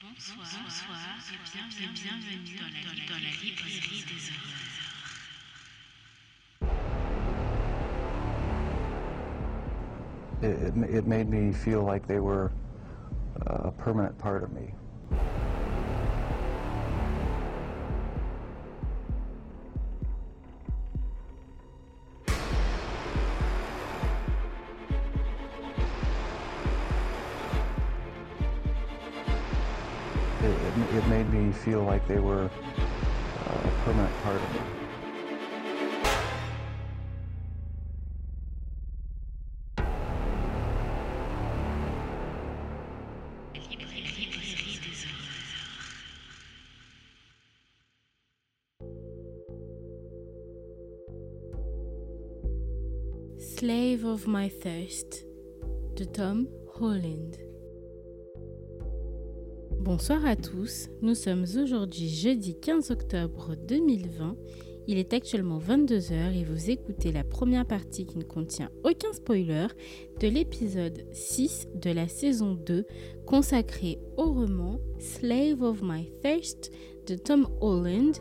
Bonsoir, 0.00 0.46
bonsoir 0.62 0.96
et 1.26 1.38
bienvenue, 1.52 1.88
bienvenue 1.92 2.56
dans, 2.56 2.70
la, 2.70 2.82
dans 3.08 3.20
la 3.20 3.30
librairie 3.42 4.04
des 4.06 4.30
horreurs. 4.30 4.78
It, 10.40 10.54
it, 10.68 10.94
it 10.98 11.06
made 11.08 11.28
me 11.28 11.52
feel 11.52 11.82
like 11.82 12.06
they 12.06 12.20
were 12.20 12.52
a 13.44 13.72
permanent 13.72 14.16
part 14.18 14.44
of 14.44 14.52
me. 14.52 14.72
Feel 31.68 31.82
like 31.82 32.08
they 32.08 32.18
were 32.18 32.44
uh, 32.44 33.68
a 33.68 33.72
permanent 33.84 34.22
part 34.22 34.36
of 34.36 34.54
me. 34.54 34.60
Slave 53.58 54.04
of 54.04 54.26
My 54.26 54.48
Thirst 54.48 55.22
de 55.96 56.06
Tom 56.06 56.48
Holland. 56.78 57.47
Bonsoir 59.88 60.26
à 60.26 60.36
tous, 60.36 60.90
nous 61.00 61.14
sommes 61.14 61.44
aujourd'hui 61.44 62.10
jeudi 62.10 62.60
15 62.60 62.90
octobre 62.90 63.54
2020. 63.56 64.36
Il 64.86 64.98
est 64.98 65.14
actuellement 65.14 65.58
22h 65.58 66.38
et 66.38 66.44
vous 66.44 66.68
écoutez 66.68 67.10
la 67.10 67.24
première 67.24 67.64
partie 67.64 68.04
qui 68.04 68.18
ne 68.18 68.24
contient 68.24 68.68
aucun 68.84 69.10
spoiler 69.14 69.68
de 70.20 70.28
l'épisode 70.28 71.06
6 71.12 71.68
de 71.74 71.88
la 71.88 72.06
saison 72.06 72.52
2 72.52 72.84
consacré 73.24 73.98
au 74.18 74.24
roman 74.24 74.78
Slave 74.98 75.62
of 75.62 75.80
My 75.82 76.12
Thirst 76.22 76.70
de 77.06 77.14
Tom 77.14 77.48
Holland, 77.62 78.12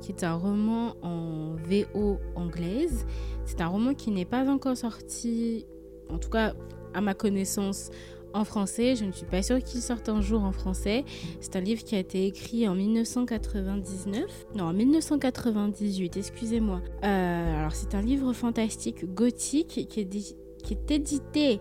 qui 0.00 0.12
est 0.12 0.22
un 0.22 0.36
roman 0.36 0.94
en 1.02 1.56
VO 1.56 2.20
anglaise. 2.36 3.04
C'est 3.46 3.60
un 3.60 3.66
roman 3.66 3.94
qui 3.94 4.12
n'est 4.12 4.24
pas 4.24 4.48
encore 4.48 4.76
sorti, 4.76 5.66
en 6.08 6.18
tout 6.18 6.30
cas 6.30 6.54
à 6.94 7.00
ma 7.00 7.14
connaissance, 7.14 7.90
en 8.36 8.44
français. 8.44 8.94
Je 8.94 9.04
ne 9.04 9.12
suis 9.12 9.26
pas 9.26 9.42
sûre 9.42 9.62
qu'il 9.62 9.80
sorte 9.80 10.08
un 10.08 10.20
jour 10.20 10.42
en 10.44 10.52
français. 10.52 11.04
C'est 11.40 11.56
un 11.56 11.60
livre 11.60 11.82
qui 11.82 11.96
a 11.96 11.98
été 11.98 12.26
écrit 12.26 12.68
en 12.68 12.74
1999. 12.74 14.24
Non, 14.54 14.64
en 14.64 14.72
1998, 14.72 16.16
excusez-moi. 16.16 16.80
Euh, 17.04 17.58
alors, 17.58 17.74
c'est 17.74 17.94
un 17.94 18.02
livre 18.02 18.32
fantastique 18.32 19.04
gothique 19.14 19.86
qui 19.88 20.00
est, 20.00 20.90
édité 20.90 21.60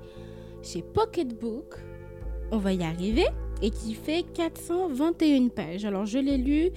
chez 0.62 0.82
Pocketbook. 0.82 1.76
On 2.52 2.58
va 2.58 2.74
y 2.74 2.84
arriver. 2.84 3.26
Et 3.62 3.70
qui 3.70 3.94
fait 3.94 4.26
421 4.34 5.48
pages. 5.48 5.86
Alors, 5.86 6.06
je 6.06 6.20
l'ai 6.20 6.38
lu 6.38 6.72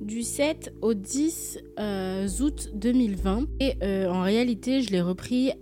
du 0.00 0.22
7 0.22 0.74
au 0.82 0.92
10 0.92 1.60
euh, 1.78 2.26
août 2.40 2.70
2020. 2.74 3.46
Et 3.60 3.74
euh, 3.82 4.08
en 4.08 4.22
réalité, 4.22 4.82
je 4.82 4.90
l'ai 4.90 5.00
repris 5.00 5.52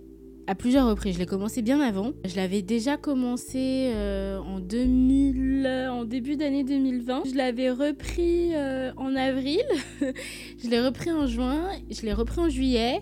à 0.47 0.55
plusieurs 0.55 0.87
reprises. 0.87 1.15
Je 1.15 1.19
l'ai 1.19 1.25
commencé 1.25 1.61
bien 1.61 1.79
avant. 1.79 2.11
Je 2.25 2.35
l'avais 2.35 2.61
déjà 2.61 2.97
commencé 2.97 3.91
euh, 3.93 4.39
en 4.39 4.59
2000, 4.59 5.63
euh, 5.65 5.89
en 5.89 6.05
début 6.05 6.35
d'année 6.35 6.63
2020. 6.63 7.23
Je 7.25 7.35
l'avais 7.35 7.71
repris 7.71 8.53
euh, 8.53 8.91
en 8.97 9.15
avril. 9.15 9.63
je 10.01 10.69
l'ai 10.69 10.81
repris 10.81 11.11
en 11.11 11.27
juin. 11.27 11.69
Je 11.89 12.01
l'ai 12.01 12.13
repris 12.13 12.41
en 12.41 12.49
juillet. 12.49 13.01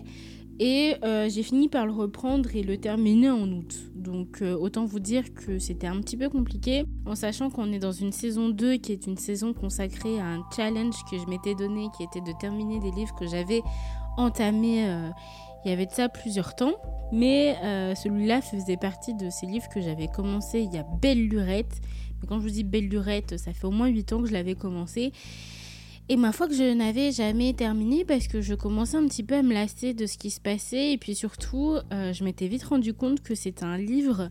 Et 0.60 0.94
j'ai 1.28 1.42
fini 1.42 1.68
par 1.68 1.86
le 1.86 1.92
reprendre 1.92 2.54
et 2.54 2.62
le 2.62 2.76
terminer 2.76 3.30
en 3.30 3.50
août. 3.50 3.74
Donc 3.96 4.42
autant 4.42 4.84
vous 4.84 5.00
dire 5.00 5.34
que 5.34 5.58
c'était 5.58 5.88
un 5.88 5.98
petit 6.00 6.16
peu 6.16 6.28
compliqué, 6.28 6.84
en 7.04 7.16
sachant 7.16 7.50
qu'on 7.50 7.72
est 7.72 7.80
dans 7.80 7.90
une 7.90 8.12
saison 8.12 8.48
2 8.48 8.76
qui 8.76 8.92
est 8.92 9.08
une 9.08 9.16
saison 9.16 9.54
consacrée 9.54 10.20
à 10.20 10.26
un 10.26 10.42
challenge 10.54 10.94
que 11.10 11.18
je 11.18 11.26
m'étais 11.26 11.56
donné, 11.56 11.88
qui 11.96 12.04
était 12.04 12.20
de 12.20 12.38
terminer 12.38 12.78
des 12.78 12.92
livres 12.92 13.14
que 13.18 13.26
j'avais 13.26 13.62
entamés 14.16 14.86
il 15.64 15.70
y 15.70 15.72
avait 15.72 15.86
de 15.86 15.92
ça 15.92 16.08
plusieurs 16.08 16.54
temps. 16.54 16.74
Mais 17.12 17.56
euh, 17.62 17.94
celui-là 17.94 18.40
faisait 18.40 18.78
partie 18.78 19.14
de 19.14 19.28
ces 19.28 19.46
livres 19.46 19.68
que 19.68 19.80
j'avais 19.80 20.08
commencé 20.08 20.60
il 20.60 20.72
y 20.72 20.78
a 20.78 20.86
belle 21.00 21.28
lurette. 21.28 21.80
Mais 22.20 22.28
quand 22.28 22.38
je 22.38 22.44
vous 22.44 22.50
dis 22.50 22.64
belle 22.64 22.88
lurette, 22.88 23.38
ça 23.38 23.52
fait 23.52 23.66
au 23.66 23.70
moins 23.70 23.88
8 23.88 24.12
ans 24.14 24.22
que 24.22 24.28
je 24.28 24.32
l'avais 24.32 24.54
commencé. 24.54 25.12
Et 26.08 26.16
ma 26.16 26.32
foi 26.32 26.48
que 26.48 26.54
je 26.54 26.74
n'avais 26.74 27.12
jamais 27.12 27.52
terminé 27.52 28.04
parce 28.04 28.26
que 28.28 28.40
je 28.40 28.54
commençais 28.54 28.96
un 28.96 29.06
petit 29.06 29.22
peu 29.22 29.36
à 29.36 29.42
me 29.42 29.52
lasser 29.52 29.94
de 29.94 30.06
ce 30.06 30.18
qui 30.18 30.30
se 30.30 30.40
passait. 30.40 30.92
Et 30.92 30.98
puis 30.98 31.14
surtout, 31.14 31.76
euh, 31.92 32.12
je 32.12 32.24
m'étais 32.24 32.48
vite 32.48 32.64
rendu 32.64 32.92
compte 32.92 33.22
que 33.22 33.34
c'est 33.34 33.62
un 33.62 33.76
livre 33.76 34.30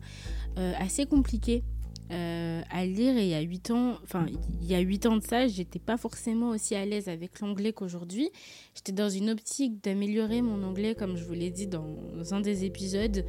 euh, 0.58 0.74
assez 0.80 1.06
compliqué 1.06 1.64
euh, 2.12 2.62
à 2.70 2.86
lire. 2.86 3.18
Et 3.18 3.24
il 3.24 3.30
y 3.30 3.34
a 3.34 3.42
8 3.42 3.72
ans, 3.72 3.98
enfin, 4.04 4.26
il 4.62 4.68
y 4.68 4.76
a 4.76 4.80
8 4.80 5.06
ans 5.06 5.18
de 5.18 5.24
ça, 5.24 5.48
j'étais 5.48 5.80
pas 5.80 5.98
forcément 5.98 6.50
aussi 6.50 6.76
à 6.76 6.86
l'aise 6.86 7.08
avec 7.08 7.40
l'anglais 7.40 7.74
qu'aujourd'hui. 7.74 8.30
J'étais 8.76 8.92
dans 8.92 9.10
une 9.10 9.30
optique 9.30 9.84
d'améliorer 9.84 10.42
mon 10.42 10.64
anglais, 10.64 10.96
comme 10.96 11.18
je 11.18 11.24
vous 11.24 11.34
l'ai 11.34 11.50
dit 11.50 11.68
dans 11.68 11.98
un 12.32 12.42
des 12.42 12.66
épisodes. 12.66 13.24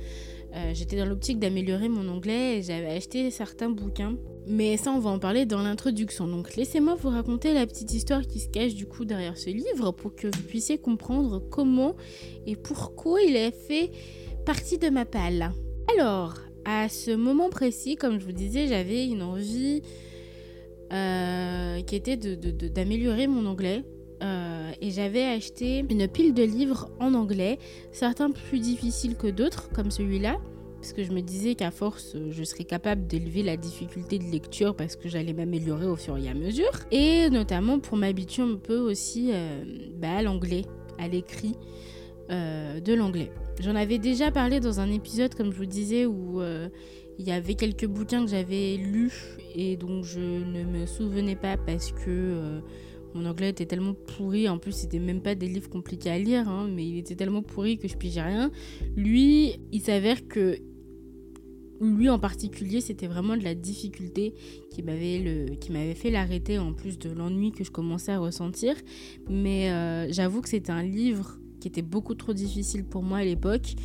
Euh, 0.54 0.72
J'étais 0.74 0.96
dans 0.96 1.06
l'optique 1.06 1.38
d'améliorer 1.38 1.88
mon 1.88 2.08
anglais 2.08 2.58
et 2.58 2.62
j'avais 2.62 2.90
acheté 2.90 3.30
certains 3.30 3.70
bouquins. 3.70 4.16
Mais 4.46 4.76
ça, 4.76 4.90
on 4.92 4.98
va 4.98 5.10
en 5.10 5.18
parler 5.18 5.46
dans 5.46 5.62
l'introduction. 5.62 6.26
Donc 6.26 6.56
laissez-moi 6.56 6.94
vous 6.96 7.08
raconter 7.08 7.54
la 7.54 7.66
petite 7.66 7.92
histoire 7.94 8.22
qui 8.22 8.40
se 8.40 8.48
cache 8.48 8.74
du 8.74 8.86
coup 8.86 9.04
derrière 9.04 9.38
ce 9.38 9.50
livre 9.50 9.92
pour 9.92 10.14
que 10.14 10.26
vous 10.26 10.42
puissiez 10.42 10.78
comprendre 10.78 11.42
comment 11.50 11.94
et 12.46 12.56
pourquoi 12.56 13.22
il 13.22 13.36
a 13.36 13.50
fait 13.50 13.90
partie 14.44 14.78
de 14.78 14.90
ma 14.90 15.04
palle. 15.06 15.52
Alors, 15.96 16.34
à 16.64 16.88
ce 16.88 17.10
moment 17.10 17.50
précis, 17.50 17.96
comme 17.96 18.20
je 18.20 18.24
vous 18.24 18.32
disais, 18.32 18.66
j'avais 18.66 19.06
une 19.06 19.22
envie 19.22 19.82
euh, 20.92 21.80
qui 21.82 21.96
était 21.96 22.16
d'améliorer 22.16 23.26
mon 23.26 23.46
anglais. 23.46 23.82
Euh, 24.22 24.70
et 24.80 24.90
j'avais 24.90 25.24
acheté 25.24 25.84
une 25.90 26.06
pile 26.06 26.32
de 26.32 26.44
livres 26.44 26.90
en 27.00 27.14
anglais, 27.14 27.58
certains 27.90 28.30
plus 28.30 28.60
difficiles 28.60 29.16
que 29.16 29.26
d'autres, 29.26 29.68
comme 29.70 29.90
celui-là, 29.90 30.36
parce 30.76 30.92
que 30.92 31.02
je 31.02 31.10
me 31.10 31.20
disais 31.22 31.56
qu'à 31.56 31.72
force, 31.72 32.16
je 32.30 32.44
serais 32.44 32.62
capable 32.62 33.08
d'élever 33.08 33.42
la 33.42 33.56
difficulté 33.56 34.20
de 34.20 34.24
lecture 34.24 34.76
parce 34.76 34.94
que 34.94 35.08
j'allais 35.08 35.32
m'améliorer 35.32 35.86
au 35.86 35.96
fur 35.96 36.16
et 36.18 36.28
à 36.28 36.34
mesure, 36.34 36.70
et 36.92 37.30
notamment 37.30 37.80
pour 37.80 37.96
m'habituer 37.96 38.44
un 38.44 38.56
peu 38.56 38.78
aussi 38.78 39.30
euh, 39.32 39.64
bah, 39.96 40.18
à 40.18 40.22
l'anglais, 40.22 40.62
à 40.98 41.08
l'écrit 41.08 41.56
de 42.30 42.94
l'anglais. 42.94 43.30
J'en 43.62 43.76
avais 43.76 43.98
déjà 43.98 44.32
parlé 44.32 44.58
dans 44.58 44.80
un 44.80 44.90
épisode, 44.90 45.36
comme 45.36 45.52
je 45.52 45.56
vous 45.56 45.66
disais, 45.66 46.04
où 46.04 46.40
euh, 46.40 46.68
il 47.20 47.28
y 47.28 47.30
avait 47.30 47.54
quelques 47.54 47.86
bouquins 47.86 48.24
que 48.24 48.30
j'avais 48.30 48.76
lus 48.76 49.38
et 49.54 49.76
dont 49.76 50.02
je 50.02 50.18
ne 50.18 50.64
me 50.64 50.84
souvenais 50.84 51.36
pas 51.36 51.56
parce 51.56 51.92
que 51.92 52.08
euh, 52.08 52.60
mon 53.14 53.24
anglais 53.24 53.50
était 53.50 53.66
tellement 53.66 53.94
pourri. 53.94 54.48
En 54.48 54.58
plus, 54.58 54.72
c'était 54.72 54.98
même 54.98 55.22
pas 55.22 55.36
des 55.36 55.46
livres 55.46 55.70
compliqués 55.70 56.10
à 56.10 56.18
lire, 56.18 56.48
hein, 56.48 56.68
mais 56.74 56.84
il 56.84 56.98
était 56.98 57.14
tellement 57.14 57.42
pourri 57.42 57.78
que 57.78 57.86
je 57.86 57.96
pigeais 57.96 58.22
rien. 58.22 58.50
Lui, 58.96 59.60
il 59.70 59.80
s'avère 59.80 60.26
que 60.26 60.58
lui 61.80 62.08
en 62.08 62.18
particulier, 62.18 62.80
c'était 62.80 63.06
vraiment 63.06 63.36
de 63.36 63.44
la 63.44 63.54
difficulté 63.54 64.34
qui 64.70 64.82
m'avait 64.82 65.18
le 65.18 65.54
qui 65.54 65.70
m'avait 65.70 65.94
fait 65.94 66.10
l'arrêter 66.10 66.58
en 66.58 66.72
plus 66.72 66.98
de 66.98 67.10
l'ennui 67.10 67.52
que 67.52 67.62
je 67.62 67.70
commençais 67.70 68.10
à 68.10 68.18
ressentir. 68.18 68.74
Mais 69.30 69.70
euh, 69.70 70.10
j'avoue 70.10 70.40
que 70.40 70.48
c'était 70.48 70.72
un 70.72 70.82
livre 70.82 71.38
qui 71.62 71.68
était 71.68 71.82
beaucoup 71.82 72.14
trop 72.14 72.32
difficile 72.32 72.84
pour 72.84 73.02
moi 73.04 73.18
à 73.18 73.24
l'époque. 73.24 73.76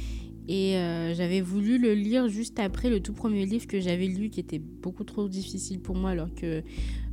Et 0.47 0.77
euh, 0.77 1.13
j'avais 1.13 1.41
voulu 1.41 1.77
le 1.77 1.93
lire 1.93 2.27
juste 2.27 2.57
après 2.59 2.89
le 2.89 3.01
tout 3.01 3.13
premier 3.13 3.45
livre 3.45 3.67
que 3.67 3.79
j'avais 3.79 4.07
lu 4.07 4.29
qui 4.29 4.39
était 4.39 4.59
beaucoup 4.59 5.03
trop 5.03 5.27
difficile 5.27 5.81
pour 5.81 5.95
moi 5.95 6.11
alors 6.11 6.33
que 6.33 6.63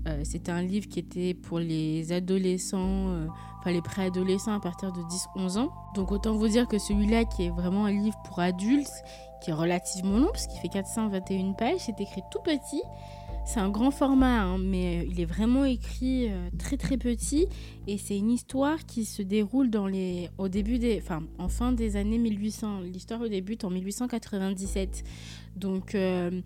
euh, 0.07 0.21
c'était 0.23 0.53
un 0.53 0.63
livre 0.63 0.87
qui 0.89 1.01
était 1.01 1.35
pour 1.35 1.59
les 1.59 2.13
adolescents, 2.13 3.09
euh, 3.09 3.27
enfin 3.59 3.73
les 3.73 3.83
préadolescents 3.83 4.55
à 4.55 4.61
partir 4.61 4.93
de 4.93 5.01
10-11 5.37 5.59
ans. 5.59 5.73
Donc 5.95 6.13
autant 6.13 6.35
vous 6.35 6.49
dire 6.49 6.67
que 6.69 6.79
celui-là 6.79 7.25
qui 7.25 7.45
est 7.45 7.51
vraiment 7.51 7.87
un 7.87 7.93
livre 7.93 8.17
pour 8.25 8.39
adultes, 8.39 9.03
qui 9.43 9.51
est 9.51 9.55
relativement 9.55 10.19
long 10.19 10.29
parce 10.33 10.47
qu'il 10.47 10.61
fait 10.61 10.69
421 10.69 11.53
pages, 11.53 11.81
c'est 11.81 12.01
écrit 12.01 12.23
tout 12.31 12.41
petit. 12.43 12.83
C'est 13.47 13.61
un 13.61 13.69
grand 13.69 13.91
format, 13.91 14.43
hein, 14.43 14.59
mais 14.59 15.07
il 15.11 15.21
est 15.21 15.27
vraiment 15.27 15.65
écrit 15.65 16.31
euh, 16.31 16.49
très 16.59 16.77
très 16.77 16.97
petit 16.97 17.47
et 17.87 17.99
c'est 17.99 18.17
une 18.17 18.31
histoire 18.31 18.85
qui 18.87 19.05
se 19.05 19.23
déroule 19.23 19.71
dans 19.71 19.87
les, 19.87 20.31
au 20.39 20.49
début 20.49 20.79
des, 20.79 20.99
enfin, 21.03 21.23
en 21.39 21.49
fin 21.49 21.73
des 21.73 21.97
années 21.97 22.19
1800. 22.19 22.81
L'histoire 22.81 23.21
débute 23.29 23.65
en 23.65 23.71
1897. 23.71 25.05
Donc 25.57 25.95
euh, 25.95 26.41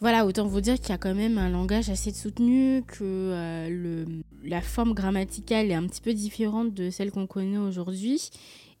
voilà, 0.00 0.24
autant 0.24 0.46
vous 0.46 0.62
dire 0.62 0.80
qu'il 0.80 0.88
y 0.88 0.92
a 0.92 0.98
quand 0.98 1.14
même 1.14 1.36
un 1.36 1.50
langage 1.50 1.90
assez 1.90 2.10
soutenu, 2.10 2.82
que 2.86 3.02
euh, 3.02 4.04
la 4.42 4.62
forme 4.62 4.94
grammaticale 4.94 5.70
est 5.70 5.74
un 5.74 5.86
petit 5.86 6.00
peu 6.00 6.14
différente 6.14 6.72
de 6.72 6.88
celle 6.88 7.10
qu'on 7.10 7.26
connaît 7.26 7.58
aujourd'hui. 7.58 8.30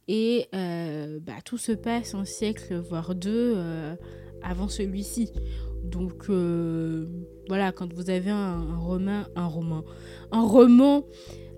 Et 0.08 0.48
euh, 0.54 1.20
bah, 1.20 1.34
tout 1.44 1.58
se 1.58 1.72
passe 1.72 2.14
un 2.14 2.24
siècle, 2.24 2.74
voire 2.88 3.14
deux, 3.14 3.52
euh, 3.54 3.94
avant 4.42 4.68
celui-ci. 4.68 5.28
Donc 5.84 6.28
euh, 6.28 7.06
voilà, 7.48 7.72
quand 7.72 7.92
vous 7.92 8.10
avez 8.10 8.30
un, 8.30 8.76
roman, 8.76 9.22
un 9.34 9.46
roman, 9.46 9.84
un 10.30 10.42
roman 10.42 11.04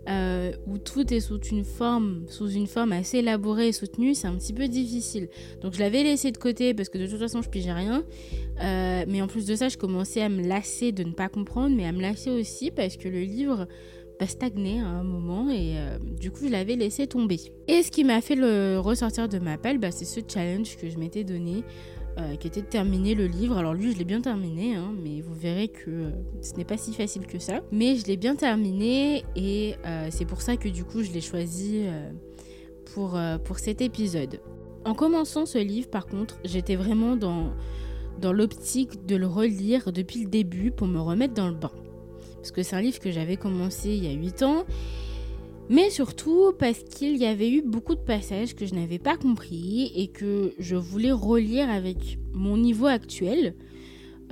euh, 0.09 0.53
où 0.67 0.79
tout 0.79 1.13
est 1.13 1.21
sous 1.21 1.41
une 1.41 1.65
forme, 1.65 2.25
sous 2.29 2.51
une 2.51 2.67
forme 2.67 2.93
assez 2.93 3.19
élaborée 3.19 3.69
et 3.69 3.73
soutenue, 3.73 4.15
c'est 4.15 4.27
un 4.27 4.37
petit 4.37 4.53
peu 4.53 4.69
difficile. 4.69 5.29
Donc 5.61 5.75
je 5.75 5.81
l'avais 5.81 6.03
laissé 6.03 6.33
de 6.33 6.39
côté 6.39 6.75
parce 6.75 6.89
que 6.89 6.99
de 6.99 7.07
toute 7.07 7.19
façon 7.19 7.43
je 7.43 7.49
pigeais 7.49 7.73
rien. 7.73 8.05
Euh, 8.63 9.05
mais 9.09 9.23
en 9.23 9.27
plus 9.27 9.47
de 9.47 9.55
ça, 9.55 9.69
je 9.69 9.77
commençais 9.77 10.23
à 10.23 10.29
me 10.29 10.47
lasser 10.47 10.93
de 10.93 11.05
ne 11.05 11.13
pas 11.13 11.29
comprendre, 11.29 11.75
mais 11.77 11.87
à 11.87 11.93
me 11.93 12.01
lasser 12.01 12.31
aussi 12.31 12.71
parce 12.71 12.97
que 12.97 13.09
le 13.09 13.21
livre 13.21 13.67
bah, 14.19 14.27
stagnait 14.27 14.81
à 14.81 14.87
un 14.87 15.05
moment 15.05 15.51
et 15.51 15.75
du 16.21 16.31
coup 16.31 16.45
je 16.47 16.51
l'avais 16.51 16.77
laissé 16.77 17.07
tomber. 17.07 17.41
Et 17.69 17.83
ce 17.83 17.91
qui 17.91 18.05
m'a 18.05 18.21
fait 18.21 18.37
le 18.37 18.79
ressortir 18.79 19.29
de 19.29 19.39
ma 19.39 19.59
pelle, 19.59 19.79
bah, 19.79 19.91
c'est 19.91 20.05
ce 20.05 20.21
challenge 20.27 20.77
que 20.77 20.89
je 20.89 20.99
m'étais 20.99 21.25
donné 21.25 21.65
euh, 22.19 22.37
qui 22.37 22.47
était 22.47 22.61
de 22.61 22.67
terminer 22.67 23.15
le 23.15 23.27
livre. 23.27 23.57
Alors 23.57 23.75
lui, 23.75 23.93
je 23.93 23.99
l'ai 23.99 24.05
bien 24.05 24.21
terminé, 24.21 24.75
hein, 24.75 24.95
mais 25.03 25.21
vous 25.21 25.35
verrez 25.35 25.69
que 25.69 25.91
euh, 25.91 26.11
ce 26.43 26.55
n'est 26.55 26.65
pas 26.65 26.77
si 26.77 26.93
facile 26.93 27.27
que 27.27 27.39
ça. 27.39 27.61
Mais 27.73 27.97
je 27.97 28.07
l'ai 28.07 28.17
bien 28.17 28.37
terminé 28.37 29.25
et 29.35 29.77
euh, 29.87 30.09
c'est 30.11 30.27
pour 30.27 30.43
ça 30.43 30.57
que 30.57 30.69
du 30.69 30.85
coup, 30.85 31.03
je 31.03 31.11
l'ai 31.11 31.21
choisi 31.21 31.87
pour, 32.95 33.19
cet 33.57 33.81
épisode. 33.81 34.41
En 34.85 34.95
commençant 34.95 35.47
ce 35.47 35.59
livre, 35.59 35.89
par 35.89 36.07
contre, 36.07 36.39
j'étais 36.45 36.77
vraiment 36.77 37.17
dans, 37.17 37.53
dans 38.21 38.33
l'optique 38.33 39.07
de 39.07 39.17
le 39.17 39.27
relire 39.27 39.91
depuis 39.93 40.23
le 40.25 40.29
début 40.29 40.71
pour 40.71 40.89
me 40.89 41.01
remettre 41.01 41.35
dans 41.35 41.49
le 41.49 41.55
bain. 41.55 41.73
Parce 42.37 42.51
que 42.51 42.63
c'est 42.63 42.77
un 42.77 42.83
livre 42.83 42.99
que 42.99 43.11
j'avais 43.11 43.37
commencé 43.37 43.91
il 43.91 44.05
y 44.05 44.09
a 44.09 44.13
8 44.13 44.43
ans 44.43 44.67
mais 45.69 45.91
surtout 45.91 46.53
parce 46.59 46.83
qu'il 46.83 47.17
y 47.17 47.25
avait 47.25 47.51
eu 47.51 47.63
beaucoup 47.63 47.95
de 47.95 48.01
passages 48.01 48.55
que 48.55 48.67
je 48.67 48.75
n'avais 48.75 48.99
pas 48.99 49.17
compris 49.17 49.93
et 49.95 50.09
que 50.09 50.53
je 50.59 50.77
voulais 50.77 51.13
relire 51.13 51.71
avec 51.71 52.19
mon 52.33 52.57
niveau 52.57 52.87
actuel 52.87 53.55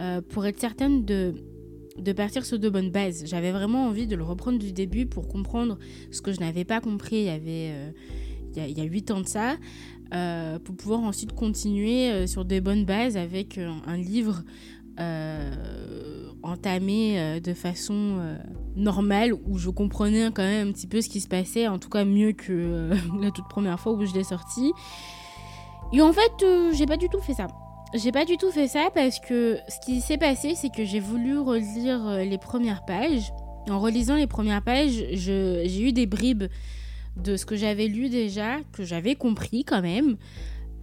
euh, 0.00 0.21
pour 0.21 0.47
être 0.47 0.59
certaine 0.59 1.05
de, 1.05 1.35
de 1.99 2.12
partir 2.12 2.44
sur 2.44 2.59
de 2.59 2.69
bonnes 2.69 2.91
bases. 2.91 3.25
J'avais 3.27 3.53
vraiment 3.53 3.87
envie 3.87 4.06
de 4.06 4.17
le 4.17 4.25
reprendre 4.25 4.59
du 4.59 4.73
début 4.73 5.06
pour 5.06 5.29
comprendre 5.29 5.79
ce 6.11 6.21
que 6.21 6.32
je 6.32 6.41
n'avais 6.41 6.65
pas 6.65 6.81
compris 6.81 7.17
il 7.17 7.25
y 7.25 7.29
avait 7.29 7.71
euh, 7.73 7.91
il 8.56 8.76
y 8.76 8.81
a 8.81 8.85
8 8.85 9.11
ans 9.12 9.21
de 9.21 9.29
ça, 9.29 9.56
euh, 10.12 10.59
pour 10.59 10.75
pouvoir 10.75 11.00
ensuite 11.00 11.33
continuer 11.33 12.26
sur 12.26 12.44
des 12.44 12.61
bonnes 12.61 12.85
bases 12.85 13.17
avec 13.17 13.59
un 13.59 13.97
livre 13.97 14.43
entamé 16.43 17.41
de 17.41 17.55
façon 17.55 18.37
normal 18.77 19.33
où 19.47 19.59
je 19.59 19.71
comprenais 19.71 20.31
quand 20.33 20.43
même 20.43 20.69
un 20.69 20.73
petit 20.73 20.87
peu 20.87 21.01
ce 21.01 21.09
qui 21.09 21.21
se 21.21 21.29
passait, 21.29 21.69
en 21.69 21.79
tout 21.79 21.89
cas 21.89 22.05
mieux 22.05 22.33
que 22.33 22.53
euh, 22.53 22.95
la 23.21 23.31
toute 23.31 23.49
première 23.49 23.79
fois 23.79 23.93
où 23.93 24.05
je 24.05 24.15
l'ai 24.15 24.25
sorti. 24.25 24.73
Et 25.93 26.01
en 26.01 26.13
fait, 26.13 26.43
euh, 26.43 26.73
j'ai 26.73 26.87
pas 26.87 26.97
du 26.97 27.09
tout 27.09 27.21
fait 27.21 27.35
ça. 27.35 27.47
J'ai 27.95 28.13
pas 28.13 28.25
du 28.25 28.37
tout 28.37 28.53
fait 28.53 28.69
ça 28.69 28.91
parce 28.95 29.19
que 29.19 29.59
ce 29.69 29.85
qui 29.85 30.01
s'est 30.01 30.19
passé, 30.19 30.55
c'est 30.55 30.71
que 30.71 30.85
j'ai 30.85 31.01
voulu 31.01 31.39
relire 31.39 32.07
euh, 32.07 32.25
les 32.25 32.39
premières 32.39 32.85
pages. 32.85 33.33
En 33.69 33.79
relisant 33.79 34.17
les 34.17 34.27
premières 34.27 34.63
pages, 34.63 35.05
j'ai 35.13 35.83
eu 35.83 35.93
des 35.93 36.07
bribes 36.07 36.45
de 37.17 37.37
ce 37.37 37.45
que 37.45 37.57
j'avais 37.57 37.89
lu 37.89 38.09
déjà, 38.09 38.59
que 38.73 38.85
j'avais 38.85 39.17
compris 39.17 39.65
quand 39.65 39.83
même. 39.83 40.17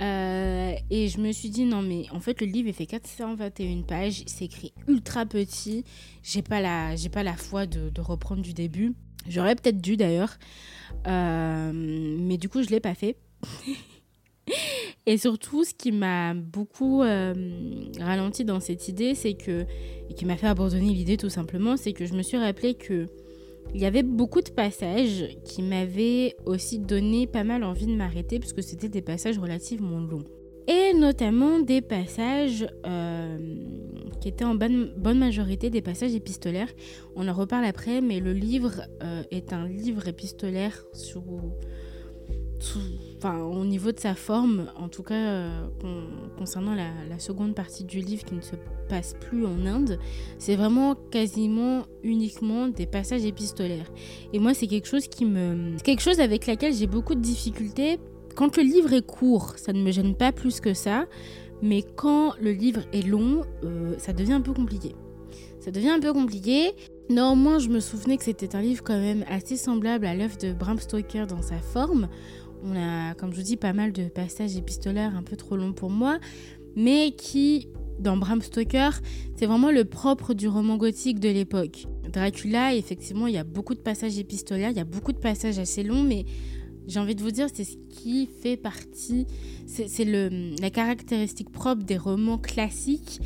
Euh, 0.02 0.74
et 0.90 1.08
je 1.08 1.20
me 1.20 1.32
suis 1.32 1.50
dit, 1.50 1.66
non, 1.66 1.82
mais 1.82 2.06
en 2.12 2.20
fait, 2.20 2.42
le 2.42 2.48
livre, 2.48 2.70
il 2.70 2.74
fait 2.74 2.86
421 2.86 3.82
pages. 3.82 4.24
C'est 4.28 4.46
écrit 4.46 4.74
ultra 4.88 5.26
petit. 5.26 5.84
J'ai 6.24 6.42
pas 6.42 6.62
la, 6.62 6.96
j'ai 6.96 7.10
pas 7.10 7.24
la 7.24 7.36
foi 7.36 7.66
de, 7.66 7.92
reprendre 8.00 8.42
du 8.42 8.54
début. 8.54 8.94
J'aurais 9.28 9.56
peut-être 9.56 9.82
dû 9.82 9.98
d'ailleurs. 9.98 10.38
Euh, 11.08 11.72
mais 11.74 12.38
du 12.38 12.50
coup, 12.50 12.62
je 12.62 12.70
l'ai 12.70 12.80
pas 12.80 12.94
fait. 12.94 13.18
et 15.06 15.18
surtout, 15.18 15.64
ce 15.64 15.74
qui 15.74 15.92
m'a 15.92 16.34
beaucoup 16.34 17.02
euh, 17.04 17.34
ralenti 18.00 18.46
dans 18.46 18.60
cette 18.60 18.88
idée, 18.88 19.16
c'est 19.16 19.34
que. 19.34 19.66
Et 20.10 20.14
qui 20.14 20.26
m'a 20.26 20.38
fait 20.38 20.48
abandonner 20.48 20.94
l'idée 20.94 21.18
tout 21.18 21.30
simplement, 21.30 21.76
c'est 21.76 21.92
que 21.92 22.06
je 22.06 22.14
me 22.14 22.22
suis 22.22 22.38
rappelé 22.38 22.76
que 22.76 23.08
il 23.74 23.82
y 23.82 23.86
avait 23.86 24.04
beaucoup 24.04 24.42
de 24.42 24.50
passages 24.50 25.38
qui 25.44 25.62
m'avaient 25.62 26.36
aussi 26.46 26.80
donné 26.80 27.28
pas 27.28 27.44
mal 27.44 27.64
envie 27.64 27.88
de 27.88 27.96
m'arrêter 27.96 28.40
puisque 28.40 28.64
c'était 28.64 28.90
des 28.90 29.02
passages 29.02 29.38
relativement 29.38 30.00
longs. 30.00 30.24
Et 30.68 30.94
notamment 30.94 31.60
des 31.60 31.82
passages 31.82 32.68
euh, 32.86 33.38
qui 34.20 34.28
étaient 34.28 34.44
en 34.44 34.56
bonne, 34.56 35.18
majorité 35.18 35.70
des 35.70 35.82
passages 35.82 36.14
épistolaires. 36.14 36.70
On 37.16 37.28
en 37.30 37.34
reparle 37.34 37.64
après, 37.64 38.02
mais 38.02 38.20
le 38.20 38.34
livre 38.34 38.82
euh, 39.02 39.24
est 39.32 39.54
un 39.54 39.66
livre 39.66 40.10
épistolaire 40.10 40.84
enfin, 43.18 43.40
au 43.40 43.66
niveau 43.66 43.92
de 43.92 44.00
sa 44.00 44.16
forme, 44.16 44.68
en 44.78 44.90
tout 44.90 45.04
cas 45.04 45.16
euh, 45.16 45.68
concernant 46.38 46.76
la, 46.76 47.20
seconde 47.20 47.56
partie 47.56 47.84
du 47.84 48.00
livre 48.00 48.24
qui 48.24 48.36
ne 48.36 48.42
se 48.42 48.56
passe 48.90 49.16
plus 49.20 49.46
en 49.46 49.66
Inde, 49.66 50.00
c'est 50.38 50.56
vraiment 50.56 50.96
quasiment 50.96 51.84
uniquement 52.04 52.68
des 52.68 52.86
passages 52.86 53.26
épistolaires. 53.26 53.92
Et 54.34 54.40
moi, 54.40 54.54
c'est 54.54 54.68
quelque 54.68 54.88
chose 54.88 55.08
qui 55.08 55.26
me, 55.26 55.78
quelque 55.80 56.02
chose 56.02 56.20
avec 56.20 56.46
laquelle 56.46 56.74
j'ai 56.74 56.88
beaucoup 56.88 57.16
de 57.16 57.22
difficultés. 57.22 58.00
Quand 58.36 58.56
le 58.56 58.64
livre 58.64 58.94
est 58.94 59.06
court, 59.06 59.54
ça 59.58 59.74
ne 59.74 59.82
me 59.82 59.92
gêne 59.92 60.16
pas 60.16 60.32
plus 60.32 60.60
que 60.60 60.74
ça, 60.74 61.06
mais 61.62 61.84
quand 61.96 62.34
le 62.40 62.52
livre 62.52 62.82
est 62.94 63.06
long, 63.06 63.42
euh, 63.64 63.96
ça 63.98 64.14
devient 64.14 64.34
un 64.34 64.42
peu 64.42 64.54
compliqué. 64.54 64.96
Ça 65.60 65.72
devient 65.72 65.90
un 65.90 66.00
peu 66.00 66.14
compliqué. 66.14 66.72
Néanmoins, 67.10 67.60
je 67.60 67.70
me 67.70 67.80
souvenais 67.80 68.18
que 68.18 68.24
c'était 68.24 68.56
un 68.56 68.62
livre 68.62 68.84
quand 68.84 69.00
même 69.00 69.26
assez 69.30 69.58
semblable 69.58 70.06
à 70.06 70.14
l'œuvre 70.14 70.38
de 70.38 70.54
Bram 70.54 70.78
Stoker 70.78 71.26
dans 71.26 71.42
sa 71.42 71.58
forme. 71.58 72.10
On 72.70 72.76
a, 72.76 73.14
comme 73.14 73.32
je 73.32 73.38
vous 73.38 73.44
dis, 73.44 73.58
pas 73.58 73.74
mal 73.74 73.94
de 73.94 74.08
passages 74.08 74.58
épistolaires 74.58 75.16
un 75.16 75.24
peu 75.24 75.36
trop 75.36 75.56
longs 75.56 75.74
pour 75.74 75.90
moi, 75.90 76.20
mais 76.76 77.12
qui, 77.12 77.70
dans 78.00 78.18
Bram 78.18 78.42
Stoker, 78.42 78.92
c'est 79.36 79.46
vraiment 79.46 79.72
le 79.72 79.86
propre 79.86 80.34
du 80.34 80.48
roman 80.48 80.78
gothique 80.78 81.20
de 81.20 81.30
l'époque. 81.30 81.86
Dracula, 82.12 82.76
effectivement, 82.76 83.28
il 83.28 83.34
y 83.34 83.38
a 83.38 83.44
beaucoup 83.44 83.74
de 83.74 83.80
passages 83.80 84.18
épistolaires, 84.18 84.72
il 84.72 84.78
y 84.78 84.82
a 84.82 84.86
beaucoup 84.86 85.14
de 85.14 85.20
passages 85.20 85.60
assez 85.60 85.84
longs, 85.84 86.04
mais 86.04 86.26
j'ai 86.88 87.00
envie 87.00 87.16
de 87.16 87.22
vous 87.22 87.32
dire, 87.32 87.48
c'est 87.54 87.64
ce 87.64 87.78
qui 87.90 88.28
fait 88.42 88.58
partie, 88.58 89.28
c'est 89.66 90.06
la 90.06 90.70
caractéristique 90.70 91.52
propre 91.52 91.84
des 91.84 91.98
romans 91.98 92.38
classiques 92.38 93.22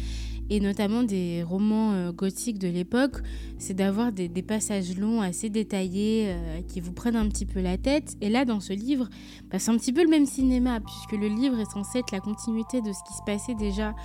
et 0.52 0.60
notamment 0.60 1.02
des 1.02 1.44
romans 1.44 1.94
euh, 1.94 2.12
gothiques 2.12 2.60
de 2.60 2.68
l'époque, 2.68 3.22
c'est 3.58 3.74
d'avoir 3.74 4.12
des, 4.12 4.30
passages 4.42 4.98
longs 4.98 5.22
assez 5.22 5.50
détaillés 5.50 6.26
euh, 6.28 6.62
qui 6.68 6.82
vous 6.82 6.92
prennent 6.92 7.16
un 7.16 7.30
petit 7.30 7.46
peu 7.46 7.62
la 7.62 7.78
tête. 7.78 8.18
Et 8.20 8.30
là, 8.30 8.44
dans 8.44 8.60
ce 8.60 8.74
livre, 8.74 9.08
bah, 9.50 9.60
c'est 9.60 9.72
un 9.72 9.78
petit 9.78 9.94
peu 9.94 10.04
le 10.04 10.10
même 10.10 10.26
cinéma, 10.26 10.82
puisque 10.82 11.14
le 11.14 11.30
livre 11.30 11.58
est 11.58 11.72
censé 11.72 12.00
être 12.00 12.12
la 12.12 12.20
continuité 12.20 12.82
de 12.82 12.92
ce 12.92 13.00
qui 13.08 13.14
se 13.14 13.24
passait 13.26 13.56
déjà 13.56 13.96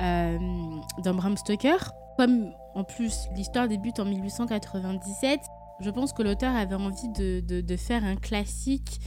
euh, 0.00 0.38
dans 1.04 1.12
Bram 1.12 1.36
Stoker. 1.36 1.92
Comme 2.16 2.52
en 2.74 2.84
plus 2.84 3.28
l'histoire 3.36 3.68
débute 3.68 4.00
en 4.00 4.06
1897, 4.06 5.40
je 5.80 5.90
pense 5.90 6.14
que 6.14 6.22
l'auteur 6.22 6.56
avait 6.56 6.74
envie 6.74 7.10
de, 7.10 7.40
de 7.60 7.76
faire 7.76 8.02
un 8.02 8.16
classique 8.16 8.98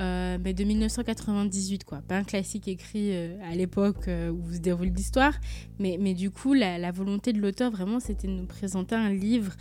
euh, 0.00 0.38
mais 0.42 0.54
de 0.54 0.64
1998, 0.64 1.84
quoi. 1.84 2.02
Pas 2.02 2.16
un 2.16 2.24
classique 2.24 2.66
écrit 2.66 3.14
euh, 3.14 3.36
à 3.44 3.54
l'époque 3.54 4.08
euh, 4.08 4.30
où 4.30 4.52
se 4.52 4.58
déroule 4.58 4.88
l'histoire, 4.88 5.34
mais, 5.78 5.98
mais 6.00 6.14
du 6.14 6.30
coup, 6.30 6.52
la, 6.52 6.78
la 6.78 6.90
volonté 6.90 7.32
de 7.32 7.40
l'auteur, 7.40 7.70
vraiment, 7.70 8.00
c'était 8.00 8.26
de 8.26 8.32
nous 8.32 8.46
présenter 8.46 8.94
un 8.94 9.12
livre 9.12 9.52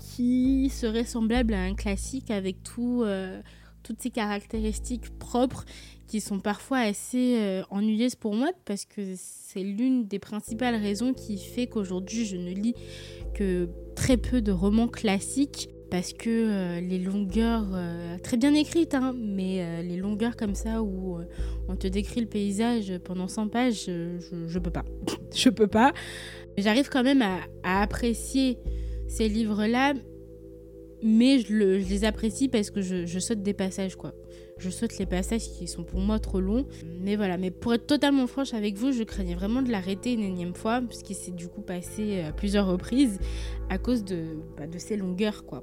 qui 0.00 0.70
serait 0.70 1.04
semblable 1.04 1.52
à 1.52 1.60
un 1.60 1.74
classique 1.74 2.30
avec 2.30 2.62
tout, 2.62 3.04
toutes 3.82 4.00
ces 4.00 4.08
caractéristiques 4.08 5.10
propres 5.18 5.66
qui 6.06 6.22
sont 6.22 6.40
parfois 6.40 6.78
assez 6.78 7.62
ennuyeuses 7.68 8.14
pour 8.14 8.34
moi, 8.34 8.48
parce 8.64 8.86
que 8.86 9.12
c'est 9.14 9.62
l'une 9.62 10.06
des 10.06 10.18
principales 10.18 10.76
raisons 10.76 11.12
qui 11.12 11.36
fait 11.36 11.66
qu'aujourd'hui, 11.66 12.24
je 12.24 12.36
ne 12.36 12.50
lis 12.50 12.72
que 13.34 13.68
très 13.94 14.16
peu 14.16 14.40
de 14.40 14.52
romans 14.52 14.88
classiques 14.88 15.68
parce 15.90 16.12
que 16.12 16.28
euh, 16.30 16.80
les 16.80 16.98
longueurs, 16.98 17.66
euh, 17.74 18.18
très 18.22 18.36
bien 18.36 18.54
écrites, 18.54 18.94
hein, 18.94 19.14
mais 19.16 19.60
euh, 19.60 19.82
les 19.82 19.96
longueurs 19.96 20.36
comme 20.36 20.54
ça 20.54 20.82
où 20.82 21.18
on 21.68 21.76
te 21.76 21.86
décrit 21.86 22.20
le 22.20 22.26
paysage 22.26 22.98
pendant 23.04 23.28
100 23.28 23.48
pages, 23.48 23.84
je, 23.86 24.46
je 24.48 24.58
peux 24.58 24.70
pas. 24.70 24.84
je 25.34 25.48
peux 25.48 25.68
pas. 25.68 25.92
J'arrive 26.58 26.88
quand 26.88 27.02
même 27.02 27.22
à, 27.22 27.82
apprécier 27.82 28.58
ces 29.06 29.28
livres-là, 29.28 29.94
mais 31.02 31.40
je, 31.40 31.52
les 31.52 32.04
apprécie 32.04 32.48
parce 32.48 32.70
que 32.70 32.80
je, 32.80 33.06
je 33.06 33.18
saute 33.18 33.42
des 33.42 33.54
passages, 33.54 33.96
quoi 33.96 34.14
je 34.58 34.70
saute 34.70 34.98
les 34.98 35.06
passages 35.06 35.48
qui 35.48 35.66
sont 35.66 35.84
pour 35.84 36.00
moi 36.00 36.18
trop 36.18 36.40
longs. 36.40 36.66
Mais 37.00 37.16
voilà, 37.16 37.36
mais 37.36 37.50
pour 37.50 37.74
être 37.74 37.86
totalement 37.86 38.26
franche 38.26 38.54
avec 38.54 38.76
vous, 38.76 38.92
je 38.92 39.02
craignais 39.02 39.34
vraiment 39.34 39.62
de 39.62 39.70
l'arrêter 39.70 40.14
une 40.14 40.22
énième 40.22 40.54
fois, 40.54 40.80
puisqu'il 40.80 41.14
s'est 41.14 41.30
du 41.30 41.48
coup 41.48 41.62
passé 41.62 42.22
à 42.22 42.32
plusieurs 42.32 42.66
reprises 42.66 43.18
à 43.68 43.78
cause 43.78 44.04
de, 44.04 44.38
bah, 44.56 44.66
de 44.66 44.78
ces 44.78 44.96
longueurs, 44.96 45.44
quoi 45.44 45.62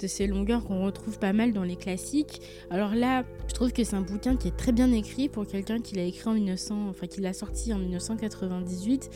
de 0.00 0.06
ces 0.06 0.26
longueurs 0.26 0.64
qu'on 0.64 0.84
retrouve 0.84 1.18
pas 1.18 1.32
mal 1.32 1.52
dans 1.52 1.64
les 1.64 1.76
classiques. 1.76 2.40
Alors 2.70 2.94
là, 2.94 3.24
je 3.48 3.54
trouve 3.54 3.72
que 3.72 3.84
c'est 3.84 3.96
un 3.96 4.02
bouquin 4.02 4.36
qui 4.36 4.48
est 4.48 4.56
très 4.56 4.72
bien 4.72 4.92
écrit 4.92 5.28
pour 5.28 5.46
quelqu'un 5.46 5.80
qui 5.80 5.96
l'a 5.96 6.04
écrit 6.04 6.28
en 6.28 6.34
1900, 6.34 6.88
enfin 6.88 7.06
qui 7.06 7.20
l'a 7.20 7.32
sorti 7.32 7.72
en 7.72 7.78
1998. 7.78 9.10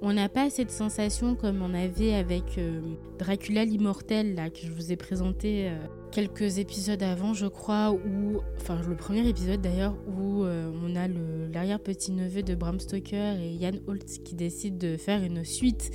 On 0.00 0.12
n'a 0.12 0.28
pas 0.28 0.50
cette 0.50 0.70
sensation 0.70 1.34
comme 1.34 1.62
on 1.62 1.74
avait 1.74 2.14
avec 2.14 2.58
euh, 2.58 2.80
Dracula 3.18 3.64
l'immortel 3.64 4.34
là 4.34 4.50
que 4.50 4.60
je 4.62 4.70
vous 4.70 4.92
ai 4.92 4.96
présenté 4.96 5.68
euh, 5.68 5.76
quelques 6.10 6.58
épisodes 6.58 7.02
avant, 7.02 7.34
je 7.34 7.46
crois, 7.46 7.92
où, 7.92 8.40
enfin 8.56 8.80
le 8.88 8.96
premier 8.96 9.26
épisode 9.28 9.60
d'ailleurs, 9.60 9.94
où 10.06 10.44
euh, 10.44 10.70
on 10.82 10.96
a 10.96 11.08
l'arrière-petit-neveu 11.52 12.42
de 12.42 12.54
Bram 12.54 12.80
Stoker 12.80 13.38
et 13.40 13.52
Ian 13.54 13.78
Holtz 13.86 14.18
qui 14.18 14.34
décident 14.34 14.78
de 14.78 14.96
faire 14.96 15.22
une 15.22 15.44
suite 15.44 15.90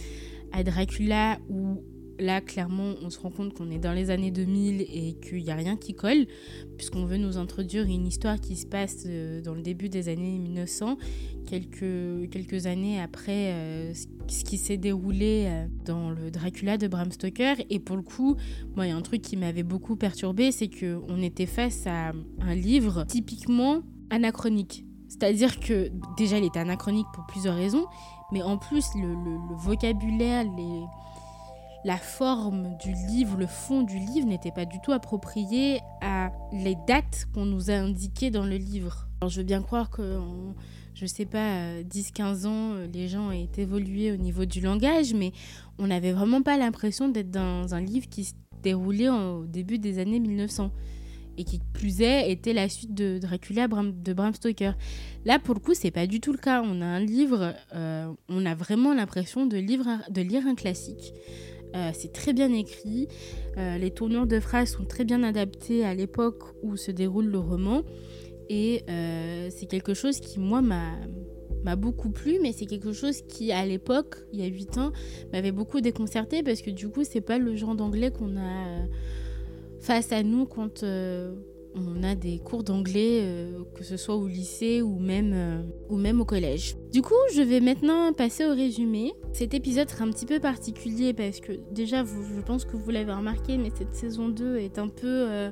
à 0.51 0.63
Dracula 0.63 1.39
où 1.50 1.84
là, 2.24 2.42
clairement, 2.42 2.94
on 3.03 3.10
se 3.10 3.20
rend 3.20 3.30
compte 3.30 3.53
qu'on 3.53 3.70
est 3.70 3.80
dans 3.80 3.92
les 3.92 4.10
années 4.10 4.32
2000 4.32 4.82
et 4.82 5.15
qu'il 5.22 5.44
n'y 5.44 5.51
a 5.51 5.56
rien 5.56 5.75
qui 5.75 5.94
colle, 5.94 6.25
puisqu'on 6.77 7.06
veut 7.06 7.18
nous 7.18 7.38
introduire 7.38 7.84
une 7.84 8.08
histoire 8.08 8.39
qui 8.39 8.56
se 8.56 8.65
passe 8.65 9.03
euh, 9.06 9.42
dans 9.42 9.53
le 9.53 9.62
début 9.62 9.89
des 9.89 10.10
années 10.10 10.39
1900, 10.39 10.98
quelques, 11.46 12.30
quelques 12.32 12.65
années 12.65 13.00
après 13.00 13.51
euh, 13.51 13.94
ce 14.27 14.44
qui 14.44 14.58
s'est 14.58 14.77
déroulé 14.77 15.46
euh, 15.48 15.68
dans 15.86 16.10
le 16.10 16.32
Dracula 16.32 16.77
de 16.77 16.88
Bram 16.88 17.12
Stoker. 17.12 17.56
Et 17.70 17.80
pour 17.80 17.98
le 17.98 18.03
coup, 18.03 18.38
moi, 18.75 18.86
il 18.86 18.89
y 18.89 18.94
a 18.94 18.96
un 18.96 19.01
truc 19.01 19.22
qui 19.22 19.36
m'avait 19.36 19.63
beaucoup 19.63 19.96
perturbé, 19.96 20.51
c'est 20.51 20.70
qu'on 20.70 21.22
était 21.22 21.46
face 21.46 21.86
à 21.86 22.13
un 22.39 22.56
livre 22.56 23.06
typiquement 23.06 23.82
anachronique. 24.10 24.86
C'est-à-dire 25.10 25.60
que 25.60 25.92
déjà, 26.18 26.38
il 26.38 26.46
était 26.46 26.60
anachronique 26.60 27.06
pour 27.13 27.25
plusieurs 27.27 27.56
raisons, 27.56 27.86
mais 28.32 28.42
en 28.42 28.58
plus, 28.58 28.86
le, 28.96 29.10
le 29.10 29.56
vocabulaire, 29.58 30.46
les 30.58 30.84
la 31.86 31.98
forme 31.98 32.78
du 32.78 32.94
livre, 33.10 33.38
le 33.38 33.48
fond 33.48 33.82
du 33.82 33.98
livre 33.98 34.28
n'était 34.28 34.52
pas 34.52 34.66
du 34.66 34.80
tout 34.82 34.92
approprié 34.92 35.80
à 36.02 36.32
les 36.52 36.75
dates 36.88 37.28
qu'on 37.34 37.46
nous 37.46 37.70
a 37.70 37.74
indiquées 37.74 38.32
dans 38.32 38.46
le 38.46 38.56
livre. 38.56 39.08
Alors 39.22 39.30
je 39.30 39.42
veux 39.42 39.46
bien 39.46 39.62
croire 39.62 39.90
que, 39.90 40.18
en, 40.18 40.56
je 40.94 41.06
sais 41.06 41.25
pas, 41.25 41.82
10-15 41.82 42.46
ans, 42.48 42.74
les 42.94 43.08
gens 43.08 43.32
aient 43.32 43.50
évolué 43.58 44.12
au 44.12 44.18
niveau 44.18 44.46
du 44.46 44.62
langage, 44.62 45.13
mais 45.13 45.34
on 45.78 45.88
n'avait 45.88 46.13
vraiment 46.13 46.42
pas 46.42 46.58
l'impression 46.58 47.10
d'être 47.10 47.32
dans 47.32 47.74
un 47.74 47.82
livre 47.82 48.08
qui 48.10 48.25
se 48.25 48.34
déroulait 48.62 49.10
au 49.10 49.46
début 49.46 49.78
des 49.78 50.00
années 50.00 50.20
1900 50.20 50.72
et 51.38 51.44
qui 51.44 51.60
plus 51.74 52.02
est 52.02 52.32
était 52.32 52.54
la 52.54 52.70
suite 52.70 52.94
de 52.94 53.18
Dracula 53.18 53.68
de 53.68 54.13
Bram 54.13 54.34
Stoker. 54.34 54.74
Là, 55.25 55.40
pour 55.40 55.56
le 55.56 55.60
coup, 55.60 55.74
c'est 55.74 55.92
pas 55.92 56.08
du 56.08 56.20
tout 56.20 56.32
le 56.32 56.38
cas. 56.38 56.62
On 56.63 56.82
a 56.82 56.86
un 56.86 57.00
livre, 57.00 57.56
euh, 57.74 58.12
on 58.30 58.46
a 58.46 58.56
vraiment 58.56 58.94
l'impression 58.94 59.46
de 59.46 59.58
lire 59.58 60.48
un 60.48 60.56
classique. 60.56 61.13
Euh, 61.75 61.92
c'est 61.94 62.12
très 62.12 62.34
bien 62.34 62.51
écrit. 62.53 63.08
Euh, 63.58 63.77
les 63.77 63.92
tournures 63.92 64.27
de 64.27 64.39
phrases 64.39 64.70
sont 64.70 64.86
très 64.86 65.06
bien 65.06 65.24
adaptées 65.24 65.86
à 65.86 65.94
l'époque 65.94 66.44
où 66.62 66.77
se 66.77 66.92
déroule 66.92 67.25
le 67.25 67.39
roman. 67.39 67.84
Et 68.50 68.84
euh, 68.89 69.50
c'est 69.50 69.65
quelque 69.65 69.94
chose 69.94 70.20
qui, 70.20 70.39
moi, 70.39 70.62
m'a 70.62 71.75
beaucoup 71.75 72.10
plu, 72.10 72.39
mais 72.42 72.51
c'est 72.51 72.65
quelque 72.65 72.92
chose 72.92 73.22
qui, 73.22 73.51
à 73.51 73.65
l'époque, 73.65 74.18
il 74.34 74.42
y 74.42 74.44
a 74.44 74.48
8 74.48 74.77
ans, 74.77 74.92
m'avait 75.32 75.51
beaucoup 75.51 75.82
déconcerté 75.82 76.44
parce 76.44 76.62
que 76.62 76.70
du 76.70 76.89
coup, 76.89 77.03
c'est 77.03 77.22
pas 77.22 77.38
le 77.38 77.56
genre 77.56 77.75
d'anglais 77.75 78.12
qu'on 78.12 78.38
a 78.38 78.86
face 79.80 80.12
à 80.12 80.24
nous 80.24 80.46
quand 80.46 80.84
on 81.75 82.03
a 82.03 82.15
des 82.15 82.39
cours 82.39 82.63
d'anglais, 82.63 83.20
euh, 83.22 83.63
que 83.75 83.84
ce 83.84 83.98
soit 83.98 84.15
au 84.15 84.27
lycée 84.27 84.82
ou 84.82 85.00
même, 85.00 85.32
euh, 85.34 85.62
ou 85.89 85.98
même 85.98 86.22
au 86.22 86.25
collège. 86.25 86.75
Du 86.92 87.01
coup, 87.01 87.13
je 87.34 87.42
vais 87.42 87.60
maintenant 87.60 88.13
passer 88.13 88.46
au 88.46 88.51
résumé. 88.51 89.13
Cet 89.32 89.53
épisode 89.53 89.89
sera 89.89 90.06
un 90.06 90.12
petit 90.12 90.25
peu 90.25 90.39
particulier 90.39 91.13
parce 91.13 91.39
que 91.39 91.53
déjà, 91.72 92.03
je 92.03 92.42
pense 92.42 92.65
que 92.65 92.77
vous 92.77 92.92
l'avez 92.92 93.13
remarqué, 93.13 93.58
mais 93.58 93.72
cette 93.75 93.96
saison 93.96 94.30
2 94.30 94.58
est 94.58 94.77
un 94.77 94.88
peu 94.88 95.08
euh, 95.08 95.51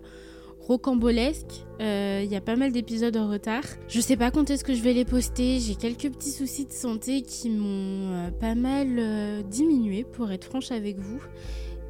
rocambolesque. 0.59 1.65
Il 1.79 2.31
y 2.31 2.35
a 2.35 2.41
pas 2.41 2.55
mal 2.55 2.71
d'épisodes 2.71 3.17
en 3.17 3.27
retard. 3.27 3.63
Je 3.87 3.99
sais 3.99 4.15
pas 4.15 4.29
quand 4.29 4.51
est-ce 4.51 4.63
que 4.63 4.75
je 4.75 4.83
vais 4.83 4.93
les 4.93 5.05
poster. 5.05 5.59
J'ai 5.59 5.73
quelques 5.73 6.13
petits 6.13 6.29
soucis 6.29 6.65
de 6.65 6.71
santé 6.71 7.23
qui 7.23 7.49
m'ont 7.49 8.31
pas 8.39 8.53
mal 8.53 9.43
diminué, 9.49 10.03
pour 10.03 10.31
être 10.31 10.45
franche 10.45 10.71
avec 10.71 10.99
vous. 10.99 11.19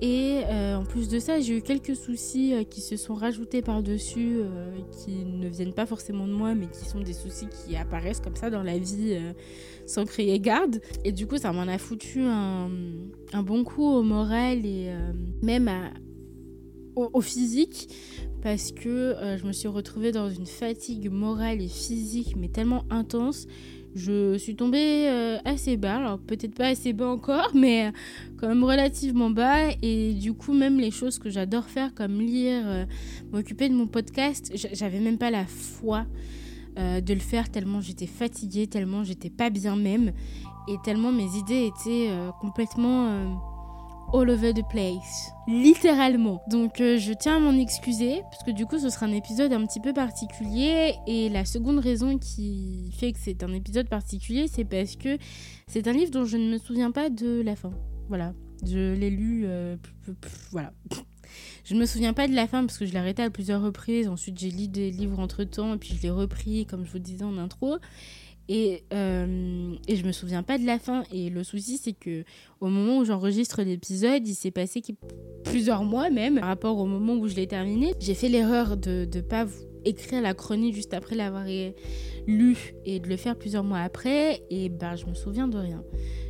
Et 0.01 0.41
euh, 0.50 0.77
en 0.77 0.84
plus 0.84 1.08
de 1.10 1.20
ça, 1.20 1.39
j'ai 1.39 1.58
eu 1.58 1.62
quelques 1.62 1.96
soucis 1.96 2.55
euh, 2.55 2.63
qui 2.63 2.81
se 2.81 2.98
sont 2.98 3.13
rajoutés 3.13 3.62
par-dessus, 3.62 4.39
euh, 4.39 4.72
qui 4.91 5.25
ne 5.25 5.48
viennent 5.48 5.75
pas 5.75 5.86
forcément 5.86 6.27
de 6.27 6.34
moi, 6.34 6.55
mais 6.55 6.65
qui 6.65 6.86
sont 6.86 7.01
des 7.01 7.13
soucis 7.13 7.46
qui 7.48 7.75
apparaissent 7.75 8.20
comme 8.20 8.36
ça 8.36 8.50
dans 8.50 8.63
la 8.63 8.79
vie 8.79 9.15
sans 9.86 10.05
crier 10.05 10.39
garde. 10.39 10.81
Et 11.05 11.12
du 11.12 11.27
coup, 11.27 11.38
ça 11.38 11.51
m'en 11.51 11.67
a 11.67 11.77
foutu 11.77 12.22
un, 12.22 12.70
bon 13.43 13.63
coup 13.63 13.86
au 13.86 14.01
moral 14.01 14.65
et 14.65 14.91
même 15.43 15.70
au, 16.96 17.22
physique, 17.22 17.89
parce 18.41 18.72
que 18.72 19.15
je 19.39 19.46
me 19.46 19.51
suis 19.51 19.67
retrouvée 19.67 20.12
dans 20.12 20.29
une 20.29 20.48
fatigue 20.48 21.12
morale 21.12 21.62
et 21.62 21.67
physique, 21.67 22.36
mais 22.38 22.48
tellement 22.48 22.86
intense 22.89 23.48
je 23.95 24.38
suis 24.38 24.55
tombée 24.55 25.07
euh, 25.07 25.38
assez 25.43 25.77
bas, 25.77 25.98
alors 25.98 26.19
peut-être 26.19 26.55
pas 26.55 26.67
assez 26.67 26.93
bas 26.93 27.07
encore, 27.07 27.51
mais 27.53 27.88
euh, 27.88 27.91
quand 28.38 28.48
même 28.48 28.63
relativement 28.63 29.29
bas. 29.29 29.69
Et 29.81 30.13
du 30.13 30.33
coup, 30.33 30.53
même 30.53 30.79
les 30.79 30.91
choses 30.91 31.19
que 31.19 31.29
j'adore 31.29 31.65
faire, 31.65 31.93
comme 31.93 32.19
lire, 32.19 32.63
euh, 32.65 32.86
m'occuper 33.31 33.69
de 33.69 33.74
mon 33.74 33.88
podcast, 33.88 34.51
j'avais 34.74 35.00
même 35.00 35.17
pas 35.17 35.31
la 35.31 35.45
foi 35.45 36.05
de 36.77 37.13
le 37.13 37.19
faire 37.19 37.51
tellement 37.51 37.81
j'étais 37.81 38.07
fatiguée, 38.07 38.65
tellement 38.65 39.03
j'étais 39.03 39.29
pas 39.29 39.50
bien 39.50 39.75
même, 39.75 40.13
et 40.69 40.75
tellement 40.86 41.12
mes 41.12 41.27
idées 41.36 41.65
étaient 41.65 42.10
complètement 42.39 43.50
all 44.13 44.30
over 44.30 44.53
the 44.53 44.68
place. 44.70 45.32
Littéralement. 45.48 46.41
Donc 46.50 46.82
euh, 46.82 46.98
je 46.98 47.13
tiens 47.13 47.38
à 47.38 47.39
m'en 47.39 47.58
excuser, 47.58 48.22
parce 48.32 48.44
que 48.44 48.51
du 48.51 48.65
coup 48.65 48.80
ce 48.80 48.89
sera 48.89 49.06
un 49.06 49.12
épisode 49.12 49.53
un 49.53 49.65
petit 49.65 49.80
peu 49.80 49.94
particulier. 49.94 50.96
Et 51.08 51.30
la 51.30 51.46
seconde 51.46 51.80
raison 51.80 52.18
qui 52.18 52.94
fait 52.98 53.12
que 53.12 53.20
c'est 53.22 53.44
un 53.44 53.53
épisode 53.53 53.89
particulier, 53.89 54.48
c'est 54.48 54.65
parce 54.65 54.96
que 54.96 55.18
c'est 55.68 55.88
un 55.88 55.94
livre 55.94 56.12
dont 56.12 56.25
je 56.25 56.38
ne 56.38 56.51
me 56.51 56.58
souviens 56.58 56.91
pas 56.91 57.10
de 57.10 57.41
la 57.41 57.56
fin. 57.56 57.72
Voilà. 58.08 58.34
Je 58.65 58.94
l'ai 58.94 59.10
lu. 59.10 59.44
Euh, 59.46 59.75
voilà. 60.51 60.74
Je 61.63 61.75
ne 61.75 61.80
me 61.80 61.86
souviens 61.86 62.12
pas 62.12 62.27
de 62.27 62.34
la 62.34 62.46
fin 62.46 62.65
parce 62.65 62.77
que 62.77 62.86
je 62.86 62.91
l'ai 62.91 63.00
arrêté 63.00 63.24
à 63.24 63.30
plusieurs 63.30 63.62
reprises. 63.62 64.10
Ensuite, 64.10 64.38
j'ai 64.38 64.51
lu 64.51 64.68
des 64.68 64.91
livres 64.91 65.20
entre 65.20 65.46
temps 65.46 65.74
et 65.75 65.77
puis 65.77 65.96
je 65.96 66.01
l'ai 66.01 66.10
repris, 66.10 66.65
comme 66.65 66.86
je 66.86 66.91
vous 66.91 67.00
disais 67.00 67.24
en 67.24 67.38
intro. 67.38 67.77
Et, 68.50 68.83
euh, 68.93 69.75
et 69.88 69.95
je 69.95 70.05
me 70.05 70.12
souviens 70.12 70.43
pas 70.43 70.57
de 70.57 70.65
la 70.65 70.79
fin. 70.79 71.03
Et 71.13 71.29
le 71.29 71.43
souci, 71.43 71.77
c'est 71.77 71.93
que 71.93 72.24
au 72.60 72.67
moment 72.67 72.98
où 72.98 73.05
j'enregistre 73.05 73.62
l'épisode, 73.62 74.27
il 74.27 74.36
s'est 74.36 74.51
passé 74.51 74.81
plusieurs 75.43 75.83
mois 75.83 76.10
même 76.10 76.39
par 76.39 76.48
rapport 76.48 76.77
au 76.77 76.86
moment 76.86 77.13
où 77.13 77.27
je 77.27 77.36
l'ai 77.36 77.48
terminé. 77.48 77.93
J'ai 78.00 78.13
fait 78.13 78.29
l'erreur 78.29 78.77
de 78.77 79.07
ne 79.13 79.21
pas 79.21 79.45
écrire 79.86 80.21
la 80.21 80.33
chronique 80.33 80.75
juste 80.75 80.93
après 80.93 81.15
l'avoir 81.15 81.45
lu 82.27 82.74
et 82.86 83.00
de 83.00 83.07
le 83.07 83.17
faire 83.17 83.36
plusieurs 83.38 83.63
mois 83.63 83.79
après. 83.79 84.43
Et 84.50 84.69
ben, 84.69 84.95
je 84.95 85.05
me 85.05 85.13
souviens 85.13 85.48
de 85.48 85.57
rien. 85.57 85.83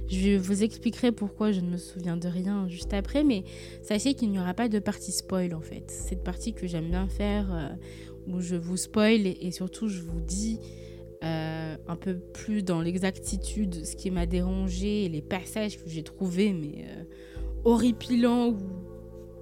Je 0.08 0.38
vous 0.38 0.64
expliquerai 0.64 1.14
pourquoi 1.14 1.54
je 1.54 1.62
ne 1.62 1.70
me 1.70 1.78
souviens 1.78 2.18
de 2.18 2.28
rien 2.28 2.68
juste 2.68 2.94
après, 2.94 3.24
mais 3.24 3.46
sachez 3.82 4.14
qu'il 4.14 4.30
n'y 4.30 4.40
aura 4.40 4.54
pas 4.54 4.68
de 4.68 4.80
partie 4.80 5.14
spoil 5.14 5.56
en 5.56 5.62
fait. 5.62 5.90
Cette 5.90 6.24
partie 6.24 6.54
que 6.54 6.68
j'aime 6.68 6.90
bien 6.90 7.08
faire 7.08 7.54
euh, 7.54 7.70
où 8.28 8.42
je 8.42 8.58
vous 8.58 8.76
spoil 8.76 9.26
et 9.26 9.52
surtout 9.52 9.88
je 9.88 10.02
vous 10.02 10.20
dis 10.20 10.60
euh, 11.24 11.76
un 11.88 11.96
peu 11.96 12.18
plus 12.18 12.64
dans 12.64 12.82
l'exactitude 12.82 13.86
ce 13.86 13.96
qui 13.96 14.10
m'a 14.12 14.26
dérangé 14.26 15.08
les 15.10 15.22
passages 15.22 15.78
que 15.78 15.88
j'ai 15.88 16.04
trouvés 16.04 16.54
mais 16.54 16.86
euh, 16.88 17.04
horripilants 17.64 18.50
ou 18.50 18.58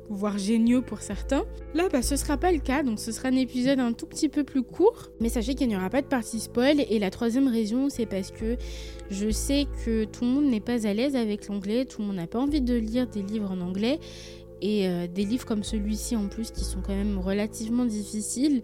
voire 0.09 0.38
géniaux 0.38 0.81
pour 0.81 1.01
certains. 1.01 1.43
Là, 1.74 1.88
bah, 1.91 2.01
ce 2.01 2.15
sera 2.15 2.38
pas 2.38 2.51
le 2.51 2.57
cas, 2.57 2.83
donc 2.83 3.00
ce 3.00 3.12
sera 3.12 3.29
un 3.29 3.36
épisode 3.36 3.79
un 3.79 3.93
tout 3.93 4.07
petit 4.07 4.27
peu 4.27 4.43
plus 4.43 4.63
court. 4.63 5.09
Mais 5.19 5.29
sachez 5.29 5.53
qu'il 5.55 5.67
n'y 5.67 5.75
aura 5.75 5.89
pas 5.89 6.01
de 6.01 6.07
partie 6.07 6.39
spoil. 6.39 6.83
Et 6.89 7.00
la 7.00 7.12
troisième 7.12 7.48
raison, 7.48 7.89
c'est 7.89 8.07
parce 8.07 8.31
que 8.31 8.57
je 9.09 9.29
sais 9.29 9.67
que 9.86 10.05
tout 10.05 10.25
le 10.25 10.31
monde 10.31 10.45
n'est 10.45 10.59
pas 10.59 10.88
à 10.88 10.93
l'aise 10.93 11.15
avec 11.15 11.48
l'anglais, 11.48 11.86
tout 11.86 12.01
le 12.01 12.07
monde 12.07 12.15
n'a 12.15 12.27
pas 12.27 12.39
envie 12.39 12.62
de 12.62 12.75
lire 12.75 13.07
des 13.07 13.21
livres 13.21 13.51
en 13.51 13.62
anglais. 13.62 14.00
Et 14.62 14.89
euh, 14.89 15.07
des 15.07 15.24
livres 15.24 15.45
comme 15.45 15.63
celui-ci 15.63 16.17
en 16.17 16.27
plus 16.27 16.51
qui 16.51 16.65
sont 16.65 16.81
quand 16.81 16.95
même 16.95 17.17
relativement 17.17 17.86
difficiles. 17.86 18.62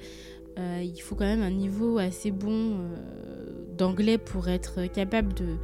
Euh, 0.58 0.82
il 0.84 1.02
faut 1.02 1.16
quand 1.16 1.26
même 1.26 1.42
un 1.42 1.52
niveau 1.52 1.98
assez 1.98 2.32
bon 2.32 2.78
euh, 2.80 3.76
d'anglais 3.78 4.18
pour 4.18 4.48
être 4.48 4.86
capable 4.92 5.34
de, 5.34 5.58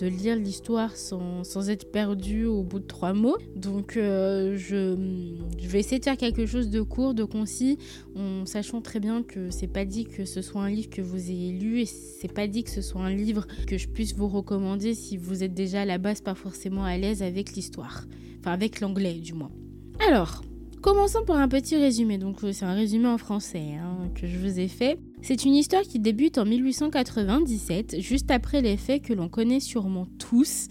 lire 0.00 0.36
l'histoire 0.36 0.96
sans, 0.96 1.42
être 1.68 1.90
perdu 1.90 2.44
au 2.44 2.62
bout 2.62 2.78
de 2.78 2.86
trois 2.86 3.12
mots. 3.14 3.36
Donc 3.56 3.96
euh, 3.96 4.56
je, 4.56 4.96
je, 5.58 5.66
vais 5.66 5.80
essayer 5.80 5.98
de 5.98 6.04
faire 6.04 6.16
quelque 6.16 6.46
chose 6.46 6.70
de 6.70 6.82
court, 6.82 7.14
de 7.14 7.24
concis, 7.24 7.78
en 8.14 8.46
sachant 8.46 8.80
très 8.80 9.00
bien 9.00 9.24
que 9.24 9.50
c'est 9.50 9.66
pas 9.66 9.84
dit 9.84 10.04
que 10.04 10.24
ce 10.24 10.40
soit 10.40 10.62
un 10.62 10.70
livre 10.70 10.88
que 10.88 11.02
vous 11.02 11.30
ayez 11.30 11.50
lu 11.50 11.80
et 11.80 11.86
c'est 11.86 12.32
pas 12.32 12.46
dit 12.46 12.62
que 12.62 12.70
ce 12.70 12.80
soit 12.80 13.00
un 13.00 13.12
livre 13.12 13.48
que 13.66 13.76
je 13.76 13.88
puisse 13.88 14.14
vous 14.14 14.28
recommander 14.28 14.94
si 14.94 15.16
vous 15.16 15.42
êtes 15.42 15.54
déjà 15.54 15.80
à 15.80 15.84
la 15.84 15.98
base 15.98 16.20
pas 16.20 16.36
forcément 16.36 16.84
à 16.84 16.96
l'aise 16.96 17.24
avec 17.24 17.54
l'histoire. 17.54 18.04
Enfin 18.38 18.52
avec 18.52 18.80
l'anglais 18.80 19.14
du 19.14 19.34
moins. 19.34 19.50
Alors, 20.08 20.42
Commençons 20.82 21.24
par 21.24 21.38
un 21.38 21.48
petit 21.48 21.76
résumé. 21.76 22.18
Donc 22.18 22.44
euh, 22.44 22.52
c'est 22.52 22.64
un 22.64 22.74
résumé 22.74 23.08
en 23.08 23.18
français 23.18 23.74
hein, 23.74 24.08
que 24.14 24.26
je 24.26 24.38
vous 24.38 24.60
ai 24.60 24.68
fait. 24.68 24.98
C'est 25.22 25.44
une 25.44 25.54
histoire 25.54 25.82
qui 25.82 25.98
débute 25.98 26.38
en 26.38 26.44
1897, 26.44 28.00
juste 28.00 28.30
après 28.30 28.60
les 28.60 28.76
faits 28.76 29.02
que 29.02 29.12
l'on 29.12 29.28
connaît 29.28 29.60
sûrement 29.60 30.06
tous, 30.18 30.68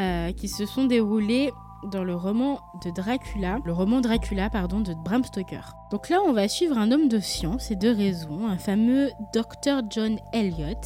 euh, 0.00 0.32
qui 0.32 0.48
se 0.48 0.66
sont 0.66 0.86
déroulés 0.86 1.50
dans 1.92 2.02
le 2.02 2.16
roman 2.16 2.60
de 2.84 2.90
Dracula, 2.90 3.58
le 3.64 3.72
roman 3.72 4.00
Dracula 4.00 4.50
pardon 4.50 4.80
de 4.80 4.94
Bram 5.04 5.22
Stoker. 5.22 5.74
Donc 5.92 6.08
là, 6.08 6.18
on 6.26 6.32
va 6.32 6.48
suivre 6.48 6.76
un 6.76 6.90
homme 6.90 7.08
de 7.08 7.20
science 7.20 7.70
et 7.70 7.76
de 7.76 7.88
raison, 7.88 8.48
un 8.48 8.58
fameux 8.58 9.10
Dr 9.34 9.82
John 9.90 10.18
Elliot, 10.32 10.80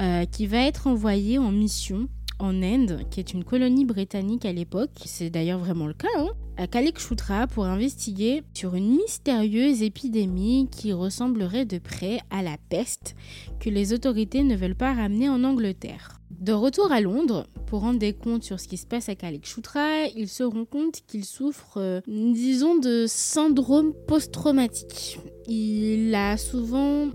euh, 0.00 0.24
qui 0.24 0.46
va 0.46 0.58
être 0.58 0.86
envoyé 0.88 1.38
en 1.38 1.52
mission 1.52 2.08
en 2.38 2.62
Inde, 2.62 3.00
qui 3.10 3.20
est 3.20 3.32
une 3.32 3.44
colonie 3.44 3.84
britannique 3.84 4.44
à 4.44 4.52
l'époque, 4.52 4.90
c'est 5.04 5.30
d'ailleurs 5.30 5.58
vraiment 5.58 5.86
le 5.86 5.94
cas, 5.94 6.08
hein, 6.16 6.30
à 6.56 6.66
Kalikshutra 6.66 7.46
pour 7.46 7.64
investiguer 7.64 8.42
sur 8.54 8.74
une 8.74 8.96
mystérieuse 8.96 9.82
épidémie 9.82 10.68
qui 10.70 10.92
ressemblerait 10.92 11.64
de 11.64 11.78
près 11.78 12.20
à 12.30 12.42
la 12.42 12.56
peste 12.68 13.14
que 13.60 13.70
les 13.70 13.92
autorités 13.92 14.42
ne 14.42 14.56
veulent 14.56 14.74
pas 14.74 14.94
ramener 14.94 15.28
en 15.28 15.44
Angleterre. 15.44 16.20
De 16.30 16.52
retour 16.52 16.90
à 16.92 17.00
Londres, 17.00 17.46
pour 17.66 17.80
rendre 17.80 17.98
des 17.98 18.12
comptes 18.12 18.44
sur 18.44 18.60
ce 18.60 18.68
qui 18.68 18.76
se 18.76 18.86
passe 18.86 19.08
à 19.08 19.14
Kalikshutra, 19.14 20.06
il 20.16 20.28
se 20.28 20.42
rend 20.42 20.64
compte 20.64 21.00
qu'il 21.06 21.24
souffre, 21.24 21.78
euh, 21.78 22.00
disons, 22.06 22.76
de 22.76 23.06
syndrome 23.08 23.92
post-traumatique. 24.06 25.20
Il 25.46 26.14
a 26.14 26.36
souvent 26.36 27.08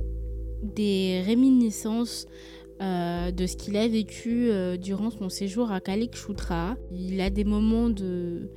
des 0.63 1.21
réminiscences 1.25 2.27
euh, 2.81 3.31
de 3.31 3.45
ce 3.45 3.57
qu'il 3.57 3.75
a 3.75 3.87
vécu 3.87 4.49
euh, 4.49 4.77
durant 4.77 5.11
son 5.11 5.27
séjour 5.27 5.71
à 5.71 5.81
Kalikshutra. 5.81 6.77
Il 6.93 7.19
a 7.19 7.29
des 7.29 7.43
moments 7.43 7.89
de, 7.89 8.49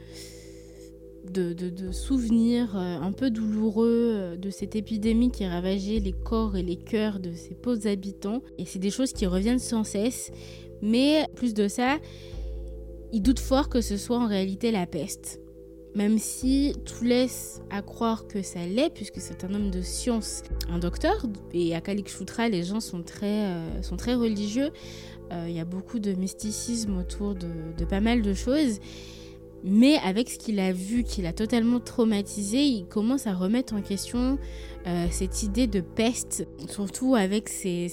de, 1.25 1.91
souvenirs 1.91 2.77
euh, 2.77 3.01
un 3.01 3.11
peu 3.11 3.31
douloureux 3.31 4.37
de 4.39 4.51
cette 4.51 4.77
épidémie 4.77 5.33
qui 5.33 5.45
ravageait 5.45 5.99
les 5.99 6.13
corps 6.13 6.57
et 6.57 6.63
les 6.63 6.77
cœurs 6.77 7.19
de 7.19 7.33
ses 7.33 7.55
pauvres 7.57 7.89
habitants. 7.89 8.43
Et 8.59 8.65
c'est 8.65 8.79
des 8.79 8.91
choses 8.91 9.13
qui 9.13 9.27
reviennent 9.27 9.59
sans 9.59 9.83
cesse. 9.83 10.31
Mais 10.83 11.27
plus 11.35 11.53
de 11.53 11.67
ça, 11.67 11.99
il 13.13 13.23
doute 13.23 13.41
fort 13.41 13.69
que 13.69 13.81
ce 13.81 13.97
soit 13.97 14.19
en 14.19 14.29
réalité 14.29 14.71
la 14.71 14.87
peste 14.87 15.42
même 15.95 16.19
si 16.19 16.75
tout 16.85 17.05
laisse 17.05 17.61
à 17.71 17.83
croire 17.83 18.27
que 18.27 18.43
ça 18.43 18.65
l'est, 18.67 18.91
puisque 18.93 19.21
c'est 19.21 19.45
un 19.45 19.55
homme 19.55 19.71
de 19.71 19.83
science, 19.83 20.43
un 20.69 20.79
docteur, 20.79 21.27
et 21.53 21.75
à 21.75 21.81
Kalikshutra, 21.81 22.49
les 22.49 22.65
gens 22.65 22.81
sont 22.81 23.03
très, 23.03 23.47
euh, 23.47 24.17
religieux, 24.17 24.71
euh, 25.33 25.47
il 25.49 25.55
y 25.55 25.61
a 25.61 25.65
beaucoup 25.65 25.99
de 25.99 26.13
mysticisme 26.13 26.97
autour 26.99 27.35
de, 27.35 27.49
de 27.77 27.85
pas 27.85 28.01
mal 28.01 28.23
de 28.23 28.35
choses. 28.35 28.79
Mais 29.65 29.97
avec 29.99 30.29
ce 30.29 30.39
qu'il 30.39 30.59
a 30.59 30.73
vu, 30.73 31.05
qu'il 31.05 31.25
a 31.27 31.33
totalement 31.33 31.79
traumatisé, 31.79 32.63
il 32.63 32.87
commence 32.87 33.27
à 33.27 33.35
remettre 33.35 33.75
en 33.75 33.81
question 33.81 34.39
euh, 34.87 35.07
cette 35.11 35.45
idée 35.45 35.69
de 35.69 35.81
peste, 35.81 36.49
surtout 36.69 37.15
avec 37.15 37.49
ces, 37.49 37.87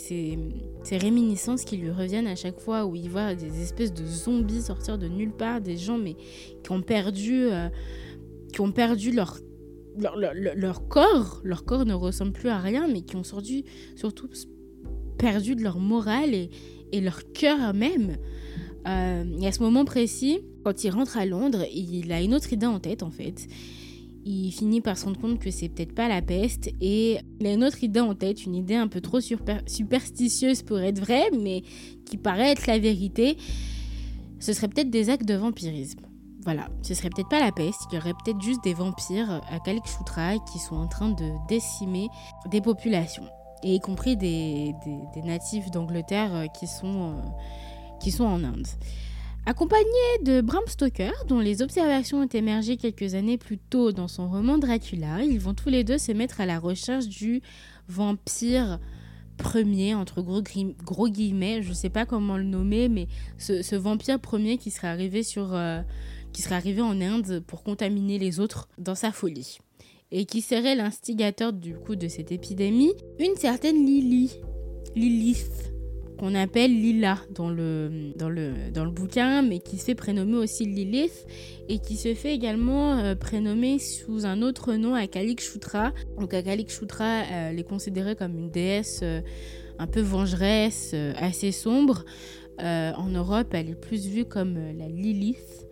réminiscences 0.91 1.63
qui 1.63 1.77
lui 1.77 1.91
reviennent 1.91 2.27
à 2.27 2.35
chaque 2.35 2.59
fois 2.59 2.85
où 2.85 2.95
il 2.95 3.09
voit 3.09 3.35
des 3.35 3.61
espèces 3.61 3.93
de 3.93 4.03
zombies 4.03 4.63
sortir 4.63 4.97
de 4.97 5.07
nulle 5.07 5.31
part, 5.31 5.61
des 5.61 5.77
gens 5.77 5.99
mais 5.99 6.15
qui 6.63 6.71
ont 6.71 6.81
perdu, 6.81 7.45
euh, 7.45 7.69
qui 8.51 8.61
ont 8.61 8.71
perdu 8.71 9.11
leur, 9.11 9.38
leur, 9.95 10.88
corps, 10.88 11.41
leur 11.43 11.65
corps 11.65 11.85
ne 11.85 11.93
ressemble 11.93 12.31
plus 12.31 12.49
à 12.49 12.57
rien, 12.57 12.88
mais 12.88 13.01
qui 13.01 13.15
ont 13.15 13.23
surtout 13.23 14.29
perdu 15.19 15.55
de 15.55 15.61
leur 15.61 15.77
morale 15.77 16.33
et, 16.33 16.49
et 16.91 17.01
leur 17.01 17.31
cœur 17.31 17.73
même. 17.75 18.17
Euh, 18.88 19.23
et 19.41 19.47
à 19.47 19.51
ce 19.51 19.61
moment 19.61 19.85
précis, 19.85 20.39
quand 20.63 20.84
il 20.84 20.89
rentre 20.89 21.18
à 21.18 21.25
Londres, 21.25 21.66
il 21.74 22.12
a 22.12 22.22
une 22.22 22.34
autre 22.34 22.51
idée 22.54 22.66
en 22.66 22.80
tête 22.80 23.04
en 23.04 23.12
fait. 23.12 23.48
Il 24.25 24.51
finit 24.51 24.82
par 24.82 24.98
se 24.98 25.06
rendre 25.06 25.20
compte 25.20 25.39
que 25.39 25.50
c'est 25.50 25.70
peut-être 25.70 25.96
pas 25.96 26.08
la 26.08 26.22
peste 26.22 26.70
et 26.82 27.20
il 27.39 27.48
a 27.48 27.54
une 27.54 27.63
autre 27.63 27.84
idée 27.84 28.01
en 28.01 28.16
tête, 28.16 28.46
une 28.46 28.56
idée 28.56 28.75
un 28.75 28.88
peu 28.88 29.01
trop 29.01 29.20
superstitieuse 29.22 30.62
pour 30.62 30.80
être 30.80 31.00
vraie, 31.00 31.32
mais 31.32 31.63
qui 32.06 32.18
paraît 32.18 32.51
être 32.51 32.68
la 32.68 32.80
vérité. 32.80 33.38
Ce 34.39 34.54
serait 34.54 34.68
peut-être 34.68 34.89
des 34.89 35.10
actes 35.10 35.25
de 35.25 35.36
vampirisme. 35.36 36.01
Voilà, 36.44 36.70
ce 36.84 36.94
serait 36.94 37.10
peut-être 37.10 37.30
pas 37.30 37.39
la 37.39 37.51
peste, 37.51 37.82
il 37.92 37.96
y 37.96 37.98
aurait 37.98 38.13
peut-être 38.13 38.42
juste 38.42 38.63
des 38.63 38.74
vampires 38.74 39.42
à 39.51 39.60
Kalikshutra 39.60 40.38
qui 40.51 40.58
sont 40.60 40.78
en 40.78 40.88
train 40.88 41.10
de 41.10 41.32
décimer 41.50 42.08
des 42.50 42.62
populations, 42.62 43.28
et 43.62 43.75
y 43.75 43.80
compris 43.82 44.16
des, 44.16 44.74
natifs 45.24 45.70
d'Angleterre 45.70 46.46
qui 46.58 46.66
sont, 46.66 47.12
euh, 47.12 47.22
qui 48.00 48.12
sont 48.12 48.24
en 48.24 48.44
Inde. 48.46 48.68
Accompagné 49.46 49.84
de 50.24 50.41
Bram 50.41 50.63
Stoker, 50.67 51.12
dont 51.27 51.39
les 51.39 51.62
observations 51.62 52.22
ont 52.22 52.27
émergé 52.27 52.77
quelques 52.77 53.15
années 53.15 53.38
plus 53.38 53.58
tôt 53.58 53.91
dans 53.91 54.08
son 54.08 54.29
roman 54.29 54.58
Dracula, 54.58 55.24
ils 55.24 55.39
vont 55.39 55.53
tous 55.53 55.69
les 55.69 55.84
deux 55.84 55.98
se 55.98 56.12
mettre 56.12 56.41
à 56.41 56.46
la 56.46 56.60
recherche 56.60 57.08
du 57.08 57.41
vampire 57.88 58.79
premier, 59.38 59.96
entre 59.96 60.22
gros, 60.22 61.08
guillemets, 61.08 61.63
je 61.63 61.69
ne 61.69 61.74
sais 61.74 61.89
pas 61.89 62.05
comment 62.05 62.38
le 62.38 62.43
nommer, 62.43 62.89
mais 62.89 63.08
ce, 63.38 63.75
vampire 63.75 64.19
premier 64.19 64.58
qui 64.58 64.69
serait 64.69 64.89
arrivé. 64.89 65.24
Euh, 65.38 65.81
arrivé 66.51 66.81
en 66.81 67.01
Inde 67.01 67.43
pour 67.46 67.63
contaminer 67.63 68.17
les 68.17 68.39
autres 68.39 68.69
dans 68.77 68.96
sa 68.96 69.12
folie 69.12 69.60
et 70.12 70.25
qui 70.25 70.41
serait 70.41 70.75
l'instigateur 70.75 71.54
du 71.54 71.75
coup 71.75 71.95
de 71.95 72.08
cette 72.08 72.32
épidémie, 72.32 72.93
une 73.19 73.36
certaine 73.36 73.86
Lily, 73.86 74.32
Lilith, 74.95 75.73
qu'on 76.19 76.36
appelle 76.36 76.71
Lila 76.71 77.17
dans 77.32 77.49
le, 77.49 78.12
dans, 78.15 78.29
le, 78.29 78.71
dans 78.73 78.84
le 78.84 78.91
bouquin, 78.91 79.41
mais 79.41 79.60
qui 79.60 79.77
se 79.77 79.86
fait 79.86 79.95
prénommer 79.95 80.36
aussi 80.36 80.65
Lilith 80.65 81.25
et 81.69 81.79
qui 81.79 81.95
se 81.95 82.13
fait 82.13 82.34
également 82.34 82.97
euh, 82.97 83.15
prénommer 83.15 83.79
sous 83.79 84.25
un 84.25 84.41
autre 84.41 84.73
nom 84.73 84.95
à 84.95 85.08
Kalikshutra. 85.08 85.93
Donc 86.19 86.34
à 86.34 86.43
Kalikshutra, 86.43 87.05
euh, 87.05 87.49
elle 87.51 87.60
est 87.60 87.63
considérée 87.63 88.17
comme 88.17 88.38
une 88.38 88.49
déesse 88.49 88.99
euh, 89.01 89.21
un 89.79 89.88
peu 89.88 90.01
vengeresse, 90.01 90.93
assez 91.15 91.53
sombre. 91.53 92.03
en 92.60 93.08
Europe, 93.08 93.53
elle 93.53 93.69
est 93.69 93.79
plus 93.79 94.05
vue 94.08 94.25
comme 94.25 94.55
la 94.77 94.89
Lilith. 94.89 95.65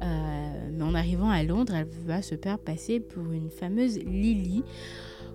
mais 0.00 0.82
en 0.82 0.94
arrivant 0.94 1.28
à 1.28 1.42
Londres, 1.42 1.74
elle 1.76 1.86
va 2.06 2.22
se 2.22 2.34
faire 2.36 2.58
passer 2.58 2.98
pour 2.98 3.30
une 3.30 3.50
fameuse 3.50 3.98
Lily, 3.98 4.62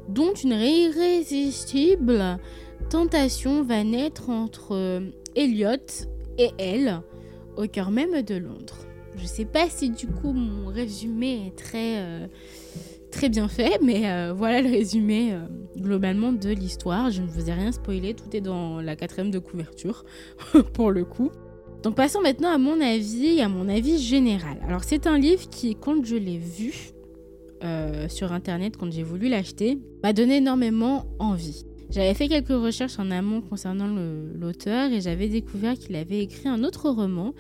dont 0.09 0.33
une 0.33 0.53
irrésistible 0.53 2.39
tentation 2.89 3.63
va 3.63 3.83
naître 3.83 4.29
entre 4.29 4.73
euh, 4.73 5.01
Elliot 5.35 6.05
et 6.37 6.51
elle 6.57 7.01
au 7.57 7.67
cœur 7.67 7.91
même 7.91 8.21
de 8.21 8.35
Londres. 8.35 8.77
Je 9.17 9.25
sais 9.25 9.45
pas 9.45 9.67
si 9.69 9.89
du 9.89 10.07
coup 10.07 10.31
mon 10.31 10.67
résumé 10.67 11.47
est 11.47 11.57
très, 11.57 11.97
euh, 11.97 12.27
très 13.11 13.29
bien 13.29 13.47
fait, 13.47 13.79
mais 13.83 14.09
euh, 14.09 14.31
voilà 14.33 14.61
le 14.61 14.69
résumé 14.69 15.35
globalement 15.75 16.31
de 16.31 16.49
l'histoire. 16.49 17.09
Je 17.09 17.21
ne 17.21 17.27
vous 17.27 17.49
ai 17.49 17.53
rien 17.53 17.71
spoilé, 17.71 18.13
tout 18.13 18.35
est 18.35 18.41
dans 18.41 18.79
la 18.79 18.95
quatrième 18.95 19.31
de 19.31 19.39
couverture 19.39 20.05
pour 20.73 20.91
le 20.91 21.03
coup. 21.03 21.31
Donc 21.83 21.95
passons 21.95 22.21
maintenant 22.21 22.49
à 22.49 22.57
mon 22.57 22.79
avis, 22.79 23.41
à 23.41 23.49
mon 23.49 23.67
avis 23.69 23.97
général. 23.99 24.59
Alors 24.67 24.83
c'est 24.83 25.07
un 25.07 25.17
livre 25.17 25.49
qui, 25.49 25.75
quand 25.75 26.05
je 26.05 26.15
l'ai 26.15 26.37
vu 26.37 26.91
sur 28.07 28.31
internet, 28.33 28.77
quand 28.77 28.91
j'ai 28.91 29.01
voulu 29.01 29.29
l'acheter, 29.29 29.79
m'a 30.03 30.13
donné 30.13 30.37
énormément 30.37 31.05
envie. 31.17 31.65
J'avais 31.89 32.13
fait 32.13 32.27
quelques 32.27 32.49
recherches 32.49 32.99
en 32.99 33.11
amont 33.11 33.41
concernant 33.41 33.87
l'auteur 33.87 34.91
et 34.91 34.99
j'avais 34.99 35.29
découvert 35.29 35.75
qu'il 35.75 35.95
avait 35.95 36.19
écrit 36.19 36.49
un 36.49 36.63
autre 36.63 36.89
roman 36.89 37.33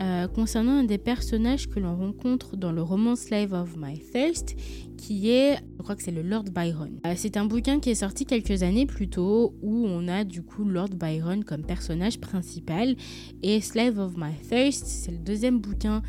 euh, 0.00 0.28
concernant 0.28 0.72
un 0.72 0.84
des 0.84 0.98
personnages 0.98 1.68
que 1.68 1.80
l'on 1.80 1.96
rencontre 1.96 2.56
dans 2.56 2.70
le 2.70 2.82
roman 2.82 3.16
Slave 3.16 3.52
of 3.52 3.76
My 3.76 3.98
Thirst, 3.98 4.54
qui 4.96 5.30
est, 5.30 5.56
je 5.76 5.82
crois 5.82 5.96
que 5.96 6.02
c'est 6.02 6.12
le 6.12 6.22
Lord 6.22 6.44
Byron. 6.44 7.00
Euh, 7.06 7.14
c'est 7.16 7.36
un 7.36 7.46
bouquin 7.46 7.80
qui 7.80 7.90
est 7.90 7.96
sorti 7.96 8.24
quelques 8.24 8.62
années 8.62 8.86
plus 8.86 9.08
tôt 9.08 9.54
où 9.62 9.86
on 9.88 10.06
a 10.06 10.22
du 10.22 10.42
coup 10.42 10.64
Lord 10.64 10.90
Byron 10.90 11.42
comme 11.42 11.62
personnage 11.62 12.20
principal 12.20 12.94
et 13.42 13.60
Slave 13.60 13.98
of 13.98 14.16
My 14.16 14.34
Thirst, 14.48 14.86
c'est 14.86 15.10
le 15.10 15.18
deuxième 15.18 15.58
bouquin 15.58 16.02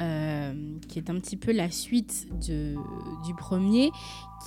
euh, 0.00 0.37
qui 0.98 1.04
est 1.04 1.10
un 1.10 1.20
petit 1.20 1.36
peu 1.36 1.52
la 1.52 1.70
suite 1.70 2.26
du 2.40 3.34
premier, 3.36 3.90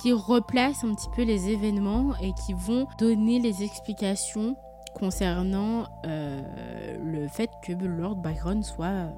qui 0.00 0.12
replace 0.12 0.84
un 0.84 0.94
petit 0.94 1.08
peu 1.14 1.22
les 1.22 1.48
événements 1.48 2.14
et 2.20 2.32
qui 2.44 2.52
vont 2.52 2.86
donner 2.98 3.38
les 3.38 3.62
explications 3.62 4.56
concernant 4.94 5.86
euh, 6.06 6.42
le 7.04 7.28
fait 7.28 7.48
que 7.64 7.72
Lord 7.72 8.16
Byron 8.16 8.62
soit 8.62 8.86
euh, 8.86 9.10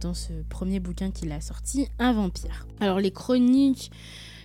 dans 0.00 0.14
ce 0.14 0.32
premier 0.48 0.80
bouquin 0.80 1.10
qu'il 1.10 1.30
a 1.32 1.40
sorti 1.40 1.88
un 1.98 2.14
vampire. 2.14 2.66
Alors 2.80 3.00
les 3.00 3.10
chroniques, 3.10 3.90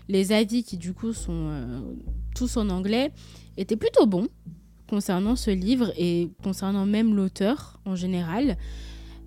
les 0.10 0.34
avis 0.34 0.64
qui 0.64 0.78
du 0.78 0.94
coup 0.94 1.14
sont 1.14 1.84
tous 2.36 2.58
en 2.58 2.70
anglais 2.70 3.12
étaient 3.56 3.78
plutôt 3.78 4.06
bons 4.06 4.28
concernant 4.90 5.38
ce 5.38 5.52
livre 5.52 5.94
et 5.98 6.30
concernant 6.44 6.86
même 6.86 7.16
l'auteur 7.16 7.80
en 7.86 7.96
général. 7.96 8.58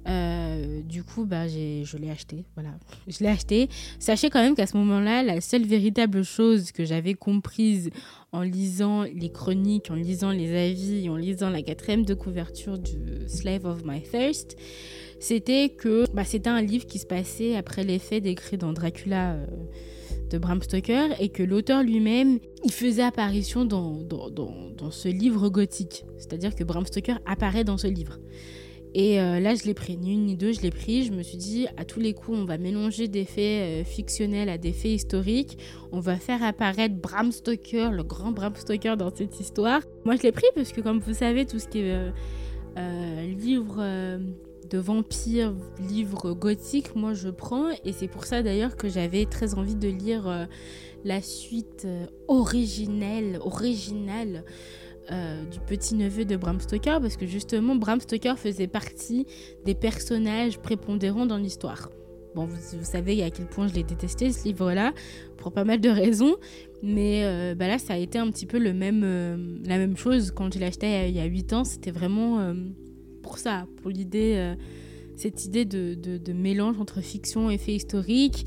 Euh, 0.06 0.82
du 0.82 1.02
coup, 1.02 1.24
bah, 1.24 1.48
je 1.48 1.96
l'ai 1.96 2.10
acheté. 2.10 2.44
Voilà, 2.54 2.70
je 3.06 3.18
l'ai 3.20 3.30
acheté. 3.30 3.68
Sachez 3.98 4.30
quand 4.30 4.42
même 4.42 4.54
qu'à 4.54 4.66
ce 4.66 4.76
moment-là, 4.76 5.22
la 5.22 5.40
seule 5.40 5.64
véritable 5.64 6.24
chose 6.24 6.72
que 6.72 6.84
j'avais 6.84 7.14
comprise 7.14 7.90
en 8.32 8.42
lisant 8.42 9.02
les 9.02 9.30
chroniques, 9.30 9.90
en 9.90 9.94
lisant 9.94 10.30
les 10.30 10.54
avis, 10.54 11.08
en 11.08 11.16
lisant 11.16 11.50
la 11.50 11.62
quatrième 11.62 12.04
de 12.04 12.14
couverture 12.14 12.78
du 12.78 13.28
Slave 13.28 13.64
of 13.64 13.82
My 13.84 14.02
Thirst, 14.02 14.56
c'était 15.20 15.70
que 15.70 16.04
bah, 16.12 16.24
c'était 16.24 16.50
un 16.50 16.60
livre 16.60 16.86
qui 16.86 16.98
se 16.98 17.06
passait 17.06 17.56
après 17.56 17.84
les 17.84 17.98
faits 17.98 18.22
décrits 18.22 18.58
dans 18.58 18.72
Dracula. 18.72 19.34
Euh, 19.34 19.46
de 20.30 20.38
Bram 20.38 20.60
Stoker 20.62 21.08
et 21.20 21.28
que 21.28 21.42
l'auteur 21.42 21.82
lui-même, 21.82 22.38
il 22.64 22.72
faisait 22.72 23.02
apparition 23.02 23.64
dans, 23.64 24.02
dans, 24.02 24.30
dans 24.30 24.90
ce 24.90 25.08
livre 25.08 25.48
gothique. 25.48 26.04
C'est-à-dire 26.16 26.54
que 26.54 26.64
Bram 26.64 26.86
Stoker 26.86 27.18
apparaît 27.26 27.62
dans 27.62 27.76
ce 27.76 27.86
livre. 27.86 28.18
Et 28.94 29.20
euh, 29.20 29.40
là, 29.40 29.56
je 29.56 29.64
l'ai 29.64 29.74
pris, 29.74 29.96
ni 29.96 30.14
une 30.14 30.26
ni 30.26 30.36
deux, 30.36 30.52
je 30.52 30.60
l'ai 30.60 30.70
pris. 30.70 31.02
Je 31.02 31.12
me 31.12 31.22
suis 31.22 31.36
dit, 31.36 31.66
à 31.76 31.84
tous 31.84 31.98
les 31.98 32.14
coups, 32.14 32.38
on 32.38 32.44
va 32.44 32.58
mélanger 32.58 33.08
des 33.08 33.24
faits 33.24 33.38
euh, 33.38 33.84
fictionnels 33.84 34.48
à 34.48 34.56
des 34.56 34.72
faits 34.72 34.92
historiques. 34.92 35.58
On 35.90 35.98
va 35.98 36.16
faire 36.16 36.44
apparaître 36.44 36.94
Bram 36.94 37.32
Stoker, 37.32 37.90
le 37.90 38.04
grand 38.04 38.30
Bram 38.30 38.54
Stoker 38.54 38.96
dans 38.96 39.12
cette 39.12 39.40
histoire. 39.40 39.80
Moi, 40.04 40.14
je 40.14 40.22
l'ai 40.22 40.32
pris 40.32 40.46
parce 40.54 40.72
que, 40.72 40.80
comme 40.80 41.00
vous 41.00 41.14
savez, 41.14 41.44
tout 41.44 41.58
ce 41.58 41.66
qui 41.66 41.80
est 41.80 42.12
livre 43.36 43.76
de 44.70 44.78
vampires, 44.78 45.54
livre 45.88 46.32
gothique, 46.32 46.94
moi 46.96 47.14
je 47.14 47.28
prends. 47.28 47.70
Et 47.84 47.92
c'est 47.92 48.08
pour 48.08 48.24
ça 48.24 48.42
d'ailleurs 48.42 48.76
que 48.76 48.88
j'avais 48.88 49.26
très 49.26 49.54
envie 49.54 49.76
de 49.76 49.88
lire 49.88 50.48
la 51.04 51.20
suite 51.20 51.86
originelle, 52.26 53.38
originale 53.42 54.44
euh, 55.12 55.44
du 55.44 55.60
petit-neveu 55.60 56.24
de 56.24 56.34
Bram 56.36 56.58
Stoker, 56.58 56.98
parce 56.98 57.18
que 57.18 57.26
justement, 57.26 57.76
Bram 57.76 58.00
Stoker 58.00 58.38
faisait 58.38 58.66
partie 58.66 59.26
des 59.66 59.74
personnages 59.74 60.58
prépondérants 60.58 61.26
dans 61.26 61.36
l'histoire. 61.36 61.90
Bon, 62.34 62.46
vous, 62.46 62.84
savez 62.84 63.22
à 63.22 63.30
quel 63.30 63.46
point 63.46 63.68
je 63.68 63.74
l'ai 63.74 63.82
détesté 63.82 64.32
ce 64.32 64.44
livre-là, 64.44 64.94
pour 65.36 65.52
pas 65.52 65.64
mal 65.64 65.80
de 65.80 65.90
raisons, 65.90 66.36
mais 66.82 67.22
euh, 67.24 67.54
bah 67.54 67.68
là, 67.68 67.78
ça 67.78 67.94
a 67.94 67.96
été 67.98 68.18
un 68.18 68.30
petit 68.30 68.46
peu 68.46 68.58
le 68.58 68.72
même, 68.72 69.02
euh, 69.04 69.36
la 69.66 69.76
même 69.76 69.96
chose 69.96 70.30
quand 70.30 70.52
je 70.52 70.58
l'ai 70.58 70.66
acheté 70.66 71.08
il 71.08 71.14
y 71.14 71.20
a 71.20 71.26
8 71.26 71.52
ans. 71.52 71.64
C'était 71.64 71.92
vraiment 71.92 72.54
pour 73.22 73.36
ça, 73.36 73.66
pour 73.82 73.90
l'idée, 73.90 74.54
cette 75.16 75.44
idée 75.44 75.66
de, 75.66 75.94
de, 75.94 76.32
mélange 76.32 76.80
entre 76.80 77.02
fiction 77.02 77.50
et 77.50 77.58
fait 77.58 77.74
historique, 77.74 78.46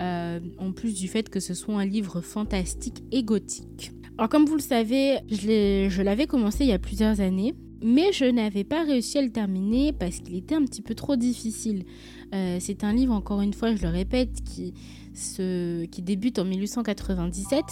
en 0.00 0.72
plus 0.74 0.94
du 0.94 1.06
fait 1.06 1.30
que 1.30 1.38
ce 1.38 1.54
soit 1.54 1.76
un 1.76 1.86
livre 1.86 2.20
fantastique 2.20 3.04
et 3.12 3.22
gothique. 3.22 3.92
Alors 4.18 4.28
comme 4.28 4.44
vous 4.44 4.56
le 4.56 4.62
savez, 4.62 5.18
je 5.30 6.02
l'avais 6.02 6.26
commencé 6.26 6.64
il 6.64 6.68
y 6.68 6.72
a 6.72 6.78
plusieurs 6.78 7.20
années, 7.20 7.54
mais 7.82 8.12
je 8.12 8.24
n'avais 8.24 8.64
pas 8.64 8.84
réussi 8.84 9.18
à 9.18 9.22
le 9.22 9.30
terminer 9.30 9.92
parce 9.92 10.18
qu'il 10.18 10.36
était 10.36 10.54
un 10.54 10.64
petit 10.64 10.82
peu 10.82 10.94
trop 10.94 11.16
difficile. 11.16 11.84
Euh, 12.34 12.58
c'est 12.60 12.84
un 12.84 12.92
livre, 12.92 13.12
encore 13.12 13.40
une 13.40 13.54
fois, 13.54 13.74
je 13.74 13.82
le 13.82 13.88
répète, 13.88 14.42
qui, 14.44 14.74
qui 15.14 16.02
débute 16.02 16.38
en 16.38 16.44
1897 16.44 17.64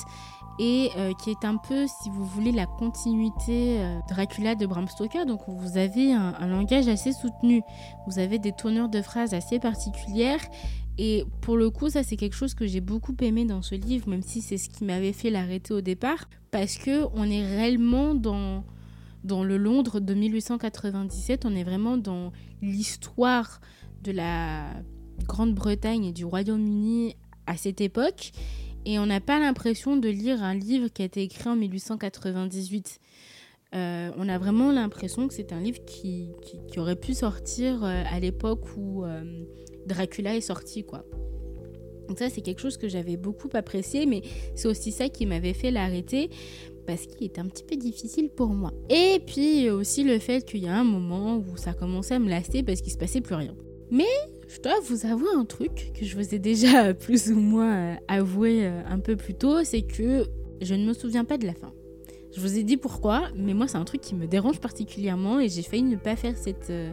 et 0.59 0.91
euh, 0.97 1.13
qui 1.15 1.31
est 1.31 1.45
un 1.45 1.57
peu, 1.57 1.87
si 1.87 2.11
vous 2.11 2.25
voulez, 2.25 2.53
la 2.53 2.67
continuité 2.67 3.81
euh, 3.81 3.99
Dracula 4.09 4.55
de 4.55 4.67
Bram 4.67 4.89
Stoker. 4.89 5.27
Donc 5.27 5.41
vous 5.49 5.79
avez 5.79 6.13
un, 6.13 6.47
langage 6.47 6.89
assez 6.89 7.13
soutenu, 7.13 7.63
vous 8.07 8.19
avez 8.19 8.39
des 8.39 8.53
tournures 8.53 8.89
de 8.89 9.03
phrases 9.03 9.35
assez 9.35 9.59
particulières. 9.59 10.41
Et 10.99 11.25
pour 11.41 11.57
le 11.57 11.71
coup, 11.71 11.89
ça 11.89 12.03
c'est 12.03 12.17
quelque 12.17 12.37
chose 12.37 12.55
que 12.55 12.67
j'ai 12.67 12.81
beaucoup 12.81 13.15
aimé 13.21 13.45
dans 13.45 13.63
ce 13.63 13.75
livre, 13.75 14.09
même 14.09 14.23
si 14.23 14.43
c'est 14.43 14.59
ce 14.59 14.69
qui 14.69 14.85
m'avait 14.85 15.13
fait 15.15 15.31
l'arrêter 15.31 15.73
au 15.73 15.81
départ, 15.81 16.29
parce 16.51 16.77
que 16.77 17.07
on 17.15 17.25
est 17.25 17.47
réellement 17.47 18.15
dans 18.15 18.65
dans 19.25 19.45
le 19.45 19.59
Londres 19.59 20.01
de 20.01 20.15
1897, 20.15 21.45
on 21.45 21.55
est 21.55 21.65
vraiment 21.65 21.99
dans 21.99 22.33
l'histoire 22.63 23.61
de 24.03 24.13
la 24.13 24.65
Grande-Bretagne 25.27 26.07
et 26.07 26.13
du 26.13 26.25
Royaume-Uni 26.25 27.17
à 27.47 27.57
cette 27.57 27.81
époque, 27.81 28.33
et 28.85 28.99
on 28.99 29.07
n'a 29.07 29.21
pas 29.21 29.38
l'impression 29.38 29.97
de 29.97 30.09
lire 30.09 30.43
un 30.43 30.55
livre 30.55 30.88
qui 30.88 31.03
a 31.03 31.05
été 31.05 31.23
écrit 31.23 31.49
en 31.49 31.57
1898. 31.57 33.01
Euh, 33.75 34.11
on 34.16 34.29
a 34.29 34.38
vraiment 34.38 34.73
l'impression 34.73 35.29
que 35.29 35.35
c'est 35.35 35.53
un 35.53 35.61
livre 35.61 35.85
qui, 35.85 36.31
qui, 36.69 36.79
aurait 36.81 36.97
pu 36.97 37.14
sortir 37.14 37.85
euh, 37.85 38.03
à 38.11 38.19
l'époque 38.19 38.64
où 38.77 39.05
euh, 39.05 39.23
Dracula 39.87 40.35
est 40.35 40.40
sorti, 40.40 40.83
quoi. 40.85 41.05
Donc 42.09 42.19
ça, 42.19 42.29
c'est 42.29 42.40
quelque 42.40 42.61
chose 42.61 42.77
que 42.77 42.88
j'avais 42.88 43.16
beaucoup 43.16 43.49
apprécié, 43.55 44.07
mais 44.07 44.23
c'est 44.57 44.66
aussi 44.66 44.90
ça 44.90 45.09
qui 45.09 45.27
m'avait 45.27 45.53
fait 45.53 45.71
l'arrêter 45.71 46.29
parce 46.85 47.07
qu'il 47.07 47.25
était 47.25 47.40
un 47.40 47.47
petit 47.47 47.62
peu 47.62 47.77
difficile 47.77 48.31
pour 48.31 48.49
moi. 48.49 48.73
Et 48.88 49.21
puis 49.25 49.71
aussi 49.71 50.03
le 50.03 50.19
fait 50.19 50.45
qu'il 50.45 50.64
y 50.64 50.66
a 50.66 50.77
un 50.77 50.83
moment 50.83 51.37
où 51.37 51.57
ça 51.57 51.73
commençait 51.73 52.14
à 52.14 52.19
me 52.19 52.29
lasser 52.29 52.64
parce 52.64 52.81
qu'il 52.81 52.90
se 52.90 52.99
passait 52.99 53.21
plus 53.21 53.37
rien. 53.37 53.55
Mais 53.93 54.09
je 54.51 54.61
dois 54.61 54.81
vous 54.81 55.07
avouer 55.07 55.31
un 55.37 55.45
truc 55.45 55.93
que 55.95 56.05
je 56.05 56.17
vous 56.17 56.35
ai 56.35 56.39
déjà 56.39 56.93
plus 57.07 57.31
ou 57.31 57.39
moins 57.39 57.97
avoué 58.09 58.67
un 58.67 58.99
peu 58.99 59.17
plus 59.17 59.35
tôt, 59.35 59.63
c'est 59.65 59.83
que 59.83 60.27
je 60.61 60.75
ne 60.75 60.85
me 60.85 60.93
souviens 60.93 61.25
pas 61.25 61.39
de 61.39 61.47
la 61.47 61.55
fin. 61.55 61.73
Je 62.35 62.41
vous 62.41 62.59
ai 62.59 62.63
dit 62.63 62.77
pourquoi, 62.77 63.29
mais 63.35 63.55
moi 63.55 63.67
c'est 63.67 63.77
un 63.77 63.85
truc 63.85 64.01
qui 64.01 64.15
me 64.15 64.27
dérange 64.27 64.61
particulièrement 64.61 65.41
et 65.41 65.49
j'ai 65.49 65.63
failli 65.63 65.83
ne 65.83 65.97
pas 65.97 66.15
faire 66.15 66.35
euh, 66.71 66.93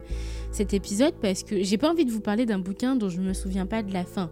cet 0.51 0.73
épisode 0.73 1.13
parce 1.21 1.43
que 1.43 1.63
j'ai 1.63 1.77
pas 1.77 1.91
envie 1.91 2.05
de 2.05 2.11
vous 2.11 2.21
parler 2.21 2.45
d'un 2.45 2.57
bouquin 2.57 2.95
dont 2.95 3.09
je 3.09 3.21
me 3.21 3.33
souviens 3.33 3.67
pas 3.67 3.83
de 3.83 3.93
la 3.93 4.03
fin. 4.03 4.31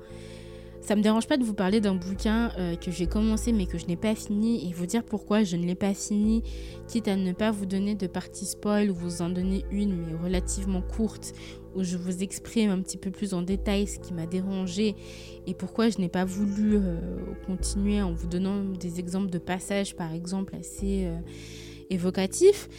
Ça 0.82 0.96
me 0.96 1.02
dérange 1.02 1.28
pas 1.28 1.38
de 1.38 1.44
vous 1.44 1.54
parler 1.54 1.80
d'un 1.80 1.96
bouquin 1.96 2.52
euh, 2.58 2.76
que 2.76 2.90
j'ai 2.90 3.06
commencé 3.06 3.54
mais 3.54 3.68
que 3.68 3.78
je 3.78 3.86
n'ai 3.86 3.96
pas 3.96 4.16
fini 4.16 4.68
et 4.68 4.74
vous 4.74 4.88
dire 4.88 5.04
pourquoi 5.04 5.44
je 5.44 5.58
ne 5.58 5.66
l'ai 5.66 5.76
pas 5.76 5.94
fini, 5.94 6.42
quitte 6.88 7.08
à 7.08 7.16
ne 7.16 7.34
pas 7.34 7.52
vous 7.52 7.68
donner 7.68 7.94
de 7.94 8.08
partie 8.08 8.46
spoil 8.46 8.90
ou 8.90 8.96
vous 8.96 9.22
en 9.22 9.30
donner 9.30 9.64
une 9.72 9.96
mais 9.96 10.16
relativement 10.24 10.82
courte 10.82 11.34
où 11.76 11.84
je 11.84 11.98
vous 11.98 12.24
exprime 12.24 12.70
un 12.70 12.82
petit 12.82 12.98
peu 12.98 13.12
plus 13.12 13.34
en 13.34 13.42
détail 13.42 13.88
ce 13.88 14.00
qui 14.00 14.14
m'a 14.14 14.26
dérangé 14.26 14.96
et 15.48 15.54
pourquoi 15.54 15.90
je 15.90 16.00
n'ai 16.00 16.10
pas 16.10 16.26
voulu 16.26 16.76
euh, 16.76 17.00
continuer 17.46 18.02
en 18.02 18.14
vous 18.14 18.28
donnant 18.28 18.64
des 18.64 19.00
exemples 19.00 19.30
de 19.30 19.38
passages, 19.38 19.96
par 19.96 20.14
exemple, 20.14 20.56
assez 20.56 21.06
euh, 21.06 21.18
évocatifs. 21.90 22.70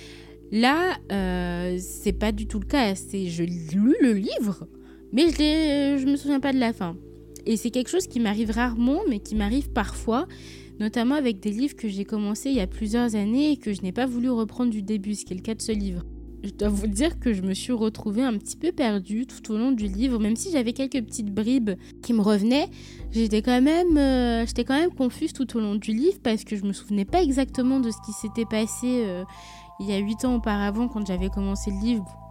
Là, 0.50 0.96
euh, 1.12 1.76
c'est 1.80 2.12
pas 2.12 2.32
du 2.32 2.46
tout 2.46 2.58
le 2.58 2.66
cas. 2.66 2.94
C'est 2.94 3.26
je 3.26 3.42
lu 3.42 3.96
le 4.00 4.12
livre, 4.12 4.66
mais 5.12 5.28
je, 5.30 5.98
je 6.00 6.06
me 6.06 6.16
souviens 6.16 6.40
pas 6.40 6.52
de 6.52 6.58
la 6.58 6.72
fin. 6.72 6.96
Et 7.44 7.56
c'est 7.56 7.70
quelque 7.70 7.90
chose 7.90 8.06
qui 8.06 8.18
m'arrive 8.18 8.50
rarement, 8.50 9.00
mais 9.08 9.20
qui 9.20 9.36
m'arrive 9.36 9.70
parfois, 9.70 10.26
notamment 10.80 11.14
avec 11.14 11.38
des 11.38 11.50
livres 11.50 11.76
que 11.76 11.88
j'ai 11.88 12.04
commencé 12.04 12.50
il 12.50 12.56
y 12.56 12.60
a 12.60 12.66
plusieurs 12.66 13.14
années 13.14 13.52
et 13.52 13.56
que 13.56 13.72
je 13.72 13.82
n'ai 13.82 13.92
pas 13.92 14.06
voulu 14.06 14.30
reprendre 14.30 14.70
du 14.70 14.82
début, 14.82 15.14
ce 15.14 15.24
qui 15.24 15.32
est 15.32 15.36
le 15.36 15.42
cas 15.42 15.54
de 15.54 15.62
ce 15.62 15.72
livre 15.72 16.04
je 16.46 16.54
dois 16.54 16.68
vous 16.68 16.86
dire 16.86 17.18
que 17.18 17.32
je 17.32 17.42
me 17.42 17.54
suis 17.54 17.72
retrouvée 17.72 18.22
un 18.22 18.36
petit 18.38 18.56
peu 18.56 18.72
perdue 18.72 19.26
tout 19.26 19.52
au 19.52 19.58
long 19.58 19.72
du 19.72 19.86
livre, 19.86 20.18
même 20.18 20.36
si 20.36 20.50
j'avais 20.50 20.72
quelques 20.72 21.04
petites 21.04 21.32
bribes 21.32 21.72
qui 22.02 22.12
me 22.12 22.20
revenaient, 22.20 22.68
j'étais 23.10 23.42
quand 23.42 23.60
même, 23.60 23.96
euh, 23.98 24.46
j'étais 24.46 24.64
quand 24.64 24.78
même 24.78 24.92
confuse 24.92 25.32
tout 25.32 25.56
au 25.56 25.60
long 25.60 25.74
du 25.74 25.92
livre 25.92 26.18
parce 26.22 26.44
que 26.44 26.56
je 26.56 26.64
me 26.64 26.72
souvenais 26.72 27.04
pas 27.04 27.22
exactement 27.22 27.80
de 27.80 27.90
ce 27.90 27.98
qui 28.04 28.12
s'était 28.12 28.46
passé 28.46 29.02
euh, 29.04 29.24
il 29.80 29.90
y 29.90 29.92
a 29.92 29.98
8 29.98 30.24
ans 30.24 30.36
auparavant 30.36 30.88
quand 30.88 31.06
j'avais 31.06 31.28
commencé 31.28 31.70
le 31.70 31.80
livre 31.80 32.25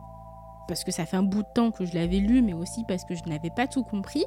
parce 0.68 0.84
que 0.84 0.92
ça 0.92 1.06
fait 1.06 1.18
un 1.18 1.24
bout 1.24 1.44
de 1.44 1.48
temps 1.54 1.72
que 1.72 1.86
je 1.86 1.94
l'avais 1.94 2.20
lu, 2.20 2.42
mais 2.42 2.54
aussi 2.54 2.84
parce 2.88 3.04
que 3.06 3.16
je 3.16 3.24
n'avais 3.28 3.50
pas 3.50 3.68
tout 3.68 3.84
compris. 3.84 4.24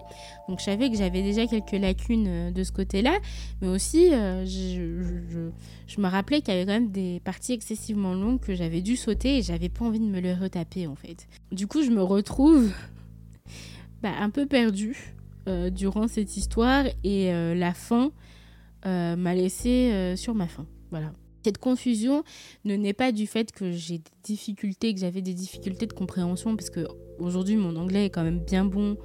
Donc 0.48 0.61
je 0.61 0.64
savais 0.64 0.90
que 0.90 0.96
j'avais 0.96 1.22
déjà 1.22 1.46
quelques 1.46 1.72
lacunes 1.72 2.27
euh, 2.29 2.51
de 2.51 2.62
ce 2.64 2.72
côté-là, 2.72 3.18
mais 3.61 3.68
aussi 3.68 4.12
euh, 4.12 4.44
je, 4.46 6.01
me 6.01 6.09
rappelais 6.09 6.40
qu'il 6.40 6.55
y 6.55 6.57
avait 6.57 6.66
quand 6.66 6.72
même 6.72 6.90
des 6.90 7.20
parties 7.20 7.53
excessivement 7.53 8.14
longues 8.14 8.40
que 8.40 8.55
j'avais 8.55 8.81
dû 8.81 8.96
sauter 8.96 9.38
et 9.38 9.42
j'avais 9.42 9.68
pas 9.68 9.85
envie 9.85 10.01
de 10.01 10.07
me 10.07 10.20
les 10.20 10.35
retaper 10.35 10.87
en 10.87 10.94
fait. 10.94 11.29
Du 11.53 11.66
coup, 11.66 11.83
je 11.83 11.90
me 11.90 12.03
retrouve 12.03 12.70
bah, 14.03 14.12
un 14.18 14.31
peu 14.31 14.46
perdue 14.46 15.14
euh, 15.48 15.70
durant 15.70 16.09
cette 16.09 16.37
histoire 16.37 16.85
et 17.05 17.33
la 17.33 17.74
fin 17.74 18.12
m'a 18.85 19.35
laissé 19.35 20.14
sur 20.16 20.35
ma 20.35 20.46
faim. 20.46 20.66
Voilà. 20.90 21.12
Cette 21.48 21.56
confusion 21.56 22.24
ne 22.66 22.76
naît 22.76 22.92
pas 22.92 23.11
du 23.11 23.26
fait 23.26 23.52
que 23.52 23.72
j'ai 23.72 23.96
des 23.96 24.11
difficultés, 24.22 24.92
que 24.92 25.00
j'avais 25.00 25.22
des 25.22 25.32
difficultés 25.32 25.87
de 25.87 25.94
compréhension, 25.94 26.54
parce 26.56 26.68
que 26.68 26.87
aujourd'hui 27.18 27.56
mon 27.56 27.74
anglais 27.76 28.04
est 28.04 28.11
quand 28.11 28.22
même 28.22 28.40
bien 28.40 28.66
bon, 28.66 28.98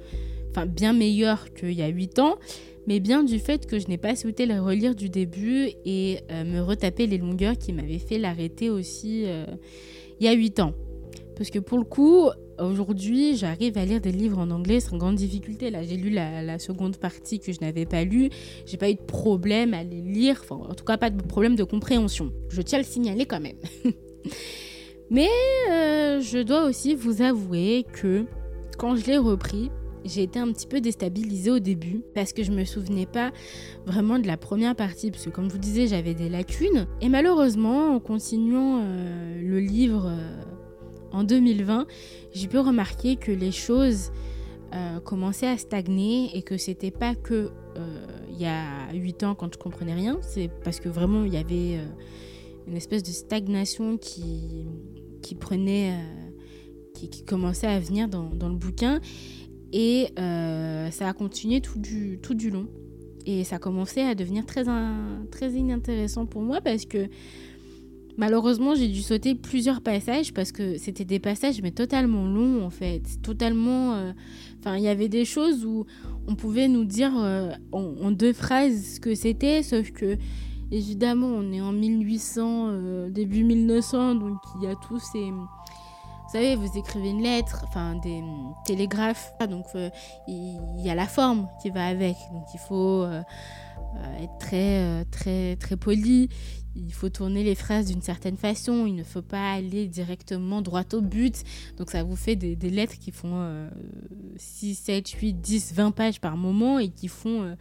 enfin 0.50 0.66
bien 0.66 0.92
meilleur 0.92 1.54
qu'il 1.54 1.72
y 1.72 1.80
a 1.80 1.88
8 1.88 2.18
ans, 2.18 2.36
mais 2.86 3.00
bien 3.00 3.24
du 3.24 3.38
fait 3.38 3.64
que 3.64 3.78
je 3.78 3.88
n'ai 3.88 3.96
pas 3.96 4.14
souhaité 4.14 4.44
le 4.44 4.60
relire 4.60 4.94
du 4.94 5.08
début 5.08 5.70
et 5.86 6.18
euh, 6.30 6.44
me 6.44 6.60
retaper 6.60 7.06
les 7.06 7.16
longueurs 7.16 7.56
qui 7.56 7.72
m'avaient 7.72 7.98
fait 7.98 8.18
l'arrêter 8.18 8.68
aussi 8.68 9.22
euh, 9.24 9.46
il 10.20 10.26
y 10.26 10.28
a 10.28 10.34
8 10.34 10.60
ans. 10.60 10.74
Parce 11.38 11.48
que 11.48 11.60
pour 11.60 11.78
le 11.78 11.84
coup, 11.84 12.28
Aujourd'hui, 12.60 13.36
j'arrive 13.36 13.76
à 13.78 13.84
lire 13.84 14.00
des 14.00 14.12
livres 14.12 14.38
en 14.38 14.50
anglais 14.50 14.80
sans 14.80 14.96
grande 14.96 15.16
difficulté. 15.16 15.70
Là, 15.70 15.82
j'ai 15.82 15.96
lu 15.96 16.10
la, 16.10 16.58
seconde 16.58 16.96
partie 16.96 17.40
que 17.40 17.52
je 17.52 17.60
n'avais 17.60 17.84
pas 17.84 18.04
lue. 18.04 18.30
J'ai 18.66 18.76
pas 18.76 18.90
eu 18.90 18.94
de 18.94 19.02
problème 19.02 19.74
à 19.74 19.82
les 19.82 20.00
lire. 20.00 20.40
Enfin, 20.42 20.56
en 20.70 20.74
tout 20.74 20.84
cas, 20.84 20.96
pas 20.96 21.10
de 21.10 21.20
problème 21.22 21.56
de 21.56 21.64
compréhension. 21.64 22.32
Je 22.48 22.62
tiens 22.62 22.78
à 22.78 22.82
le 22.82 22.86
signaler 22.86 23.26
quand 23.26 23.40
même. 23.40 23.56
Mais 25.10 25.28
euh, 25.70 26.20
je 26.20 26.42
dois 26.42 26.64
aussi 26.64 26.94
vous 26.94 27.22
avouer 27.22 27.84
que 27.92 28.24
quand 28.78 28.96
je 28.96 29.06
l'ai 29.06 29.18
repris, 29.18 29.70
j'ai 30.04 30.22
été 30.22 30.38
un 30.38 30.50
petit 30.52 30.66
peu 30.66 30.80
déstabilisée 30.80 31.50
au 31.50 31.58
début 31.58 32.02
parce 32.14 32.32
que 32.32 32.42
je 32.42 32.52
me 32.52 32.64
souvenais 32.64 33.06
pas 33.06 33.32
vraiment 33.86 34.18
de 34.18 34.26
la 34.26 34.36
première 34.36 34.76
partie 34.76 35.10
parce 35.10 35.24
que 35.24 35.30
comme 35.30 35.48
je 35.48 35.52
vous 35.52 35.58
disais 35.58 35.86
j'avais 35.86 36.14
des 36.14 36.28
lacunes 36.28 36.86
et 37.00 37.08
malheureusement 37.08 37.94
en 37.94 38.00
continuant 38.00 38.80
euh, 38.82 39.40
le 39.40 39.60
livre 39.60 40.06
euh, 40.08 40.42
en 41.14 41.24
2020, 41.24 41.86
j'ai 42.32 42.48
pu 42.48 42.58
remarquer 42.58 43.16
que 43.16 43.30
les 43.30 43.52
choses 43.52 44.10
euh, 44.74 44.98
commençaient 45.00 45.46
à 45.46 45.56
stagner 45.56 46.36
et 46.36 46.42
que 46.42 46.56
c'était 46.56 46.90
pas 46.90 47.14
que 47.14 47.50
euh, 47.76 48.06
y 48.36 48.46
a 48.46 48.92
8 48.92 49.22
ans 49.22 49.34
quand 49.36 49.52
je 49.54 49.58
comprenais 49.58 49.94
rien, 49.94 50.18
c'est 50.22 50.50
parce 50.64 50.80
que 50.80 50.88
vraiment 50.88 51.24
il 51.24 51.32
y 51.32 51.36
avait 51.36 51.78
euh, 51.78 51.86
une 52.66 52.76
espèce 52.76 53.04
de 53.04 53.10
stagnation 53.10 53.96
qui, 53.96 54.66
qui 55.22 55.36
prenait, 55.36 55.94
qui, 56.94 57.24
commençait 57.24 57.68
à 57.68 57.78
venir 57.78 58.08
dans, 58.08 58.30
dans 58.30 58.48
le 58.48 58.56
bouquin 58.56 59.00
et 59.72 60.08
ça 60.16 61.08
a 61.08 61.12
continué 61.12 61.60
tout 61.60 61.78
du, 61.78 62.18
tout 62.22 62.34
du 62.34 62.50
long. 62.50 62.66
Et 63.26 63.44
ça 63.44 63.56
a 63.56 63.58
commencé 63.58 64.00
à 64.00 64.14
devenir 64.14 64.44
très, 64.46 64.64
très 65.30 65.52
inintéressant 65.52 66.26
pour 66.26 66.42
moi 66.42 66.60
parce 66.60 66.84
que 66.84 67.08
Malheureusement, 68.16 68.74
j'ai 68.74 68.88
dû 68.88 69.02
sauter 69.02 69.34
plusieurs 69.34 69.80
passages 69.80 70.32
parce 70.32 70.52
que 70.52 70.78
c'était 70.78 71.04
des 71.04 71.18
passages 71.18 71.60
mais 71.62 71.72
totalement 71.72 72.26
longs 72.26 72.64
en 72.64 72.70
fait, 72.70 73.02
totalement. 73.22 73.94
Euh, 73.94 74.12
enfin, 74.60 74.76
il 74.76 74.84
y 74.84 74.88
avait 74.88 75.08
des 75.08 75.24
choses 75.24 75.64
où 75.64 75.84
on 76.26 76.36
pouvait 76.36 76.68
nous 76.68 76.84
dire 76.84 77.12
euh, 77.16 77.50
en, 77.72 78.10
deux 78.10 78.32
phrases 78.32 78.94
ce 78.94 79.00
que 79.00 79.14
c'était, 79.14 79.62
sauf 79.62 79.90
que 79.90 80.16
évidemment, 80.70 81.26
on 81.26 81.52
est 81.52 81.60
en 81.60 81.72
1800, 81.72 82.68
euh, 82.68 83.10
début 83.10 83.44
1900, 83.44 84.14
donc 84.14 84.38
il 84.56 84.68
y 84.68 84.70
a 84.70 84.74
tous 84.76 85.00
ces 85.00 85.32
savez, 86.32 86.56
vous 86.56 86.76
écrivez 86.76 87.10
une 87.10 87.22
lettre, 87.22 87.64
enfin 87.68 87.94
des 87.94 88.20
télégraphes, 88.66 89.32
donc 89.48 89.66
euh, 89.76 89.88
il 90.26 90.80
y, 90.80 90.90
a 90.90 90.94
la 90.96 91.06
forme 91.06 91.48
qui 91.62 91.70
va 91.70 91.86
avec. 91.86 92.16
Donc 92.32 92.46
il 92.52 92.58
faut 92.58 93.06
être 94.20 94.38
très, 94.40 95.04
très, 95.12 95.54
très 95.54 95.76
poli. 95.76 96.28
Il 96.76 96.92
faut 96.92 97.08
tourner 97.08 97.44
les 97.44 97.54
phrases 97.54 97.86
d'une 97.86 98.02
certaine 98.02 98.36
façon. 98.36 98.86
Il 98.86 98.94
ne 98.94 99.04
faut 99.04 99.22
pas 99.22 99.52
aller 99.52 99.86
directement 99.86 100.62
droit 100.62 100.84
au 100.92 101.00
but. 101.00 101.42
Donc 101.76 101.90
ça 101.90 102.02
vous 102.02 102.16
fait 102.16 102.36
des, 102.36 102.56
lettres 102.70 102.98
qui 102.98 103.10
font 103.10 103.68
6, 104.36 104.74
7, 104.74 105.08
8, 105.08 105.34
10, 105.34 105.74
20 105.74 105.90
pages 105.92 106.20
par 106.20 106.36
moment 106.36 106.78
et 106.78 106.88
qui 106.88 107.08
font 107.08 107.56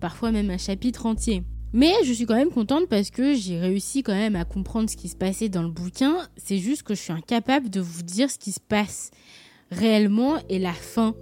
parfois 0.00 0.32
même 0.32 0.50
un 0.50 0.58
chapitre 0.58 1.06
entier. 1.06 1.42
Mais 1.72 1.92
je 2.04 2.12
suis 2.12 2.24
quand 2.24 2.34
même 2.34 2.50
contente 2.50 2.88
parce 2.88 3.10
que 3.10 3.34
j'ai 3.34 3.58
réussi 3.58 4.02
quand 4.02 4.14
même 4.14 4.36
à 4.36 4.44
comprendre 4.44 4.88
ce 4.88 4.96
qui 4.96 5.08
se 5.08 5.16
passait 5.16 5.50
dans 5.50 5.62
le 5.62 5.70
bouquin. 5.70 6.26
C'est 6.36 6.58
juste 6.58 6.82
que 6.82 6.94
je 6.94 7.00
suis 7.00 7.12
incapable 7.12 7.68
de 7.68 7.80
vous 7.80 8.02
dire 8.02 8.30
ce 8.30 8.38
qui 8.38 8.52
se 8.52 8.60
passe 8.60 9.10
réellement 9.70 10.38
et 10.48 10.58
la 10.58 10.72
fin. 10.72 11.14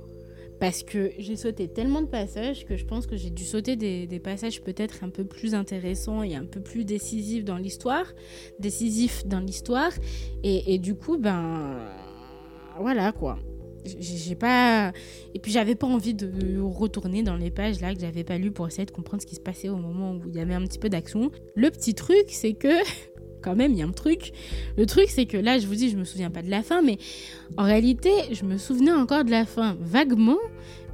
Parce 0.59 0.83
que 0.83 1.13
j'ai 1.19 1.37
sauté 1.37 1.69
tellement 1.69 2.01
de 2.01 2.07
passages 2.07 2.65
que 2.65 2.77
je 2.77 2.85
pense 2.85 3.07
que 3.07 3.17
j'ai 3.17 3.31
dû 3.31 3.45
sauter 3.45 3.77
des, 3.77 4.21
passages 4.21 4.63
peut-être 4.63 5.05
un 5.05 5.11
peu 5.11 5.25
plus 5.25 5.55
intéressants 5.55 6.23
et 6.23 6.35
un 6.35 6.47
peu 6.47 6.61
plus 6.61 6.85
décisifs 6.85 7.45
dans 7.45 7.59
l'histoire. 7.59 8.07
Décisifs 8.59 9.27
dans 9.27 9.41
l'histoire. 9.41 9.93
Et, 10.43 10.75
et 10.75 10.79
du 10.79 10.95
coup, 10.95 11.19
ben... 11.19 11.79
Voilà 12.79 13.11
quoi 13.13 13.39
j'ai 14.01 14.35
pas 14.35 14.93
et 15.35 15.39
puis 15.39 15.53
j'avais 15.53 15.75
pas 15.75 15.87
envie 15.87 16.15
de 16.15 16.61
retourner 16.61 17.23
dans 17.23 17.37
les 17.37 17.51
pages 17.51 17.81
là 17.81 17.95
que 17.95 18.01
j'avais 18.01 18.25
pas 18.25 18.39
lu 18.39 18.51
pour 18.51 18.67
essayer 18.67 18.85
de 18.87 18.91
comprendre 18.91 19.23
ce 19.23 19.27
qui 19.27 19.37
se 19.37 19.41
passait 19.41 19.69
au 19.69 19.77
moment 19.77 20.13
où 20.13 20.23
il 20.29 20.35
y 20.35 20.41
avait 20.41 20.55
un 20.55 20.63
petit 20.63 20.79
peu 20.79 20.89
d'action. 20.89 21.31
Le 21.55 21.71
petit 21.71 21.95
truc, 21.95 22.25
c'est 22.29 22.55
que 22.55 22.69
quand 23.47 23.55
même, 23.55 23.73
il 23.73 23.79
y 23.79 23.83
a 23.83 23.87
un 23.87 23.93
truc. 23.93 24.33
Le 24.77 24.87
truc, 24.87 25.07
c'est 25.09 25.27
que 25.27 25.37
là, 25.37 25.61
je 25.61 25.69
vous 25.69 25.77
dis, 25.77 25.89
je 25.89 25.97
me 25.97 26.05
souviens 26.05 26.31
pas 26.31 26.43
de 26.43 26.51
la 26.51 26.65
fin, 26.65 26.83
mais 26.83 26.99
en 27.57 27.63
réalité, 27.63 28.11
je 28.33 28.45
me 28.45 28.59
souvenais 28.59 28.91
encore 28.91 29.25
de 29.25 29.31
la 29.31 29.47
fin 29.47 29.77
vaguement, 29.81 30.39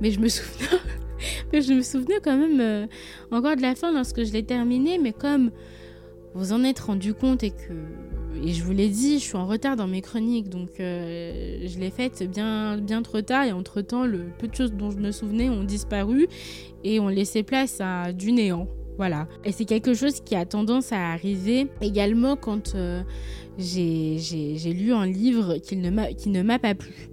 mais 0.03 0.11
je 0.11 0.21
me 0.21 0.29
souvenais, 0.29 2.21
quand 2.23 2.37
même 2.37 2.61
euh, 2.61 2.87
encore 3.31 3.57
de 3.57 3.63
la 3.63 3.75
fin 3.75 3.91
lorsque 3.91 4.23
je 4.23 4.33
l'ai 4.33 4.43
terminé, 4.43 4.99
mais 4.99 5.15
comme 5.15 5.51
vous 6.35 6.53
en 6.53 6.63
êtes 6.63 6.81
rendu 6.81 7.15
compte 7.15 7.43
et 7.43 7.51
que 7.51 7.73
et 8.45 8.53
je 8.53 8.65
vous 8.65 8.73
l'ai 8.73 8.89
dit, 8.89 9.19
je 9.19 9.25
suis 9.25 9.37
en 9.37 9.47
retard 9.47 9.77
dans 9.77 9.87
mes 9.87 10.01
chroniques, 10.01 10.49
donc 10.49 10.81
euh, 10.81 11.61
je 11.65 11.79
l'ai 11.79 11.91
faite 11.91 12.23
bien, 12.29 12.77
bien 12.79 13.03
trop 13.03 13.21
tard 13.21 13.45
et 13.45 13.53
entre-temps, 13.53 14.05
le 14.05 14.25
peu 14.39 14.49
de 14.49 14.55
choses 14.55 14.73
dont 14.73 14.91
je 14.91 14.97
me 14.97 15.13
souvenais 15.13 15.49
ont 15.49 15.65
disparu 15.65 16.27
et 16.83 16.99
ont 16.99 17.09
laissé 17.09 17.43
place 17.43 17.81
à 17.81 18.13
du 18.13 18.33
néant. 18.33 18.67
Voilà. 18.97 19.27
Et 19.45 19.53
c'est 19.53 19.65
quelque 19.65 19.95
chose 19.95 20.21
qui 20.21 20.35
a 20.35 20.45
tendance 20.45 20.93
à 20.93 21.13
arriver 21.13 21.69
également 21.81 22.37
quand 22.37 22.75
euh, 22.75 23.03
j'ai 23.59 24.75
lu 24.75 24.93
un 24.93 25.07
livre 25.07 25.57
qui 25.59 25.77
ne 25.77 26.43
m'a 26.43 26.59
pas 26.59 26.75
plu. 26.75 27.09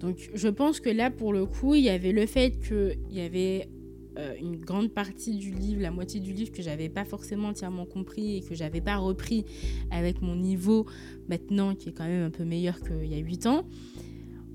Donc 0.00 0.30
je 0.34 0.48
pense 0.48 0.80
que 0.80 0.90
là, 0.90 1.10
pour 1.10 1.32
le 1.32 1.46
coup, 1.46 1.74
il 1.74 1.82
y 1.82 1.88
avait 1.88 2.12
le 2.12 2.26
fait 2.26 2.58
qu'il 2.60 2.98
y 3.10 3.20
avait 3.20 3.68
euh, 4.16 4.34
une 4.40 4.56
grande 4.56 4.90
partie 4.90 5.34
du 5.34 5.50
livre, 5.50 5.82
la 5.82 5.90
moitié 5.90 6.20
du 6.20 6.32
livre 6.32 6.52
que 6.52 6.62
j'avais 6.62 6.88
pas 6.88 7.04
forcément 7.04 7.48
entièrement 7.48 7.84
compris 7.84 8.36
et 8.36 8.42
que 8.42 8.54
j'avais 8.54 8.80
pas 8.80 8.96
repris 8.96 9.44
avec 9.90 10.22
mon 10.22 10.36
niveau 10.36 10.86
maintenant 11.28 11.74
qui 11.74 11.88
est 11.88 11.92
quand 11.92 12.06
même 12.06 12.24
un 12.24 12.30
peu 12.30 12.44
meilleur 12.44 12.80
qu'il 12.80 13.06
y 13.06 13.14
a 13.14 13.18
8 13.18 13.46
ans. 13.46 13.66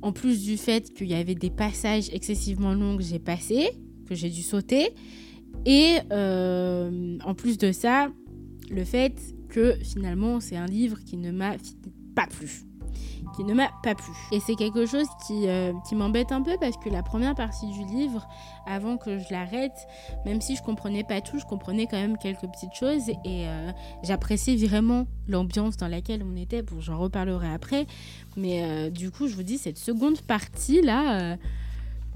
En 0.02 0.14
plus 0.14 0.44
du 0.44 0.56
fait 0.56 0.94
qu'il 0.94 1.08
y 1.08 1.14
avait 1.14 1.36
des 1.36 1.50
passages 1.50 2.10
excessivement 2.14 2.74
longs 2.74 2.96
que 2.96 3.04
j'ai 3.04 3.20
passés, 3.20 3.72
que 4.08 4.16
j'ai 4.16 4.30
dû 4.30 4.44
sauter. 4.44 4.92
Et 5.66 5.98
euh, 6.12 7.18
en 7.24 7.34
plus 7.34 7.58
de 7.58 7.72
ça, 7.72 8.10
le 8.70 8.84
fait 8.84 9.14
que 9.50 9.76
finalement 9.84 10.40
c'est 10.40 10.56
un 10.56 10.66
livre 10.66 10.98
qui 11.06 11.18
ne 11.18 11.32
m'a 11.32 11.54
pas 12.16 12.28
plu 12.28 12.64
qui 13.36 13.44
ne 13.44 13.54
m'a 13.54 13.70
pas 13.84 13.96
plu. 13.96 14.12
Et 14.32 14.40
c'est 14.40 14.56
quelque 14.56 14.86
chose 14.86 15.06
qui, 15.26 15.48
euh, 15.48 15.72
qui 15.88 15.96
m'embête 15.96 16.32
un 16.32 16.42
peu 16.42 16.58
parce 16.60 16.76
que 16.78 16.90
la 16.90 17.04
première 17.04 17.36
partie 17.36 17.68
du 17.68 17.86
livre, 17.86 18.28
avant 18.66 18.98
que 18.98 19.20
je 19.20 19.26
l'arrête, 19.30 19.88
même 20.26 20.42
si 20.42 20.56
je 20.56 20.64
comprenais 20.64 21.04
pas 21.04 21.22
tout, 21.22 21.40
je 21.40 21.46
comprenais 21.46 21.86
quand 21.86 21.98
même 21.98 22.18
quelques 22.18 22.48
petites 22.48 22.74
choses 22.74 23.08
et 23.10 23.48
euh, 23.48 23.72
j'appréciais 24.04 24.56
vraiment 24.56 25.06
l'ambiance 25.28 25.78
dans 25.78 25.88
laquelle 25.88 26.24
on 26.24 26.36
était. 26.36 26.64
Bon, 26.64 26.82
j'en 26.82 26.98
reparlerai 26.98 27.54
après. 27.54 27.86
Mais 28.36 28.90
du 28.90 29.12
coup, 29.12 29.28
je 29.28 29.36
vous 29.36 29.44
dis, 29.44 29.58
cette 29.58 29.78
seconde 29.78 30.22
partie 30.22 30.82
là, 30.82 31.38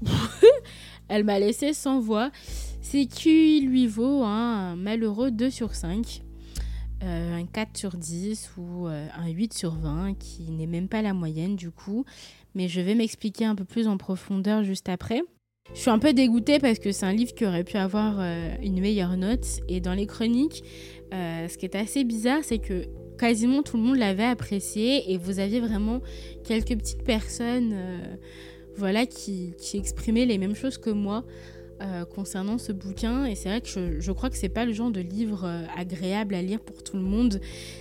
elle 1.08 1.24
m'a 1.24 1.38
laissé 1.38 1.72
sans 1.74 2.00
voix. 2.00 2.30
C'est 2.84 3.06
qu'il 3.06 3.66
lui 3.66 3.86
vaut 3.86 4.22
un 4.24 4.76
malheureux 4.76 5.30
2 5.30 5.48
sur 5.48 5.74
5. 5.74 6.22
Euh, 7.02 7.40
un 7.40 7.46
4 7.46 7.78
sur 7.78 7.96
10 7.96 8.52
ou 8.58 8.86
euh, 8.86 9.08
un 9.16 9.28
8 9.30 9.54
sur 9.54 9.74
20, 9.74 10.14
qui 10.18 10.50
n'est 10.50 10.66
même 10.66 10.88
pas 10.88 11.00
la 11.00 11.14
moyenne 11.14 11.56
du 11.56 11.70
coup. 11.70 12.04
Mais 12.54 12.68
je 12.68 12.82
vais 12.82 12.94
m'expliquer 12.94 13.46
un 13.46 13.54
peu 13.54 13.64
plus 13.64 13.88
en 13.88 13.96
profondeur 13.96 14.64
juste 14.64 14.90
après. 14.90 15.22
Je 15.72 15.80
suis 15.80 15.90
un 15.90 15.98
peu 15.98 16.12
dégoûtée 16.12 16.58
parce 16.58 16.78
que 16.78 16.92
c'est 16.92 17.06
un 17.06 17.14
livre 17.14 17.34
qui 17.34 17.46
aurait 17.46 17.64
pu 17.64 17.78
avoir 17.78 18.20
euh, 18.20 18.54
une 18.62 18.78
meilleure 18.80 19.16
note. 19.16 19.46
Et 19.66 19.80
dans 19.80 19.94
les 19.94 20.06
chroniques, 20.06 20.62
ce 21.10 21.56
qui 21.56 21.64
est 21.64 21.76
assez 21.76 22.04
bizarre, 22.04 22.40
c'est 22.42 22.58
que 22.58 22.84
quasiment 23.18 23.62
tout 23.62 23.78
le 23.78 23.82
monde 23.82 23.96
l'avait 23.96 24.24
apprécié 24.24 25.10
et 25.10 25.16
vous 25.16 25.38
aviez 25.38 25.60
vraiment 25.60 26.02
quelques 26.44 26.76
petites 26.76 27.02
personnes 27.04 27.74
voilà, 28.76 29.06
qui, 29.06 29.54
qui 29.58 29.78
exprimaient 29.78 30.26
les 30.26 30.36
mêmes 30.38 30.54
choses 30.54 30.76
que 30.76 30.90
moi. 30.90 31.24
Euh, 31.82 32.04
concernant 32.04 32.56
ce 32.56 32.70
bouquin 32.70 33.24
et 33.24 33.34
c'est 33.34 33.48
vrai 33.48 33.60
que 33.60 33.68
je, 33.98 34.12
crois 34.12 34.30
que 34.30 34.36
c'est 34.36 34.48
pas 34.48 34.64
le 34.64 34.72
genre 34.72 34.92
de 34.92 35.00
livre 35.00 35.42
euh, 35.44 35.64
agréable 35.76 36.36
à 36.36 36.40
lire 36.40 36.60
pour 36.60 36.84
tout 36.84 36.96
le 36.96 37.02
monde. 37.02 37.40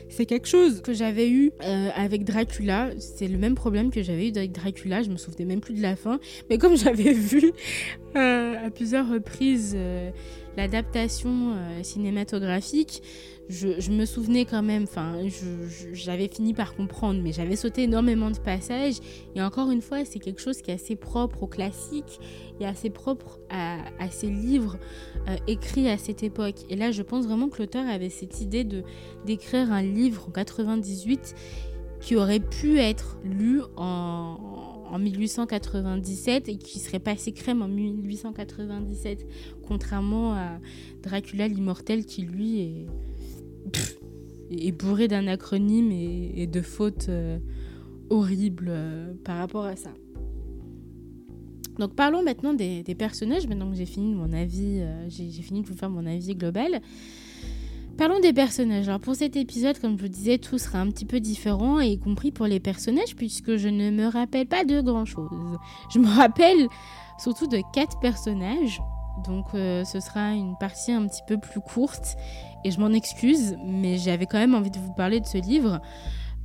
C'est 0.10 0.26
quelque 0.26 0.48
chose 0.48 0.82
que 0.82 0.94
j'avais 0.94 1.30
eu 1.30 1.52
euh, 1.64 1.90
avec 1.96 2.24
Dracula. 2.24 2.90
C'est 2.98 3.28
le 3.28 3.38
même 3.38 3.54
problème 3.54 3.92
que 3.92 4.02
j'avais 4.02 4.30
eu 4.30 4.32
avec 4.36 4.52
Dracula. 4.52 5.04
Je 5.04 5.12
me 5.12 5.18
souvenais 5.18 5.46
même 5.46 5.62
plus 5.62 5.76
de 5.76 5.82
la 5.84 5.96
fin, 5.96 6.20
mais 6.50 6.58
comme 6.58 6.76
j'avais 6.84 7.14
vu 7.14 7.54
à 8.16 8.70
plusieurs 8.70 9.10
reprises 9.10 9.78
l'adaptation 10.56 11.56
cinématographique, 11.82 13.02
je, 13.50 13.92
me 13.92 14.06
souvenais 14.06 14.46
quand 14.46 14.64
même, 14.64 14.84
enfin, 14.84 15.18
j'avais 15.92 16.28
fini 16.28 16.54
par 16.54 16.76
comprendre, 16.76 17.22
mais 17.22 17.32
j'avais 17.32 17.56
sauté 17.56 17.84
énormément 17.84 18.32
de 18.32 18.38
passages. 18.38 18.96
Et 19.36 19.42
encore 19.42 19.70
une 19.70 19.82
fois, 19.82 20.06
c'est 20.06 20.20
quelque 20.20 20.42
chose 20.42 20.62
qui 20.62 20.72
est 20.72 20.76
assez 20.76 20.96
propre 20.96 21.44
au 21.44 21.48
classique 21.48 22.20
et 22.60 22.66
assez 22.66 22.90
propre 22.90 23.40
à, 23.50 23.78
ces 24.12 24.30
livres 24.30 24.78
euh, 25.28 25.36
écrits 25.48 25.90
à 25.90 25.98
cette 25.98 26.24
époque. 26.24 26.56
Et 26.70 26.76
là, 26.76 26.92
je 26.92 27.02
pense 27.02 27.26
vraiment 27.26 27.50
que 27.50 27.62
l'auteur 27.62 27.88
avait 27.88 28.10
cette 28.10 28.42
idée 28.42 28.64
de 28.64 28.84
d'écrire 29.26 29.72
un 29.72 29.82
livre 29.82 30.26
en 30.28 30.32
98 30.32 31.36
qui 32.00 32.16
aurait 32.16 32.40
pu 32.40 32.80
être 32.80 33.18
lu 33.24 33.62
en, 33.78 34.38
en 34.94 35.00
1897 35.00 36.50
et 36.50 36.58
qui 36.58 36.80
serait 36.80 37.00
passé 37.00 37.32
crème 37.32 37.64
en 37.64 37.68
1897, 37.68 39.26
contrairement 39.68 40.34
à 40.34 40.60
Dracula 41.02 41.48
l'immortel 41.48 42.06
qui 42.06 42.22
lui 42.22 42.88
est 44.52 44.72
bourré 44.72 45.08
d'anacronymes 45.08 45.92
et, 45.92 46.46
de 46.46 46.62
fautes 46.62 47.08
euh, 47.10 47.40
horribles 48.12 48.68
euh, 48.70 49.14
par 49.24 49.40
rapport 49.40 49.66
à 49.66 49.76
ça. 49.76 49.90
Donc 51.80 51.96
parlons 51.96 52.22
maintenant 52.22 52.54
des, 52.54 52.84
personnages, 52.96 53.48
maintenant 53.48 53.72
que 53.72 53.76
j'ai 53.76 53.88
fini 53.88 54.14
mon 54.14 54.32
avis, 54.32 54.80
euh, 54.80 55.10
j'ai 55.10 55.42
fini 55.42 55.64
de 55.64 55.68
vous 55.68 55.76
faire 55.76 55.90
mon 55.90 56.06
avis 56.06 56.36
global. 56.36 56.82
Parlons 57.98 58.20
des 58.20 58.34
personnages. 58.34 58.90
Alors 58.90 59.00
pour 59.00 59.16
cet 59.16 59.36
épisode, 59.36 59.80
comme 59.80 59.98
je 59.98 60.02
vous 60.02 60.10
disais, 60.10 60.38
tout 60.38 60.58
sera 60.58 60.80
un 60.80 60.90
petit 60.90 61.06
peu 61.06 61.20
différent, 61.20 61.80
y 61.80 62.00
compris 62.00 62.32
pour 62.32 62.48
les 62.48 62.60
personnages, 62.60 63.16
puisque 63.16 63.56
je 63.56 63.70
ne 63.70 63.92
me 63.92 64.08
rappelle 64.08 64.48
pas 64.48 64.66
de 64.66 64.82
grand-chose. 64.82 65.58
Je 65.94 66.00
me 66.00 66.08
rappelle 66.08 66.68
surtout 67.18 67.48
de 67.48 67.62
quatre 67.72 68.00
personnages, 68.00 68.82
donc 69.26 69.46
ce 69.52 70.00
sera 70.00 70.32
une 70.32 70.58
partie 70.58 70.92
un 70.92 71.08
petit 71.08 71.22
peu 71.28 71.38
plus 71.38 71.62
courte 71.62 72.18
et 72.66 72.72
je 72.72 72.80
m'en 72.80 72.90
excuse, 72.90 73.56
mais 73.64 73.98
j'avais 73.98 74.26
quand 74.26 74.40
même 74.40 74.56
envie 74.56 74.72
de 74.72 74.80
vous 74.80 74.94
parler 74.94 75.20
de 75.20 75.26
ce 75.26 75.38
livre. 75.38 75.80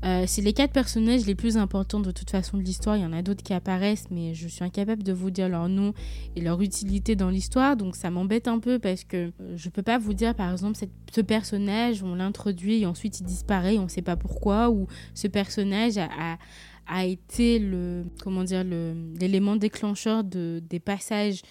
Euh, 0.04 0.24
c'est 0.26 0.42
les 0.42 0.52
quatre 0.52 0.72
personnages 0.72 1.26
les 1.26 1.34
plus 1.34 1.56
importants 1.56 2.00
de 2.00 2.10
toute 2.10 2.30
façon 2.30 2.56
de 2.56 2.62
l'histoire. 2.62 2.96
Il 2.96 3.02
y 3.02 3.06
en 3.06 3.12
a 3.12 3.22
d'autres 3.22 3.42
qui 3.42 3.52
apparaissent, 3.52 4.06
mais 4.10 4.34
je 4.34 4.46
suis 4.46 4.62
incapable 4.62 5.02
de 5.02 5.12
vous 5.12 5.30
dire 5.30 5.48
leur 5.48 5.68
nom 5.68 5.92
et 6.36 6.40
leur 6.40 6.60
utilité 6.62 7.16
dans 7.16 7.30
l'histoire. 7.30 7.76
Donc 7.76 7.96
ça 7.96 8.10
m'embête 8.10 8.46
un 8.46 8.60
peu 8.60 8.78
parce 8.78 9.04
que 9.04 9.32
euh, 9.40 9.56
je 9.56 9.68
peux 9.68 9.82
pas 9.82 9.98
vous 9.98 10.14
dire, 10.14 10.34
par 10.34 10.52
exemple, 10.52 10.78
ce 11.12 11.20
personnage, 11.20 12.02
on 12.02 12.14
l'introduit 12.14 12.82
et 12.82 12.86
ensuite 12.86 13.20
il 13.20 13.24
disparaît, 13.24 13.78
on 13.78 13.84
ne 13.84 13.88
sait 13.88 14.02
pas 14.02 14.16
pourquoi, 14.16 14.70
ou 14.70 14.86
ce 15.14 15.26
personnage 15.26 15.98
a, 15.98 16.38
a, 16.86 17.04
été 17.04 17.58
le, 17.58 18.04
comment 18.22 18.44
dire, 18.44 18.64
l'élément 18.64 19.56
déclencheur 19.56 20.22
de, 20.22 20.62
des 20.68 20.80
passages 20.80 21.42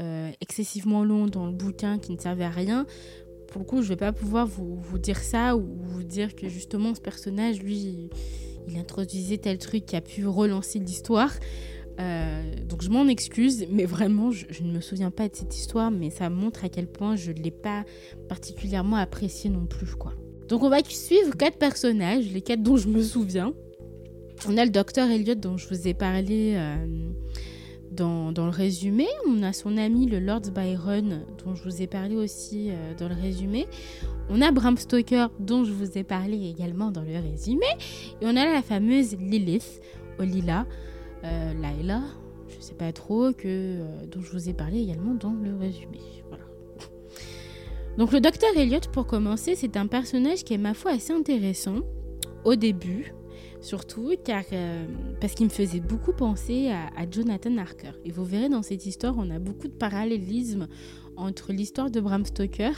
euh, 0.00 0.30
excessivement 0.40 1.04
longs 1.04 1.26
dans 1.26 1.44
le 1.44 1.52
bouquin 1.52 1.98
qui 1.98 2.12
ne 2.12 2.18
servaient 2.18 2.44
à 2.44 2.50
rien 2.50 2.86
pour 3.50 3.60
le 3.60 3.66
coup, 3.66 3.82
je 3.82 3.88
vais 3.88 3.96
pas 3.96 4.12
pouvoir 4.12 4.46
vous, 4.46 4.76
vous, 4.76 4.98
dire 4.98 5.18
ça 5.18 5.56
ou 5.56 5.66
vous 5.82 6.02
dire 6.02 6.34
que 6.34 6.48
justement 6.48 6.94
ce 6.94 7.00
personnage, 7.00 7.60
lui, 7.60 8.10
il 8.68 8.78
introduisait 8.78 9.38
tel 9.38 9.58
truc 9.58 9.86
qui 9.86 9.96
a 9.96 10.00
pu 10.00 10.26
relancer 10.26 10.78
l'histoire. 10.78 11.32
Euh, 11.98 12.42
donc 12.66 12.82
je 12.82 12.88
m'en 12.88 13.06
excuse, 13.08 13.66
mais 13.70 13.84
vraiment, 13.84 14.30
je, 14.30 14.46
ne 14.62 14.72
me 14.72 14.80
souviens 14.80 15.10
pas 15.10 15.28
de 15.28 15.36
cette 15.36 15.54
histoire, 15.56 15.90
mais 15.90 16.10
ça 16.10 16.30
montre 16.30 16.64
à 16.64 16.68
quel 16.68 16.86
point 16.86 17.16
je 17.16 17.32
ne 17.32 17.38
l'ai 17.38 17.50
pas 17.50 17.84
particulièrement 18.28 18.96
apprécié 18.96 19.50
non 19.50 19.66
plus, 19.66 19.94
quoi. 19.96 20.14
Donc 20.48 20.62
on 20.62 20.68
va 20.68 20.78
suivre 20.82 21.36
quatre 21.36 21.58
personnages, 21.58 22.32
les 22.32 22.40
quatre 22.40 22.62
dont 22.62 22.76
je 22.76 22.88
me 22.88 23.02
souviens. 23.02 23.52
On 24.48 24.56
a 24.56 24.64
le 24.64 24.70
docteur 24.70 25.10
Elliot 25.10 25.34
dont 25.34 25.56
je 25.56 25.68
vous 25.68 25.86
ai 25.86 25.94
parlé 25.94 26.54
euh, 26.56 26.86
dans, 27.90 28.32
le 28.36 28.50
résumé. 28.50 29.06
On 29.26 29.42
a 29.42 29.52
son 29.52 29.76
ami 29.76 30.06
le 30.06 30.20
Lord 30.20 30.42
Byron 30.54 31.22
dont 31.44 31.54
je 31.54 31.64
vous 31.64 31.82
ai 31.82 31.86
parlé 31.86 32.16
aussi 32.16 32.70
euh, 32.70 32.94
dans 32.98 33.08
le 33.08 33.14
résumé. 33.14 33.66
On 34.28 34.40
a 34.42 34.52
Bram 34.52 34.76
Stoker 34.76 35.28
dont 35.38 35.64
je 35.64 35.72
vous 35.72 35.98
ai 35.98 36.04
parlé 36.04 36.48
également 36.48 36.90
dans 36.90 37.02
le 37.02 37.18
résumé. 37.18 37.66
Et 38.20 38.26
on 38.26 38.36
a 38.36 38.44
la 38.44 38.62
fameuse 38.62 39.16
Lilith, 39.16 39.80
Olila, 40.18 40.66
euh, 41.24 41.52
Laila, 41.54 42.02
je 42.48 42.60
sais 42.60 42.74
pas 42.74 42.92
trop, 42.92 43.32
que, 43.32 43.46
euh, 43.46 44.06
dont 44.10 44.20
je 44.20 44.30
vous 44.32 44.48
ai 44.48 44.52
parlé 44.52 44.80
également 44.80 45.14
dans 45.14 45.32
le 45.32 45.56
résumé. 45.56 45.98
Donc 47.98 48.12
le 48.12 48.20
docteur 48.20 48.50
Elliot, 48.56 48.80
pour 48.92 49.06
commencer, 49.06 49.56
c'est 49.56 49.76
un 49.76 49.86
personnage 49.86 50.44
qui 50.44 50.54
est 50.54 50.58
ma 50.58 50.74
foi 50.74 50.92
assez 50.92 51.12
intéressant 51.12 51.80
au 52.44 52.54
début, 52.54 53.12
surtout 53.60 54.12
car 54.24 54.44
euh, 54.52 54.86
parce 55.20 55.34
qu'il 55.34 55.46
me 55.46 55.50
faisait 55.50 55.80
beaucoup 55.80 56.12
penser 56.12 56.70
à, 56.70 57.10
Jonathan 57.10 57.56
Harker. 57.58 57.92
Et 58.04 58.10
vous 58.10 58.24
verrez 58.24 58.48
dans 58.48 58.62
cette 58.62 58.86
histoire, 58.86 59.14
on 59.18 59.30
a 59.30 59.38
beaucoup 59.38 59.68
de 59.68 59.72
parallélismes 59.72 60.68
entre 61.16 61.52
l'histoire 61.52 61.90
de 61.90 62.00
Bram 62.00 62.24
Stoker 62.24 62.72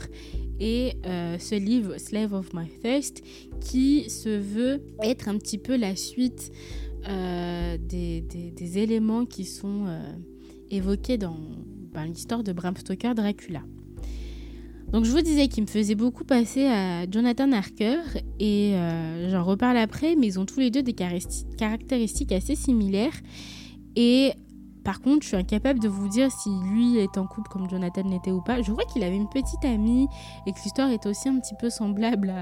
et 0.58 0.94
euh, 1.06 1.38
ce 1.38 1.54
livre 1.54 1.98
Slave 1.98 2.32
of 2.32 2.52
My 2.54 2.68
Thirst 2.82 3.22
qui 3.60 4.10
se 4.10 4.28
veut 4.28 4.82
être 5.02 5.28
un 5.28 5.38
petit 5.38 5.58
peu 5.58 5.76
la 5.76 5.94
suite 5.94 6.50
euh, 7.08 7.76
des, 7.78 8.78
éléments 8.78 9.26
qui 9.26 9.44
sont 9.44 9.86
évoqués 10.70 11.18
dans 11.18 11.36
l'histoire 12.06 12.42
de 12.42 12.52
Bram 12.52 12.76
Stoker 12.76 13.14
Dracula. 13.14 13.62
Donc 14.92 15.06
je 15.06 15.10
vous 15.10 15.22
disais 15.22 15.48
qu'il 15.48 15.62
me 15.62 15.68
faisait 15.68 15.94
beaucoup 15.94 16.24
passer 16.24 16.66
à 16.66 17.10
Jonathan 17.10 17.50
Harker 17.52 17.98
et 18.38 18.74
euh, 18.74 19.30
j'en 19.30 19.42
reparle 19.42 19.78
après, 19.78 20.16
mais 20.16 20.26
ils 20.26 20.38
ont 20.38 20.44
tous 20.44 20.60
les 20.60 20.70
deux 20.70 20.82
des 20.82 20.92
caractéristiques 20.92 22.32
assez 22.32 22.54
similaires. 22.54 23.14
Et 23.96 24.32
par 24.84 25.00
contre, 25.00 25.22
je 25.22 25.28
suis 25.28 25.36
incapable 25.36 25.80
de 25.80 25.88
vous 25.88 26.08
dire 26.08 26.30
si 26.30 26.50
lui 26.64 26.98
est 26.98 27.16
en 27.16 27.26
couple 27.26 27.48
comme 27.50 27.70
Jonathan 27.70 28.02
l'était 28.02 28.32
ou 28.32 28.42
pas. 28.42 28.60
Je 28.60 28.70
crois 28.70 28.84
qu'il 28.84 29.02
avait 29.02 29.16
une 29.16 29.28
petite 29.28 29.64
amie 29.64 30.08
et 30.46 30.52
que 30.52 30.58
l'histoire 30.62 30.90
est 30.90 31.06
aussi 31.06 31.28
un 31.28 31.38
petit 31.38 31.54
peu 31.58 31.70
semblable 31.70 32.32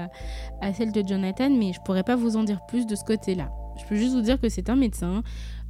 à, 0.61 0.73
celle 0.73 0.91
de 0.91 1.07
Jonathan, 1.07 1.49
mais 1.49 1.71
je 1.71 1.79
pourrais 1.85 2.03
pas 2.03 2.17
vous 2.17 2.35
en 2.35 2.43
dire 2.43 2.59
plus 2.67 2.85
de 2.85 2.95
ce 2.95 3.03
côté-là. 3.05 3.49
Je 3.79 3.85
peux 3.85 3.95
juste 3.95 4.13
vous 4.13 4.21
dire 4.21 4.41
que 4.41 4.49
c'est 4.49 4.69
un 4.69 4.75
médecin 4.75 5.23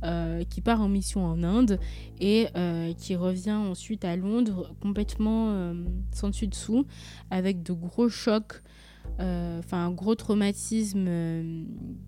euh, 0.04 0.44
qui 0.44 0.62
part 0.62 0.82
en 0.82 0.90
mission 0.90 1.24
en 1.24 1.44
Inde 1.44 1.80
et 2.20 2.48
euh, 2.56 2.92
qui 2.94 3.16
revient 3.16 3.52
ensuite 3.52 4.04
à 4.04 4.16
Londres 4.16 4.74
complètement 4.82 5.52
euh, 5.52 5.74
sans 6.12 6.30
dessus 6.30 6.48
dessous 6.48 6.88
avec 7.30 7.62
de 7.62 7.72
gros 7.72 8.10
chocs, 8.10 8.64
enfin 9.20 9.86
un 9.86 9.92
gros 9.92 10.16
traumatisme 10.16 11.08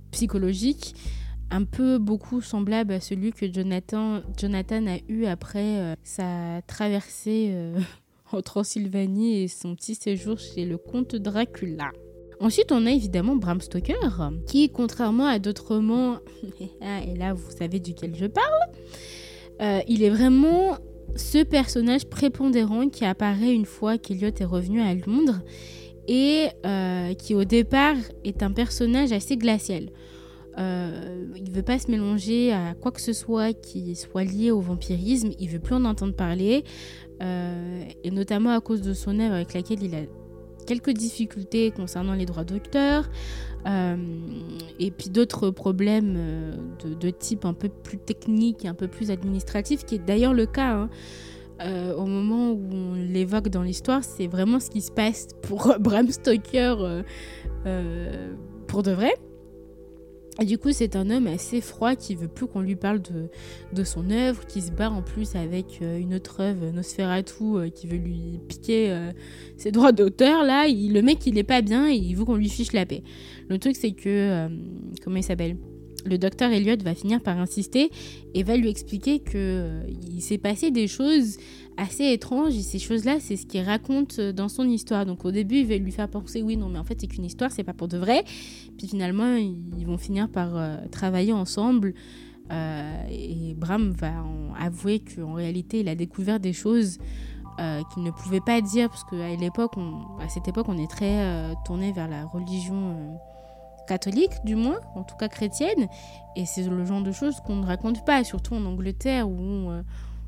psychologique 0.09 0.95
un 1.51 1.65
peu 1.65 1.99
beaucoup 1.99 2.41
semblable 2.41 2.93
à 2.93 2.99
celui 2.99 3.31
que 3.31 3.51
Jonathan, 3.51 4.21
Jonathan 4.39 4.87
a 4.87 4.97
eu 5.07 5.25
après 5.25 5.95
sa 6.03 6.63
traversée 6.65 7.53
en 8.31 8.41
Transylvanie 8.41 9.43
et 9.43 9.47
son 9.47 9.75
petit 9.75 9.93
séjour 9.93 10.39
chez 10.39 10.65
le 10.65 10.79
comte 10.79 11.15
Dracula. 11.15 11.91
Ensuite, 12.43 12.73
on 12.73 12.85
a 12.85 12.91
évidemment 12.91 13.37
Bram 13.37 13.61
Stoker, 13.61 14.33
qui, 14.47 14.69
contrairement 14.69 15.27
à 15.27 15.39
d'autres 15.39 15.75
romans, 15.75 16.17
et 16.81 17.15
là 17.15 17.33
vous 17.33 17.49
savez 17.57 17.79
duquel 17.79 18.13
je 18.17 18.25
parle, 18.25 18.49
euh, 19.61 19.79
il 19.87 20.03
est 20.03 20.09
vraiment 20.09 20.75
ce 21.15 21.41
personnage 21.41 22.05
prépondérant 22.05 22.89
qui 22.89 23.05
apparaît 23.05 23.53
une 23.53 23.63
fois 23.65 23.97
qu'Eliot 23.97 24.31
est 24.37 24.43
revenu 24.43 24.81
à 24.81 24.93
Londres 24.93 25.39
et 26.09 26.47
euh, 26.65 27.13
qui 27.13 27.33
au 27.33 27.45
départ 27.45 27.95
est 28.25 28.43
un 28.43 28.51
personnage 28.51 29.13
assez 29.13 29.37
glacial. 29.37 29.87
Euh, 30.57 31.27
il 31.37 31.49
veut 31.49 31.63
pas 31.63 31.79
se 31.79 31.89
mélanger 31.89 32.51
à 32.51 32.73
quoi 32.73 32.91
que 32.91 32.99
ce 32.99 33.13
soit 33.13 33.53
qui 33.53 33.95
soit 33.95 34.25
lié 34.25 34.51
au 34.51 34.59
vampirisme, 34.59 35.29
il 35.39 35.47
veut 35.47 35.59
plus 35.59 35.75
en 35.75 35.85
entendre 35.85 36.13
parler, 36.13 36.65
et 37.21 38.11
notamment 38.11 38.49
à 38.49 38.59
cause 38.59 38.81
de 38.81 38.93
son 38.93 39.17
œuvre 39.21 39.35
avec 39.35 39.53
laquelle 39.53 39.81
il 39.81 39.95
a 39.95 40.01
quelques 40.65 40.91
difficultés 40.91 41.71
concernant 41.71 42.13
les 42.13 42.25
droits 42.25 42.43
d'auteur 42.43 43.09
euh, 43.65 43.95
et 44.79 44.91
puis 44.91 45.09
d'autres 45.09 45.49
problèmes 45.49 46.15
euh, 46.17 46.55
de, 46.83 47.09
type 47.09 47.45
un 47.45 47.53
peu 47.53 47.69
plus 47.69 47.97
technique 47.97 48.65
et 48.65 48.67
un 48.67 48.73
peu 48.73 48.87
plus 48.87 49.11
administratif, 49.11 49.85
qui 49.85 49.95
est 49.95 50.05
d'ailleurs 50.05 50.33
le 50.33 50.45
cas. 50.45 50.73
Hein. 50.73 50.89
Euh, 51.61 51.95
au 51.95 52.05
moment 52.05 52.51
où 52.51 52.69
on 52.73 52.95
l'évoque 52.95 53.47
dans 53.47 53.61
l'histoire, 53.61 54.03
c'est 54.03 54.27
vraiment 54.27 54.59
ce 54.59 54.69
qui 54.69 54.81
se 54.81 54.91
passe 54.91 55.29
pour 55.43 55.75
Bram 55.79 56.09
Stoker 56.09 57.03
pour 58.67 58.83
de 58.83 58.91
vrai. 58.91 59.13
Et 60.41 60.45
du 60.45 60.57
coup, 60.57 60.71
c'est 60.71 60.95
un 60.95 61.09
homme 61.11 61.27
assez 61.27 61.61
froid 61.61 61.95
qui 61.95 62.15
veut 62.15 62.27
plus 62.27 62.47
qu'on 62.47 62.61
lui 62.61 62.75
parle 62.75 63.01
de, 63.71 63.83
son 63.83 64.09
œuvre, 64.09 64.45
qui 64.47 64.61
se 64.61 64.71
bat 64.71 64.89
en 64.89 65.03
plus 65.03 65.35
avec 65.35 65.79
euh, 65.81 65.99
une 65.99 66.15
autre 66.15 66.41
œuvre, 66.41 66.71
Nosferatu, 66.71 67.43
euh, 67.43 67.69
qui 67.69 67.85
veut 67.85 67.97
lui 67.97 68.39
piquer 68.47 68.91
euh, 68.91 69.11
ses 69.57 69.71
droits 69.71 69.91
d'auteur. 69.91 70.43
Là, 70.43 70.65
il, 70.67 70.93
le 70.93 71.01
mec, 71.03 71.25
il 71.27 71.37
est 71.37 71.43
pas 71.43 71.61
bien 71.61 71.87
et 71.87 71.95
il 71.95 72.15
veut 72.15 72.25
qu'on 72.25 72.35
lui 72.35 72.49
fiche 72.49 72.73
la 72.73 72.85
paix. 72.85 73.03
Le 73.49 73.59
truc, 73.59 73.75
c'est 73.75 73.91
que. 73.91 74.47
Comment 75.03 75.17
il 75.17 75.23
s'appelle? 75.23 75.57
Le 76.05 76.17
docteur 76.17 76.51
Elliot 76.51 76.77
va 76.83 76.95
finir 76.95 77.21
par 77.21 77.37
insister 77.37 77.89
et 78.33 78.43
va 78.43 78.57
lui 78.57 78.69
expliquer 78.69 79.19
que 79.19 79.31
euh, 79.35 79.83
il 79.87 80.21
s'est 80.21 80.37
passé 80.37 80.71
des 80.71 80.87
choses 80.87 81.37
assez 81.77 82.11
étranges 82.11 82.55
et 82.55 82.61
ces 82.61 82.79
choses-là, 82.79 83.19
c'est 83.19 83.35
ce 83.35 83.45
qu'il 83.45 83.61
raconte 83.61 84.19
dans 84.19 84.49
son 84.49 84.67
histoire. 84.67 85.05
Donc 85.05 85.25
au 85.25 85.31
début, 85.31 85.57
il 85.57 85.67
va 85.67 85.77
lui 85.77 85.91
faire 85.91 86.09
penser 86.09 86.41
oui, 86.41 86.57
non, 86.57 86.69
mais 86.69 86.79
en 86.79 86.83
fait, 86.83 86.99
c'est 86.99 87.07
qu'une 87.07 87.25
histoire, 87.25 87.51
c'est 87.51 87.63
pas 87.63 87.73
pour 87.73 87.87
de 87.87 87.97
vrai. 87.97 88.23
Puis 88.77 88.87
finalement, 88.87 89.35
ils 89.35 89.85
vont 89.85 89.97
finir 89.97 90.29
par 90.29 90.55
euh, 90.55 90.77
travailler 90.91 91.33
ensemble. 91.33 91.93
Euh, 92.51 93.03
et 93.09 93.53
Bram 93.55 93.91
va 93.91 94.11
avouer 94.59 94.99
qu'en 94.99 95.33
réalité, 95.33 95.79
il 95.79 95.87
a 95.87 95.95
découvert 95.95 96.39
des 96.39 96.53
choses 96.53 96.99
euh, 97.59 97.81
qu'il 97.93 98.03
ne 98.03 98.11
pouvait 98.11 98.41
pas 98.41 98.61
dire 98.61 98.89
parce 98.89 99.03
qu'à 99.03 99.35
l'époque, 99.35 99.73
à 100.19 100.27
cette 100.27 100.47
époque, 100.47 100.67
on 100.69 100.77
est 100.77 100.89
très 100.89 101.23
euh, 101.23 101.53
tourné 101.65 101.91
vers 101.91 102.07
la 102.07 102.25
religion 102.25 103.19
catholique 103.87 104.33
du 104.45 104.55
moins, 104.55 104.79
en 104.95 105.03
tout 105.03 105.15
cas 105.15 105.27
chrétienne, 105.27 105.87
et 106.35 106.45
c'est 106.45 106.63
le 106.67 106.85
genre 106.85 107.01
de 107.03 107.11
choses 107.11 107.39
qu'on 107.45 107.57
ne 107.57 107.65
raconte 107.65 108.05
pas, 108.05 108.23
surtout 108.23 108.55
en 108.55 108.65
Angleterre 108.65 109.29
où 109.29 109.37
on, 109.39 109.83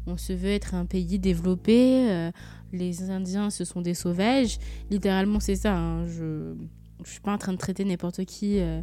on 0.07 0.17
se 0.17 0.33
veut 0.33 0.49
être 0.49 0.75
un 0.75 0.85
pays 0.85 1.19
développé, 1.19 2.09
euh, 2.09 2.31
les 2.73 3.09
Indiens 3.09 3.49
ce 3.49 3.65
sont 3.65 3.81
des 3.81 3.93
sauvages, 3.93 4.57
littéralement 4.89 5.39
c'est 5.39 5.55
ça, 5.55 5.75
hein, 5.75 6.05
je 6.07 6.53
ne 6.53 7.05
suis 7.05 7.21
pas 7.21 7.33
en 7.33 7.37
train 7.37 7.53
de 7.53 7.57
traiter 7.57 7.85
n'importe 7.85 8.25
qui, 8.25 8.59
euh, 8.59 8.81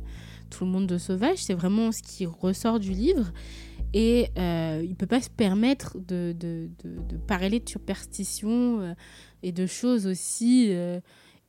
tout 0.51 0.65
le 0.65 0.71
monde 0.71 0.87
de 0.87 0.99
sauvage, 0.99 1.39
c'est 1.39 1.55
vraiment 1.55 1.93
ce 1.93 2.03
qui 2.03 2.27
ressort 2.27 2.81
du 2.81 2.93
livre, 2.93 3.33
et 3.95 4.29
euh, 4.39 4.81
il 4.83 4.91
ne 4.91 4.95
peut 4.95 5.07
pas 5.07 5.21
se 5.21 5.31
permettre 5.31 5.99
de, 5.99 6.35
de, 6.39 6.69
parler 7.27 7.61
de 7.61 7.69
superstition 7.69 8.95
et 9.43 9.53
de 9.53 9.67
choses 9.67 10.07
aussi 10.07 10.75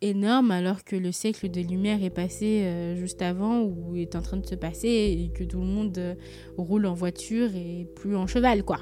énorme 0.04 0.52
alors 0.52 0.84
que 0.84 0.96
le 0.96 1.12
siècle 1.12 1.50
de 1.50 1.62
lumière 1.62 2.04
est 2.04 2.10
passé 2.10 2.64
euh, 2.64 2.96
juste 2.96 3.22
avant 3.22 3.62
ou 3.62 3.96
est 3.96 4.16
en 4.16 4.22
train 4.22 4.38
de 4.38 4.46
se 4.46 4.56
passer 4.56 4.88
et 4.88 5.32
que 5.34 5.44
tout 5.44 5.60
le 5.60 5.66
monde 5.66 5.98
euh, 5.98 6.16
roule 6.58 6.86
en 6.86 6.94
voiture 6.94 7.50
et 7.56 7.88
plus 7.96 8.16
en 8.16 8.28
cheval 8.28 8.64
quoi. 8.64 8.80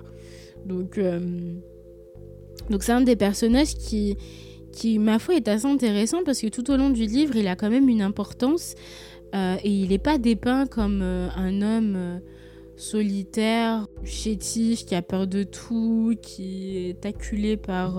Donc 0.65 0.97
euh, 0.97 1.53
donc 2.69 2.83
c'est 2.83 2.91
un 2.91 3.01
des 3.01 3.15
personnages 3.15 3.75
qui 3.75 4.17
qui 4.71 4.99
ma 4.99 5.19
foi 5.19 5.35
est 5.35 5.47
assez 5.47 5.67
intéressant 5.67 6.23
parce 6.23 6.41
que 6.41 6.47
tout 6.47 6.69
au 6.71 6.77
long 6.77 6.89
du 6.89 7.05
livre 7.05 7.35
il 7.35 7.47
a 7.47 7.55
quand 7.55 7.69
même 7.69 7.89
une 7.89 8.01
importance 8.01 8.75
et 9.33 9.69
il 9.69 9.89
n'est 9.89 9.97
pas 9.97 10.17
dépeint 10.17 10.65
comme 10.65 11.01
un 11.01 11.61
homme 11.61 12.19
solitaire, 12.75 13.87
chétif, 14.03 14.85
qui 14.85 14.93
a 14.93 15.01
peur 15.01 15.25
de 15.25 15.43
tout, 15.43 16.15
qui 16.21 16.89
est 16.89 17.05
acculé 17.05 17.55
par 17.55 17.97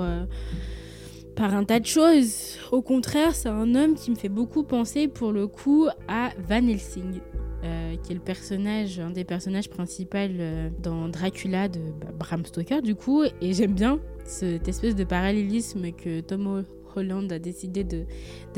par 1.42 1.56
un 1.56 1.64
tas 1.64 1.80
de 1.80 1.86
choses. 1.86 2.56
Au 2.70 2.82
contraire, 2.82 3.34
c'est 3.34 3.48
un 3.48 3.74
homme 3.74 3.96
qui 3.96 4.12
me 4.12 4.14
fait 4.14 4.28
beaucoup 4.28 4.62
penser 4.62 5.08
pour 5.08 5.32
le 5.32 5.48
coup 5.48 5.88
à 6.06 6.30
Van 6.48 6.64
Helsing. 6.64 7.18
Euh, 7.64 7.96
qui 7.96 8.12
est 8.12 8.14
le 8.14 8.20
personnage, 8.20 9.00
un 9.00 9.10
des 9.10 9.24
personnages 9.24 9.68
principaux 9.68 10.18
euh, 10.18 10.70
dans 10.80 11.08
Dracula 11.08 11.68
de 11.68 11.80
bah, 12.00 12.12
Bram 12.16 12.44
Stoker 12.44 12.80
du 12.80 12.94
coup, 12.94 13.24
et 13.40 13.52
j'aime 13.54 13.72
bien 13.72 13.98
cette 14.24 14.68
espèce 14.68 14.94
de 14.94 15.02
parallélisme 15.02 15.90
que 15.90 16.20
Tom 16.20 16.64
Holland 16.94 17.32
a 17.32 17.40
décidé 17.40 17.82
de, 17.82 18.04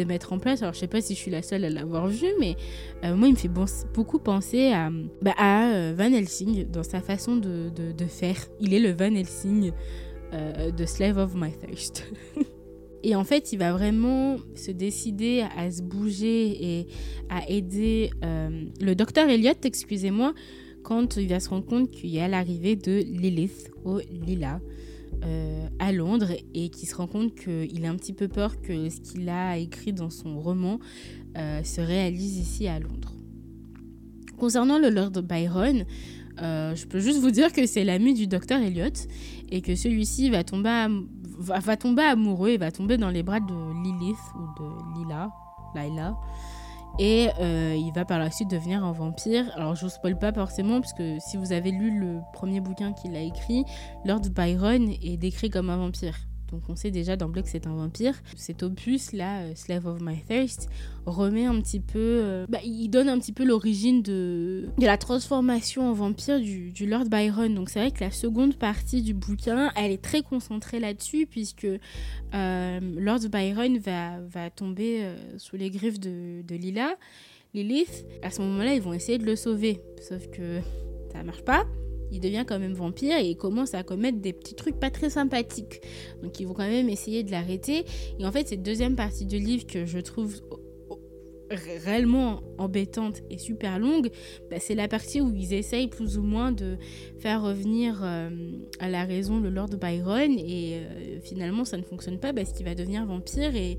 mettre 0.04 0.34
en 0.34 0.38
place. 0.38 0.60
Alors 0.60 0.74
je 0.74 0.80
sais 0.80 0.86
pas 0.86 1.00
si 1.00 1.14
je 1.14 1.18
suis 1.20 1.30
la 1.30 1.42
seule 1.42 1.64
à 1.64 1.70
l'avoir 1.70 2.08
vu, 2.08 2.28
mais 2.38 2.54
euh, 3.04 3.14
moi 3.14 3.28
il 3.28 3.32
me 3.32 3.38
fait 3.38 3.50
beaucoup 3.94 4.18
penser 4.18 4.72
à, 4.72 4.90
bah, 5.22 5.32
Van 5.94 6.12
Helsing 6.12 6.70
dans 6.70 6.82
sa 6.82 7.00
façon 7.00 7.36
de, 7.36 7.70
faire. 8.08 8.36
Il 8.60 8.74
est 8.74 8.80
le 8.80 8.92
Van 8.92 9.14
Helsing 9.14 9.72
de 10.32 10.84
Slave 10.84 11.16
of 11.16 11.34
My 11.34 11.52
Thirst. 11.52 12.04
Et 13.06 13.14
en 13.14 13.22
fait, 13.24 13.52
il 13.52 13.58
va 13.58 13.72
vraiment 13.72 14.38
se 14.54 14.70
décider 14.70 15.44
à 15.56 15.70
se 15.70 15.82
bouger 15.82 16.78
et 16.78 16.86
à 17.28 17.46
aider 17.50 18.10
euh, 18.24 18.64
le 18.80 18.94
docteur 18.94 19.28
Elliot, 19.28 19.52
excusez-moi, 19.62 20.32
quand 20.82 21.16
il 21.16 21.28
va 21.28 21.38
se 21.38 21.50
rendre 21.50 21.66
compte 21.66 21.90
qu'il 21.90 22.08
y 22.08 22.18
a 22.18 22.28
l'arrivée 22.28 22.76
de 22.76 23.02
Lilith 23.06 23.70
au 23.84 24.00
Lila 24.26 24.58
euh, 25.22 25.66
à 25.78 25.92
Londres 25.92 26.32
et 26.54 26.70
qu'il 26.70 26.88
se 26.88 26.94
rend 26.94 27.06
compte 27.06 27.34
qu'il 27.34 27.84
a 27.84 27.90
un 27.90 27.96
petit 27.96 28.14
peu 28.14 28.26
peur 28.26 28.58
que 28.62 28.88
ce 28.88 29.00
qu'il 29.00 29.28
a 29.28 29.58
écrit 29.58 29.92
dans 29.92 30.10
son 30.10 30.40
roman 30.40 30.80
euh, 31.36 31.62
se 31.62 31.82
réalise 31.82 32.38
ici 32.38 32.68
à 32.68 32.78
Londres. 32.80 33.12
Concernant 34.38 34.78
le 34.78 34.88
Lord 34.88 35.10
Byron, 35.22 35.84
je 36.38 36.86
peux 36.86 37.00
juste 37.00 37.20
vous 37.20 37.30
dire 37.30 37.52
que 37.52 37.66
c'est 37.66 37.84
l'ami 37.84 38.14
du 38.14 38.26
docteur 38.26 38.60
Elliot 38.60 38.88
et 39.50 39.60
que 39.60 39.76
celui-ci 39.76 40.30
va 40.30 40.42
tomber, 40.42 40.68
am- 40.70 41.06
va, 41.38 41.76
tomber 41.76 42.02
amoureux 42.02 42.50
et 42.50 42.58
va 42.58 42.70
tomber 42.70 42.96
dans 42.96 43.10
les 43.10 43.22
bras 43.22 43.40
de 43.40 43.82
Lilith 43.82 44.16
ou 44.36 44.62
de 44.62 44.98
Lila, 44.98 45.30
Laila. 45.74 46.16
Et 46.98 47.28
euh, 47.40 47.74
il 47.76 47.92
va 47.92 48.04
par 48.04 48.18
la 48.18 48.30
suite 48.30 48.50
devenir 48.50 48.84
un 48.84 48.92
vampire. 48.92 49.50
Alors 49.56 49.74
je 49.74 49.84
vous 49.84 49.90
spoil 49.90 50.18
pas 50.18 50.32
forcément 50.32 50.80
parce 50.80 50.92
que 50.92 51.18
si 51.18 51.36
vous 51.36 51.52
avez 51.52 51.72
lu 51.72 51.98
le 51.98 52.20
premier 52.32 52.60
bouquin 52.60 52.92
qu'il 52.92 53.16
a 53.16 53.20
écrit, 53.20 53.64
Lord 54.04 54.22
Byron 54.30 54.88
est 55.02 55.16
décrit 55.16 55.50
comme 55.50 55.70
un 55.70 55.76
vampire. 55.76 56.16
Donc 56.54 56.62
on 56.68 56.76
sait 56.76 56.92
déjà 56.92 57.16
d'emblée 57.16 57.42
que 57.42 57.48
c'est 57.48 57.66
un 57.66 57.74
vampire. 57.74 58.14
Cet 58.36 58.62
opus 58.62 59.12
là, 59.12 59.40
euh, 59.40 59.52
Slave 59.56 59.86
of 59.86 60.00
My 60.00 60.22
Thirst, 60.22 60.68
remet 61.04 61.46
un 61.46 61.60
petit 61.60 61.80
peu, 61.80 61.98
euh, 61.98 62.46
bah, 62.48 62.60
il 62.64 62.88
donne 62.88 63.08
un 63.08 63.18
petit 63.18 63.32
peu 63.32 63.44
l'origine 63.44 64.02
de, 64.02 64.68
la 64.78 64.96
transformation 64.96 65.90
en 65.90 65.92
vampire 65.92 66.38
du, 66.38 66.86
Lord 66.86 67.06
Byron. 67.06 67.52
Donc 67.56 67.70
c'est 67.70 67.80
vrai 67.80 67.90
que 67.90 68.04
la 68.04 68.12
seconde 68.12 68.54
partie 68.54 69.02
du 69.02 69.14
bouquin, 69.14 69.72
elle 69.74 69.90
est 69.90 70.00
très 70.00 70.22
concentrée 70.22 70.78
là-dessus 70.78 71.26
puisque 71.26 71.66
euh, 71.66 72.80
Lord 72.96 73.28
Byron 73.32 73.78
va, 73.78 74.50
tomber 74.50 75.12
sous 75.38 75.56
les 75.56 75.70
griffes 75.70 75.98
de, 75.98 76.42
de 76.42 76.54
Lila, 76.54 76.94
Lilith. 77.52 78.06
À 78.22 78.30
ce 78.30 78.42
moment-là, 78.42 78.74
ils 78.74 78.82
vont 78.82 78.92
essayer 78.92 79.18
de 79.18 79.26
le 79.26 79.34
sauver, 79.34 79.80
sauf 80.00 80.30
que 80.30 80.60
ça 81.12 81.24
marche 81.24 81.42
pas. 81.42 81.64
Il 82.14 82.20
devient 82.20 82.44
quand 82.46 82.58
même 82.58 82.74
vampire 82.74 83.18
et 83.18 83.28
il 83.30 83.36
commence 83.36 83.74
à 83.74 83.82
commettre 83.82 84.18
des 84.18 84.32
petits 84.32 84.54
trucs 84.54 84.78
pas 84.78 84.90
très 84.90 85.10
sympathiques. 85.10 85.80
Donc 86.22 86.40
ils 86.40 86.46
vont 86.46 86.54
quand 86.54 86.68
même 86.68 86.88
essayer 86.88 87.22
de 87.22 87.30
l'arrêter. 87.30 87.84
Et 88.18 88.24
en 88.24 88.32
fait, 88.32 88.48
cette 88.48 88.62
deuxième 88.62 88.96
partie 88.96 89.26
du 89.26 89.38
livre 89.38 89.66
que 89.66 89.84
je 89.84 89.98
trouve 89.98 90.40
ré- 91.50 91.78
réellement 91.78 92.42
embêtante 92.58 93.22
et 93.30 93.38
super 93.38 93.78
longue, 93.78 94.10
bah, 94.50 94.56
c'est 94.60 94.74
la 94.74 94.88
partie 94.88 95.20
où 95.20 95.32
ils 95.34 95.52
essayent 95.52 95.88
plus 95.88 96.16
ou 96.18 96.22
moins 96.22 96.52
de 96.52 96.76
faire 97.18 97.42
revenir 97.42 98.00
euh, 98.02 98.30
à 98.78 98.88
la 98.88 99.04
raison 99.04 99.40
le 99.40 99.50
Lord 99.50 99.70
Byron 99.80 100.38
et 100.38 100.74
euh, 100.76 101.20
finalement 101.22 101.64
ça 101.64 101.76
ne 101.76 101.82
fonctionne 101.82 102.18
pas 102.18 102.32
parce 102.32 102.52
qu'il 102.52 102.64
va 102.64 102.74
devenir 102.74 103.04
vampire 103.06 103.54
et, 103.56 103.78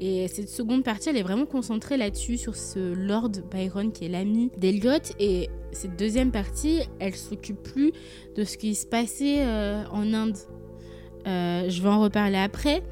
et 0.00 0.28
cette 0.28 0.48
seconde 0.48 0.82
partie 0.82 1.10
elle 1.10 1.16
est 1.16 1.22
vraiment 1.22 1.46
concentrée 1.46 1.96
là-dessus 1.96 2.38
sur 2.38 2.56
ce 2.56 2.94
Lord 2.94 3.32
Byron 3.50 3.92
qui 3.92 4.06
est 4.06 4.08
l'ami 4.08 4.50
d'Eliot 4.56 5.12
et 5.18 5.50
cette 5.72 5.96
deuxième 5.96 6.30
partie 6.30 6.80
elle 6.98 7.14
s'occupe 7.14 7.62
plus 7.62 7.92
de 8.36 8.44
ce 8.44 8.56
qui 8.56 8.74
se 8.74 8.86
passait 8.86 9.40
euh, 9.40 9.84
en 9.92 10.12
Inde. 10.12 10.36
Euh, 11.26 11.68
je 11.68 11.82
vais 11.82 11.88
en 11.88 12.00
reparler 12.00 12.38
après. 12.38 12.82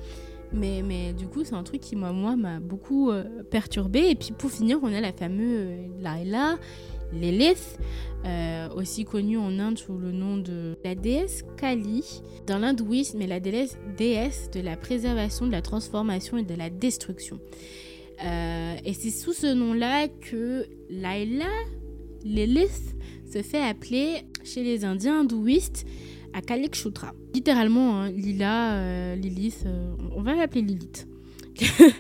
Mais, 0.53 0.83
mais 0.83 1.13
du 1.13 1.27
coup, 1.27 1.45
c'est 1.45 1.55
un 1.55 1.63
truc 1.63 1.81
qui, 1.81 1.95
moi, 1.95 2.13
m'a 2.13 2.59
beaucoup 2.59 3.11
euh, 3.11 3.25
perturbé. 3.51 4.11
Et 4.11 4.15
puis, 4.15 4.33
pour 4.33 4.51
finir, 4.51 4.79
on 4.83 4.93
a 4.93 5.01
la 5.01 5.13
fameuse 5.13 5.79
Laila, 6.01 6.57
Lilith, 7.13 7.79
euh, 8.25 8.69
aussi 8.75 9.05
connue 9.05 9.39
en 9.39 9.59
Inde 9.59 9.79
sous 9.79 9.97
le 9.97 10.13
nom 10.13 10.37
de 10.37 10.77
la 10.85 10.95
déesse 10.95 11.45
Kali. 11.57 12.23
Dans 12.47 12.59
l'hindouisme, 12.59 13.21
est 13.23 13.27
la 13.27 13.41
déesse, 13.41 13.79
déesse 13.97 14.51
de 14.53 14.61
la 14.61 14.77
préservation, 14.77 15.47
de 15.47 15.53
la 15.53 15.63
transformation 15.63 16.37
et 16.37 16.43
de 16.43 16.55
la 16.55 16.71
destruction. 16.71 17.39
Euh, 18.25 18.77
et 18.85 18.93
c'est 18.95 19.11
sous 19.11 19.33
ce 19.33 19.53
nom-là 19.53 20.09
que 20.09 20.67
Laila, 20.91 21.47
Lilith, 22.25 22.97
se 23.33 23.43
fait 23.43 23.63
appeler 23.63 24.23
chez 24.43 24.65
les 24.65 24.85
Indiens 24.85 25.21
hindouistes 25.21 25.87
à 26.33 26.41
Kalikshutra. 26.41 27.15
Littéralement, 27.35 28.01
hein, 28.01 28.11
Lila, 28.11 28.75
euh, 28.75 29.15
Lilith, 29.15 29.65
on 30.17 30.23
va 30.23 30.35
l'appeler 30.35 30.63
Lilith. 30.63 31.07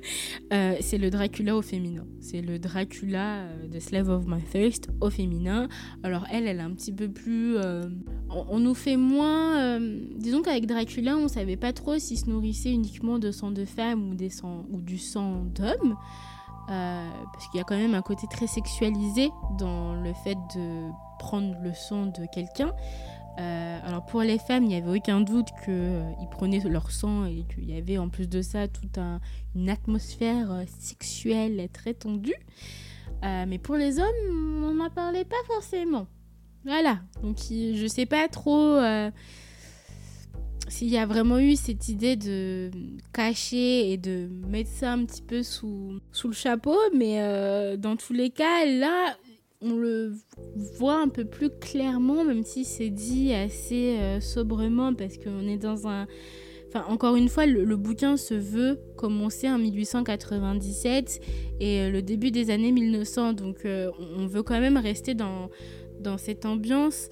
Euh, 0.50 0.76
c'est 0.80 0.96
le 0.96 1.10
Dracula 1.10 1.54
au 1.54 1.60
féminin. 1.60 2.06
C'est 2.20 2.40
le 2.40 2.58
Dracula 2.58 3.40
euh, 3.40 3.68
de 3.68 3.78
Slave 3.80 4.08
of 4.08 4.24
My 4.26 4.40
Thirst 4.40 4.88
au 5.02 5.10
féminin. 5.10 5.68
Alors 6.02 6.24
elle, 6.32 6.48
elle 6.48 6.56
est 6.56 6.62
un 6.62 6.70
petit 6.70 6.90
peu 6.90 7.06
plus... 7.10 7.58
euh, 7.58 7.84
on, 8.30 8.58
nous 8.58 8.72
fait 8.72 8.96
moins... 8.96 9.58
euh, 9.58 10.00
disons 10.16 10.40
qu'avec 10.40 10.64
Dracula, 10.64 11.18
on 11.18 11.28
savait 11.28 11.58
pas 11.58 11.74
trop 11.74 11.98
s'il 11.98 12.18
se 12.18 12.30
nourrissait 12.30 12.72
uniquement 12.72 13.18
de 13.18 13.30
sang 13.30 13.50
de 13.50 13.66
femme 13.66 14.08
ou, 14.08 14.14
des 14.14 14.30
sang, 14.30 14.64
ou 14.70 14.80
du 14.80 14.96
sang 14.96 15.44
d'homme. 15.54 15.96
Euh, 16.70 17.08
parce 17.32 17.48
qu'il 17.48 17.58
y 17.58 17.60
a 17.60 17.64
quand 17.64 17.76
même 17.76 17.94
un 17.94 18.02
côté 18.02 18.26
très 18.30 18.46
sexualisé 18.46 19.30
dans 19.58 19.94
le 19.94 20.14
fait 20.24 20.36
de 20.54 20.90
prendre 21.18 21.56
le 21.62 21.74
sang 21.74 22.06
de 22.06 22.26
quelqu'un. 22.32 22.72
Euh, 23.38 23.78
alors 23.84 24.04
pour 24.06 24.22
les 24.22 24.38
femmes, 24.38 24.64
il 24.64 24.68
n'y 24.68 24.74
avait 24.76 24.98
aucun 24.98 25.20
doute 25.20 25.48
qu'ils 25.64 26.28
prenaient 26.30 26.60
leur 26.60 26.90
sang 26.90 27.24
et 27.24 27.44
qu'il 27.54 27.70
y 27.70 27.76
avait 27.76 27.96
en 27.98 28.08
plus 28.08 28.28
de 28.28 28.42
ça 28.42 28.66
toute 28.66 28.98
un- 28.98 29.20
une 29.54 29.70
atmosphère 29.70 30.50
euh, 30.50 30.64
sexuelle 30.80 31.68
très 31.72 31.94
tendue. 31.94 32.34
Euh, 33.24 33.44
mais 33.46 33.58
pour 33.58 33.76
les 33.76 33.98
hommes, 34.00 34.64
on 34.64 34.74
n'en 34.74 34.90
parlait 34.90 35.24
pas 35.24 35.36
forcément. 35.46 36.06
Voilà, 36.64 36.98
donc 37.22 37.38
je 37.38 37.86
sais 37.86 38.06
pas 38.06 38.26
trop 38.28 38.74
euh, 38.76 39.10
s'il 40.66 40.88
y 40.88 40.98
a 40.98 41.06
vraiment 41.06 41.38
eu 41.38 41.54
cette 41.56 41.88
idée 41.88 42.16
de 42.16 42.70
cacher 43.12 43.92
et 43.92 43.96
de 43.96 44.28
mettre 44.48 44.70
ça 44.70 44.92
un 44.92 45.04
petit 45.04 45.22
peu 45.22 45.42
sous, 45.42 46.00
sous 46.12 46.28
le 46.28 46.34
chapeau, 46.34 46.76
mais 46.94 47.22
euh, 47.22 47.76
dans 47.76 47.96
tous 47.96 48.12
les 48.12 48.30
cas, 48.30 48.66
là, 48.66 49.16
on 49.60 49.74
le 49.74 50.12
voit 50.78 51.00
un 51.00 51.08
peu 51.08 51.24
plus 51.24 51.50
clairement, 51.50 52.24
même 52.24 52.44
si 52.44 52.64
c'est 52.64 52.90
dit 52.90 53.32
assez 53.32 53.96
euh, 53.98 54.20
sobrement, 54.20 54.94
parce 54.94 55.18
qu'on 55.18 55.46
est 55.48 55.58
dans 55.58 55.88
un... 55.88 56.06
Enfin, 56.68 56.84
encore 56.88 57.16
une 57.16 57.28
fois, 57.28 57.46
le, 57.46 57.76
bouquin 57.76 58.16
se 58.18 58.34
veut 58.34 58.78
commencer 58.96 59.48
en 59.48 59.58
1897 59.58 61.20
et 61.60 61.80
euh, 61.80 61.90
le 61.90 62.02
début 62.02 62.30
des 62.30 62.50
années 62.50 62.72
1900, 62.72 63.32
donc 63.32 63.64
euh, 63.64 63.90
on 63.98 64.24
on 64.24 64.26
veut 64.26 64.42
quand 64.42 64.60
même 64.60 64.76
rester 64.76 65.14
dans, 65.14 65.48
cette 66.18 66.44
ambiance 66.44 67.08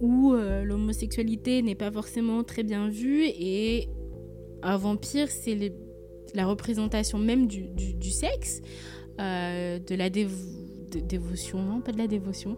où 0.00 0.32
l'homosexualité 0.32 1.60
n'est 1.62 1.74
pas 1.74 1.90
forcément 1.90 2.42
très 2.42 2.62
bien 2.62 2.88
vue 2.88 3.24
et 3.24 3.88
un 4.62 4.76
vampire, 4.76 5.28
c'est 5.30 5.74
la 6.34 6.46
représentation 6.46 7.18
même 7.18 7.46
du, 7.46 8.10
sexe, 8.10 8.62
de 9.18 9.94
la 9.94 10.08
dévo- 10.08 10.61
de- 10.92 11.00
dévotion, 11.00 11.62
non, 11.62 11.80
pas 11.80 11.92
de 11.92 11.98
la 11.98 12.06
dévotion, 12.06 12.56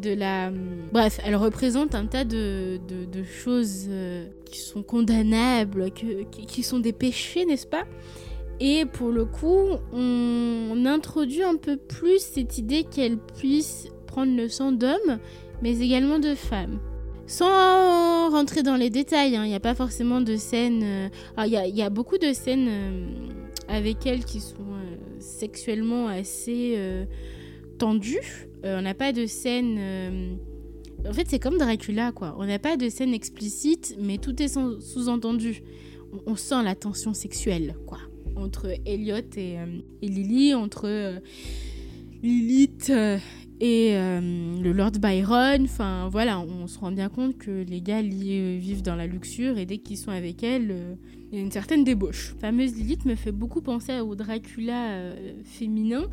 de 0.00 0.10
la... 0.14 0.50
Bref, 0.92 1.20
elle 1.24 1.36
représente 1.36 1.94
un 1.94 2.06
tas 2.06 2.24
de, 2.24 2.78
de- 2.88 3.22
choses 3.24 3.86
euh, 3.88 4.26
qui 4.44 4.60
sont 4.60 4.82
condamnables, 4.82 5.90
que- 5.90 6.22
qui, 6.24 6.62
sont 6.62 6.78
des 6.78 6.92
péchés, 6.92 7.44
n'est-ce 7.44 7.66
pas? 7.66 7.84
Et 8.60 8.84
pour 8.86 9.10
le 9.10 9.24
coup, 9.24 9.60
on, 9.92 10.84
introduit 10.86 11.42
un 11.42 11.56
peu 11.56 11.76
plus 11.76 12.18
cette 12.20 12.58
idée 12.58 12.84
qu'elle 12.84 13.18
puisse 13.18 13.88
prendre 14.06 14.34
le 14.36 14.48
sang 14.48 14.72
d'homme, 14.72 15.18
mais 15.62 15.78
également 15.80 16.18
de 16.18 16.34
femmes. 16.34 16.78
Sans 17.26 18.30
rentrer 18.30 18.62
dans 18.62 18.76
les 18.76 18.88
détails, 18.90 19.36
hein, 19.36 19.44
il 19.44 19.48
n'y 19.48 19.54
a 19.54 19.60
pas 19.60 19.74
forcément 19.74 20.20
de 20.20 20.36
scènes. 20.36 20.82
euh, 20.82 21.08
Il 21.44 21.52
y, 21.52 21.82
a, 21.82 21.90
beaucoup 21.90 22.16
de 22.18 22.32
scènes 22.32 22.68
euh, 22.68 23.06
avec 23.68 24.06
elle 24.06 24.24
qui 24.24 24.40
sont 24.40 24.56
sexuellement 25.18 26.08
assez 26.08 26.74
Euh, 27.82 28.78
on 28.78 28.82
n'a 28.82 28.94
pas 28.94 29.12
de 29.12 29.26
scène. 29.26 29.76
euh, 29.78 30.34
En 31.08 31.12
fait, 31.12 31.26
c'est 31.28 31.38
comme 31.38 31.58
Dracula, 31.58 32.12
quoi. 32.12 32.34
On 32.38 32.46
n'a 32.46 32.58
pas 32.58 32.76
de 32.76 32.88
scène 32.88 33.14
explicite, 33.14 33.96
mais 34.00 34.18
tout 34.18 34.40
est 34.42 34.48
sous-entendu. 34.48 35.62
On, 36.26 36.36
sent 36.36 36.62
la 36.64 36.74
tension 36.74 37.14
sexuelle, 37.14 37.76
quoi. 37.86 37.98
Entre 38.36 38.72
Elliot 38.86 39.16
et, 39.36 39.58
euh, 39.58 39.66
Lily, 40.02 40.54
entre 40.54 41.20
Lilith 42.22 42.90
et 43.60 43.92
le 43.92 44.72
Lord 44.72 44.92
Byron. 44.92 45.64
Enfin, 45.64 46.08
voilà, 46.10 46.40
on 46.40 46.66
se 46.66 46.78
rend 46.78 46.92
bien 46.92 47.08
compte 47.08 47.36
que 47.36 47.64
les 47.68 47.80
gars 47.80 48.02
vivent 48.02 48.82
dans 48.82 48.96
la 48.96 49.06
luxure 49.06 49.58
et 49.58 49.66
dès 49.66 49.78
qu'ils 49.78 49.98
sont 49.98 50.10
avec 50.10 50.42
elle, 50.42 50.96
il 51.30 51.38
y 51.38 51.40
a 51.40 51.44
une 51.44 51.50
certaine 51.50 51.84
débauche. 51.84 52.34
La 52.40 52.48
fameuse 52.48 52.74
Lilith 52.76 53.04
me 53.04 53.16
fait 53.16 53.32
beaucoup 53.32 53.60
penser 53.60 54.00
au 54.00 54.14
Dracula 54.14 55.12
féminin 55.44 56.06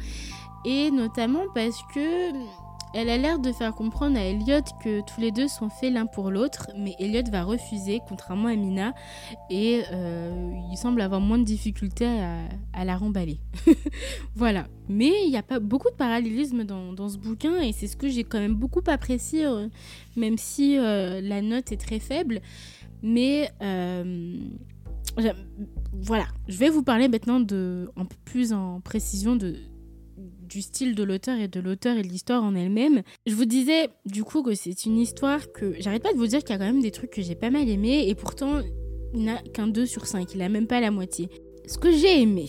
et 0.66 0.92
notamment 0.92 1.44
parce 1.54 1.82
que 1.94 2.32
elle 2.98 3.10
a 3.10 3.18
l'air 3.18 3.40
de 3.40 3.52
faire 3.52 3.76
comprendre 3.76 4.18
à 4.18 4.24
Elliot 4.24 4.62
que 4.82 5.02
tous 5.02 5.20
les 5.20 5.32
deux 5.32 5.50
sont 5.50 5.68
faits 5.68 5.92
l'un 5.92 6.06
pour 6.06 6.32
l'autre, 6.32 6.72
mais 6.78 6.96
Elliot 6.98 7.30
va 7.30 7.44
refuser, 7.44 8.00
contrairement 8.08 8.48
à 8.48 8.56
Mina, 8.56 8.94
et 9.50 9.84
euh, 9.92 10.54
il 10.72 10.78
semble 10.78 11.02
avoir 11.02 11.20
moins 11.20 11.38
de 11.38 11.44
difficultés 11.44 12.08
à, 12.74 12.86
la 12.86 12.96
remballer. 12.96 13.42
voilà. 14.36 14.68
Mais 14.88 15.12
il 15.26 15.30
n'y 15.30 15.36
a 15.36 15.44
pas 15.44 15.60
beaucoup 15.60 15.90
de 15.90 15.96
parallélisme 15.96 16.64
dans, 16.64 16.94
dans 16.94 17.10
ce 17.10 17.18
bouquin, 17.18 17.60
et 17.60 17.74
c'est 17.74 17.88
ce 17.88 17.98
que 17.98 18.08
j'ai 18.08 18.24
quand 18.24 18.40
même 18.40 18.56
beaucoup 18.56 18.84
apprécié, 18.88 19.46
euh, 19.46 19.68
même 20.16 20.38
si 20.38 20.78
euh, 20.78 21.20
la 21.20 21.42
note 21.42 21.74
est 21.74 21.82
très 21.82 22.00
faible. 22.00 22.40
Mais 23.04 23.52
voilà, 25.92 26.28
je 26.48 26.58
vais 26.58 26.70
vous 26.70 26.82
parler 26.82 27.10
maintenant 27.10 27.42
de, 27.42 27.90
un 27.98 28.06
plus 28.24 28.54
en 28.54 28.80
précision 28.80 29.36
de, 29.36 29.58
du 30.48 30.62
style 30.62 30.96
de 30.96 31.04
l'auteur 31.04 31.40
et 31.40 31.48
de 31.48 31.60
l'auteur 31.60 31.98
et 31.98 32.02
de 32.02 32.08
l'histoire 32.08 32.44
en 32.44 32.56
elle-même. 32.56 33.02
Je 33.26 33.36
vous 33.36 33.46
disais 33.46 33.90
du 34.06 34.24
coup 34.24 34.44
que 34.44 34.56
c'est 34.56 34.86
une 34.86 34.98
histoire 34.98 35.52
que 35.52 35.74
j'arrête 35.80 36.04
pas 36.04 36.14
de 36.14 36.18
vous 36.18 36.28
dire 36.28 36.40
qu'il 36.40 36.52
y 36.52 36.54
a 36.54 36.58
quand 36.58 36.72
même 36.72 36.82
des 36.82 36.92
trucs 36.92 37.12
que 37.12 37.22
j'ai 37.22 37.36
pas 37.36 37.50
mal 37.50 37.68
aimé 37.70 38.06
et 38.08 38.16
pourtant 38.16 38.62
il 39.14 39.24
n'a 39.24 39.38
qu'un 39.54 39.68
2 39.68 39.86
sur 39.86 40.06
5, 40.06 40.34
il 40.34 40.42
a 40.42 40.50
même 40.50 40.68
pas 40.68 40.82
la 40.82 40.92
moitié. 40.92 41.30
Ce 41.68 41.78
que 41.78 41.92
j'ai 41.92 42.22
aimé, 42.22 42.48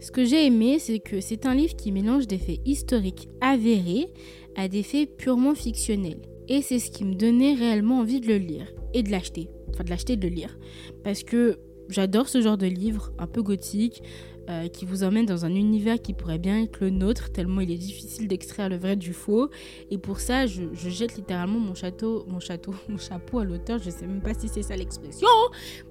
Ce 0.00 0.10
que 0.10 0.24
j'ai 0.24 0.46
aimé, 0.46 0.78
c'est 0.78 0.98
que 0.98 1.20
c'est 1.20 1.46
un 1.46 1.54
livre 1.54 1.74
qui 1.74 1.90
mélange 1.90 2.26
des 2.26 2.38
faits 2.38 2.60
historiques 2.64 3.28
avérés 3.40 4.08
à 4.54 4.68
des 4.68 4.82
faits 4.82 5.16
purement 5.16 5.54
fictionnels. 5.54 6.20
Et 6.48 6.62
c'est 6.62 6.78
ce 6.78 6.90
qui 6.90 7.04
me 7.04 7.14
donnait 7.14 7.54
réellement 7.54 8.00
envie 8.00 8.20
de 8.20 8.28
le 8.28 8.38
lire 8.38 8.72
et 8.94 9.02
de 9.02 9.10
l'acheter. 9.10 9.48
Enfin, 9.70 9.84
de 9.84 9.90
l'acheter 9.90 10.14
et 10.14 10.16
de 10.16 10.28
le 10.28 10.34
lire. 10.34 10.58
Parce 11.02 11.22
que 11.22 11.58
j'adore 11.88 12.28
ce 12.28 12.40
genre 12.40 12.58
de 12.58 12.66
livre 12.66 13.12
un 13.18 13.26
peu 13.26 13.42
gothique, 13.42 14.02
euh, 14.48 14.68
qui 14.68 14.84
vous 14.84 15.02
emmène 15.02 15.26
dans 15.26 15.44
un 15.44 15.54
univers 15.54 16.00
qui 16.00 16.12
pourrait 16.12 16.38
bien 16.38 16.62
être 16.62 16.78
le 16.80 16.90
nôtre, 16.90 17.30
tellement 17.32 17.60
il 17.60 17.70
est 17.70 17.78
difficile 17.78 18.28
d'extraire 18.28 18.68
le 18.68 18.76
vrai 18.76 18.94
du 18.94 19.12
faux. 19.12 19.50
Et 19.90 19.98
pour 19.98 20.20
ça, 20.20 20.46
je, 20.46 20.62
jette 20.72 21.16
littéralement 21.16 21.58
mon 21.58 21.74
château, 21.74 22.24
mon 22.28 22.38
château, 22.38 22.74
mon 22.88 22.98
chapeau 22.98 23.40
à 23.40 23.44
l'auteur. 23.44 23.78
Je 23.78 23.90
sais 23.90 24.06
même 24.06 24.20
pas 24.20 24.34
si 24.34 24.48
c'est 24.48 24.62
ça 24.62 24.76
l'expression, 24.76 25.28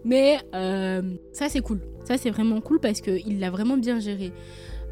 mais 0.04 0.40
euh, 0.54 1.02
ça 1.34 1.50
c'est 1.50 1.62
cool. 1.62 1.82
Ça 2.06 2.18
c'est 2.18 2.30
vraiment 2.30 2.62
cool 2.62 2.80
parce 2.80 3.02
qu'il 3.02 3.40
l'a 3.40 3.50
vraiment 3.50 3.78
bien 3.78 4.00
géré. 4.00 4.32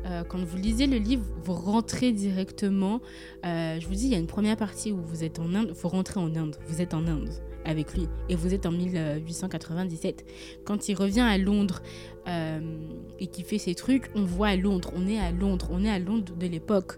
Euh, 0.06 0.24
quand 0.26 0.44
vous 0.44 0.58
lisez 0.58 0.86
le 0.88 0.98
livre, 0.98 1.24
vous 1.44 1.54
rentrez 1.54 2.12
directement. 2.12 3.00
je 3.44 3.86
vous 3.88 3.96
dis, 3.96 4.08
il 4.08 4.12
y 4.12 4.16
a 4.16 4.20
une 4.20 4.28
première 4.28 4.58
partie 4.58 4.92
où 4.92 5.02
vous 5.02 5.24
êtes 5.24 5.40
en 5.40 5.54
Inde. 5.54 5.72
Vous 5.74 5.88
rentrez 5.88 6.20
en 6.20 6.36
Inde. 6.36 6.58
Vous 6.68 6.82
êtes 6.82 6.94
en 6.94 7.08
Inde 7.08 7.30
avec 7.66 7.94
lui. 7.94 8.08
Et 8.30 8.36
vous 8.36 8.54
êtes 8.54 8.66
en 8.66 8.72
1897. 8.72 10.26
Quand 10.66 10.90
il 10.90 10.96
revient 10.96 11.22
à 11.22 11.38
Londres 11.38 11.82
euh, 12.28 12.60
et 13.20 13.28
qu'il 13.28 13.46
fait 13.46 13.58
ses 13.58 13.76
trucs, 13.76 14.10
on 14.16 14.24
voit 14.24 14.56
Londres. 14.56 14.92
On 14.96 15.08
est 15.08 15.20
à 15.20 15.32
Londres. 15.32 15.70
On 15.72 15.84
est 15.84 15.90
à 15.90 16.00
Londres 16.00 16.34
de 16.36 16.48
l'époque. 16.48 16.94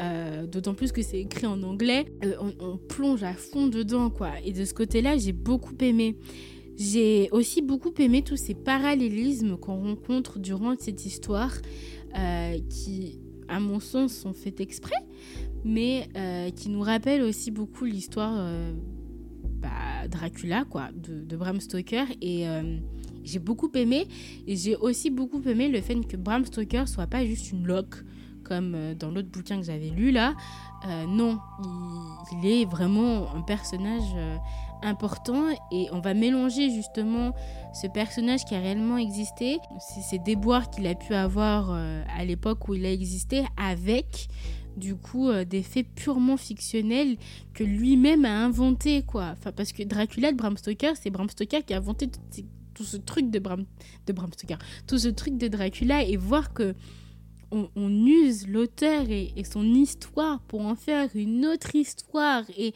Euh, 0.00 0.46
d'autant 0.46 0.74
plus 0.74 0.90
que 0.90 1.02
c'est 1.02 1.20
écrit 1.20 1.46
en 1.46 1.62
anglais. 1.62 2.06
Euh, 2.24 2.34
on, 2.60 2.76
plonge 2.76 3.22
à 3.22 3.34
fond 3.34 3.66
dedans, 3.68 4.10
quoi. 4.10 4.32
Et 4.44 4.52
de 4.52 4.64
ce 4.64 4.74
côté-là, 4.74 5.16
j'ai 5.16 5.32
beaucoup 5.32 5.74
aimé. 5.80 6.16
J'ai 6.76 7.28
aussi 7.30 7.62
beaucoup 7.62 7.92
aimé 7.98 8.22
tous 8.22 8.36
ces 8.36 8.54
parallélismes 8.54 9.56
qu'on 9.56 9.80
rencontre 9.80 10.38
durant 10.40 10.74
cette 10.78 11.06
histoire 11.06 11.52
qui, 12.68 13.18
à 13.48 13.58
mon 13.58 13.80
sens, 13.80 14.12
sont 14.12 14.32
faits 14.32 14.60
exprès, 14.60 14.96
mais 15.64 16.08
qui 16.56 16.70
nous 16.70 16.80
rappellent 16.80 17.22
aussi 17.22 17.52
beaucoup 17.52 17.84
l'histoire 17.84 18.48
bah, 19.64 20.08
Dracula, 20.08 20.64
quoi, 20.64 20.90
de, 20.94 21.36
Bram 21.36 21.58
Stoker. 21.58 22.04
Et 22.20 22.46
euh, 22.46 22.76
j'ai 23.24 23.38
beaucoup 23.38 23.70
aimé. 23.74 24.06
Et 24.46 24.56
j'ai 24.56 24.76
aussi 24.76 25.10
beaucoup 25.10 25.42
aimé 25.48 25.68
le 25.68 25.80
fait 25.80 25.96
que 26.06 26.16
Bram 26.16 26.44
Stoker 26.44 26.86
soit 26.86 27.06
pas 27.06 27.24
juste 27.24 27.50
une 27.50 27.66
loque, 27.66 28.04
comme 28.44 28.74
euh, 28.74 28.94
dans 28.94 29.10
l'autre 29.10 29.30
bouquin 29.30 29.58
que 29.58 29.66
j'avais 29.66 29.88
lu 29.88 30.10
là. 30.10 30.34
Euh, 30.86 31.06
non, 31.06 31.38
il, 32.32 32.46
est 32.46 32.64
vraiment 32.66 33.34
un 33.34 33.40
personnage 33.40 34.14
important 34.82 35.46
et 35.72 35.88
on 35.92 36.00
va 36.00 36.12
mélanger 36.12 36.68
justement 36.68 37.32
ce 37.72 37.86
personnage 37.86 38.44
qui 38.44 38.54
a 38.54 38.60
réellement 38.60 38.98
existé, 38.98 39.60
ces 39.78 40.18
déboires 40.18 40.68
qu'il 40.68 40.86
a 40.86 40.94
pu 40.94 41.14
avoir 41.14 41.70
à 41.70 42.24
l'époque 42.26 42.68
où 42.68 42.74
il 42.74 42.84
a 42.84 42.92
existé, 42.92 43.44
avec 43.56 44.28
du 44.76 44.96
coup 44.96 45.28
euh, 45.28 45.44
des 45.44 45.62
faits 45.62 45.86
purement 45.94 46.36
fictionnels 46.36 47.16
que 47.52 47.64
lui-même 47.64 48.24
a 48.24 48.44
inventé 48.44 49.02
quoi. 49.02 49.30
Enfin 49.32 49.52
parce 49.52 49.72
que 49.72 49.82
Dracula 49.82 50.32
de 50.32 50.36
Bram 50.36 50.56
Stoker, 50.56 50.92
c'est 51.00 51.10
Bram 51.10 51.28
Stoker 51.28 51.64
qui 51.64 51.74
a 51.74 51.78
inventé 51.78 52.08
tout, 52.74 52.84
ce 52.84 52.96
truc 52.96 53.30
de 53.30 53.38
Bram 53.38 53.64
de 54.06 54.12
Bram 54.12 54.32
Stoker, 54.32 54.58
tout 54.86 54.98
ce 54.98 55.08
truc 55.08 55.36
de 55.36 55.48
Dracula 55.48 56.02
et 56.02 56.16
voir 56.16 56.52
que 56.52 56.74
on, 57.76 58.04
use 58.04 58.48
l'auteur 58.48 59.08
et, 59.08 59.32
et, 59.36 59.44
son 59.44 59.62
histoire 59.62 60.40
pour 60.40 60.62
en 60.62 60.74
faire 60.74 61.08
une 61.14 61.46
autre 61.46 61.76
histoire 61.76 62.42
et 62.58 62.74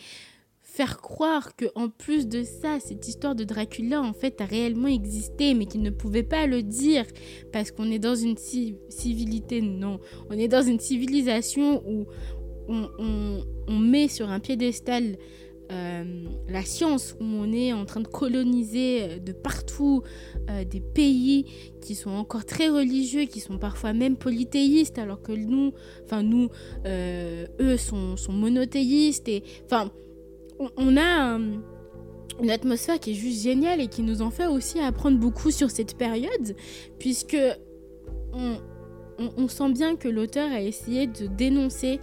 faire 0.79 1.01
croire 1.01 1.57
que 1.57 1.65
en 1.75 1.89
plus 1.89 2.29
de 2.29 2.45
ça, 2.45 2.79
cette 2.79 3.09
histoire 3.09 3.35
de 3.35 3.43
Dracula 3.43 4.01
en 4.01 4.13
fait 4.13 4.41
a 4.41 4.45
réellement 4.45 4.87
existé, 4.87 5.53
mais 5.55 5.67
qu'il 5.67 5.83
ne 5.83 5.91
pouvait 5.91 6.23
pas 6.23 6.47
le 6.47 6.63
dire. 6.63 7.05
Parce 7.53 7.73
qu'on 7.73 7.91
est 7.91 7.99
dans 7.99 8.15
une 8.15 8.37
civilité, 8.39 9.61
non, 9.61 9.99
on 10.31 10.35
est 10.35 10.47
dans 10.47 10.63
une 10.63 10.79
civilisation 10.79 11.83
où 11.85 12.07
on, 12.69 13.77
met 13.77 14.07
sur 14.07 14.31
un 14.31 14.39
piédestal 14.39 15.17
euh, 15.73 16.05
la 16.49 16.63
science, 16.63 17.17
où 17.19 17.25
on 17.25 17.53
est 17.53 17.73
en 17.73 17.85
train 17.85 18.01
de 18.01 18.07
coloniser 18.07 19.03
euh, 19.03 19.19
de 19.19 19.33
partout 19.33 20.03
euh, 20.49 20.65
des 20.65 20.81
pays 20.81 21.45
qui 21.81 21.97
sont 21.97 22.11
encore 22.11 22.45
très 22.45 22.69
religieux, 22.69 23.25
qui 23.25 23.41
sont 23.41 23.59
parfois 23.59 23.93
même 23.95 24.17
polythéistes, 24.17 24.99
alors 24.99 25.23
que 25.23 25.33
nous, 25.33 25.73
enfin 26.05 26.23
nous, 26.23 26.51
eux 26.87 27.77
sont, 27.77 28.17
sont 28.17 28.33
monothéistes 28.33 29.29
et 29.29 29.43
enfin 29.65 29.91
on, 30.59 30.97
a 30.97 31.39
une 32.41 32.51
atmosphère 32.51 32.99
qui 32.99 33.13
est 33.13 33.15
juste 33.15 33.43
géniale 33.43 33.81
et 33.81 33.89
qui 33.89 34.03
nous 34.03 34.23
en 34.23 34.31
fait 34.31 34.47
aussi 34.47 34.81
apprendre 34.81 35.19
beaucoup 35.19 35.51
sur 35.51 35.71
cette 35.71 35.97
période, 35.97 36.57
puisque 36.99 37.37
on, 38.33 39.49
sent 39.49 39.73
bien 39.73 39.97
que 39.97 40.09
l'auteur 40.09 40.51
a 40.53 40.61
essayé 40.61 41.07
de 41.07 41.27
dénoncer 41.27 41.99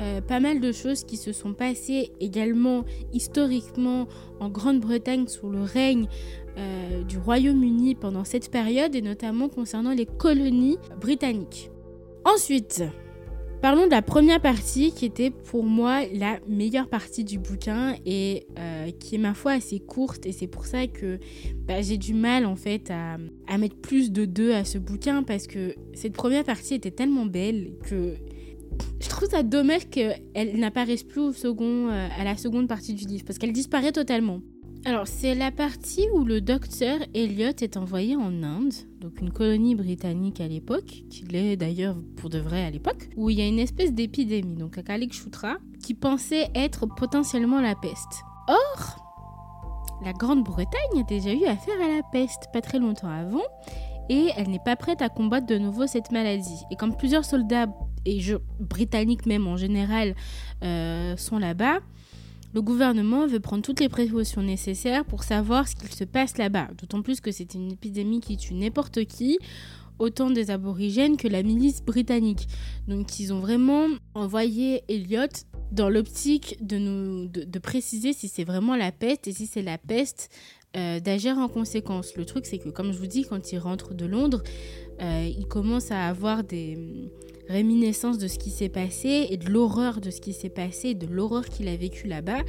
euh, 0.00 0.20
pas 0.20 0.40
mal 0.40 0.60
de 0.60 0.72
choses 0.72 1.04
qui 1.04 1.16
se 1.16 1.32
sont 1.32 1.52
passées 1.52 2.10
également 2.20 2.84
historiquement 3.12 4.08
en 4.40 4.48
Grande-Bretagne 4.48 5.28
sous 5.28 5.50
le 5.50 5.62
règne 5.62 6.08
euh, 6.56 7.02
du 7.02 7.18
Royaume-Uni 7.18 7.94
pendant 7.94 8.24
cette 8.24 8.50
période 8.50 8.94
et 8.94 9.02
notamment 9.02 9.48
concernant 9.48 9.92
les 9.92 10.06
colonies 10.06 10.78
britanniques. 11.00 11.70
Ensuite, 12.24 12.82
Parlons 13.64 13.86
de 13.86 13.92
la 13.92 14.02
première 14.02 14.42
partie 14.42 14.92
qui 14.92 15.06
était 15.06 15.30
pour 15.30 15.64
moi 15.64 16.02
la 16.12 16.38
meilleure 16.46 16.86
partie 16.86 17.24
du 17.24 17.38
bouquin 17.38 17.94
et 18.04 18.46
euh, 18.58 18.90
qui 18.90 19.14
est 19.14 19.18
ma 19.18 19.32
foi 19.32 19.52
assez 19.52 19.80
courte 19.80 20.26
et 20.26 20.32
c'est 20.32 20.48
pour 20.48 20.66
ça 20.66 20.86
que 20.86 21.18
bah, 21.66 21.80
j'ai 21.80 21.96
du 21.96 22.12
mal 22.12 22.44
en 22.44 22.56
fait 22.56 22.90
à, 22.90 23.16
mettre 23.56 23.76
plus 23.76 24.12
de 24.12 24.26
deux 24.26 24.52
à 24.52 24.66
ce 24.66 24.76
bouquin 24.76 25.22
parce 25.22 25.46
que 25.46 25.74
cette 25.94 26.12
première 26.12 26.44
partie 26.44 26.74
était 26.74 26.90
tellement 26.90 27.24
belle 27.24 27.70
que 27.88 28.16
je 29.00 29.08
trouve 29.08 29.30
ça 29.30 29.42
dommage 29.42 29.88
qu'elle 29.88 30.58
n'apparaisse 30.58 31.02
plus 31.02 31.22
euh, 31.22 32.08
à 32.18 32.22
la 32.22 32.36
seconde 32.36 32.68
partie 32.68 32.92
du 32.92 33.06
livre 33.06 33.24
parce 33.24 33.38
qu'elle 33.38 33.54
disparaît 33.54 33.92
totalement. 33.92 34.42
Alors, 34.86 35.06
c'est 35.06 35.34
la 35.34 35.50
partie 35.50 36.06
où 36.12 36.24
le 36.24 36.42
docteur 36.42 36.98
Elliot 37.14 37.56
est 37.62 37.78
envoyé 37.78 38.16
en 38.16 38.42
Inde, 38.42 38.74
donc 39.00 39.18
une 39.22 39.32
colonie 39.32 39.74
britannique 39.74 40.42
à 40.42 40.46
l'époque, 40.46 41.04
qu'il 41.08 41.34
est 41.34 41.56
d'ailleurs 41.56 41.96
pour 42.16 42.28
de 42.28 42.38
vrai 42.38 42.62
à 42.62 42.70
l'époque, 42.70 43.08
où 43.16 43.30
il 43.30 43.38
y 43.38 43.40
a 43.40 43.46
une 43.46 43.58
espèce 43.58 43.94
d'épidémie, 43.94 44.56
donc 44.56 44.76
à 44.76 44.82
Kalikshutra, 44.82 45.56
qui 45.82 45.94
pensait 45.94 46.50
être 46.54 46.84
potentiellement 46.84 47.62
la 47.62 47.74
peste. 47.74 48.24
Or, 48.46 50.02
la 50.04 50.12
Grande-Bretagne 50.12 51.00
a 51.00 51.02
déjà 51.04 51.32
eu 51.32 51.46
affaire 51.46 51.80
à 51.82 51.88
la 51.88 52.02
peste 52.12 52.48
pas 52.52 52.60
très 52.60 52.78
longtemps 52.78 53.08
avant, 53.08 53.40
et 54.10 54.28
elle 54.36 54.50
n'est 54.50 54.58
pas 54.62 54.76
prête 54.76 55.00
à 55.00 55.08
combattre 55.08 55.46
de 55.46 55.56
nouveau 55.56 55.86
cette 55.86 56.12
maladie. 56.12 56.60
Et 56.70 56.76
comme 56.76 56.94
plusieurs 56.94 57.24
soldats, 57.24 57.68
et 58.04 58.20
je, 58.20 58.36
britanniques 58.60 59.24
même 59.24 59.46
en 59.46 59.56
général, 59.56 60.14
euh, 60.62 61.16
sont 61.16 61.38
là-bas, 61.38 61.80
le 62.54 62.62
gouvernement 62.62 63.26
veut 63.26 63.40
prendre 63.40 63.62
toutes 63.62 63.80
les 63.80 63.88
précautions 63.88 64.42
nécessaires 64.42 65.04
pour 65.04 65.24
savoir 65.24 65.66
ce 65.66 65.74
qu'il 65.74 65.92
se 65.92 66.04
passe 66.04 66.38
là-bas, 66.38 66.68
d'autant 66.78 67.02
plus 67.02 67.20
que 67.20 67.32
c'est 67.32 67.54
une 67.54 67.72
épidémie 67.72 68.20
qui 68.20 68.36
tue 68.36 68.54
n'importe 68.54 69.04
qui, 69.06 69.38
autant 69.98 70.30
des 70.30 70.52
aborigènes 70.52 71.16
que 71.16 71.26
la 71.26 71.42
milice 71.42 71.82
britannique. 71.82 72.46
Donc 72.86 73.18
ils 73.18 73.32
ont 73.32 73.40
vraiment 73.40 73.88
envoyé 74.14 74.84
Elliot 74.88 75.26
dans 75.72 75.88
l'optique 75.88 76.56
de, 76.60 76.78
nous, 76.78 77.26
de, 77.26 77.58
préciser 77.58 78.12
si 78.12 78.28
c'est 78.28 78.44
vraiment 78.44 78.76
la 78.76 78.92
peste 78.92 79.26
et 79.26 79.32
si 79.32 79.46
c'est 79.46 79.62
la 79.62 79.78
peste, 79.78 80.30
euh, 80.76 81.00
d'agir 81.00 81.38
en 81.38 81.48
conséquence. 81.48 82.14
Le 82.16 82.24
truc 82.24 82.46
c'est 82.46 82.58
que 82.58 82.68
comme 82.68 82.92
je 82.92 82.98
vous 82.98 83.08
dis, 83.08 83.24
quand 83.24 83.50
il 83.50 83.58
rentre 83.58 83.94
de 83.94 84.06
Londres, 84.06 84.44
euh, 85.00 85.28
il 85.36 85.46
commence 85.46 85.90
à 85.90 86.06
avoir 86.06 86.44
des 86.44 87.10
réminiscence 87.48 88.18
de 88.18 88.28
ce 88.28 88.38
qui 88.38 88.50
s'est 88.50 88.68
passé 88.68 89.26
et 89.30 89.36
de 89.36 89.48
l'horreur 89.50 90.00
de 90.00 90.10
ce 90.10 90.20
qui 90.20 90.32
s'est 90.32 90.48
passé, 90.48 90.94
de 90.94 91.06
l'horreur 91.06 91.44
qu'il 91.48 91.68
a 91.68 91.76
vécu 91.76 92.08
là-bas. 92.08 92.42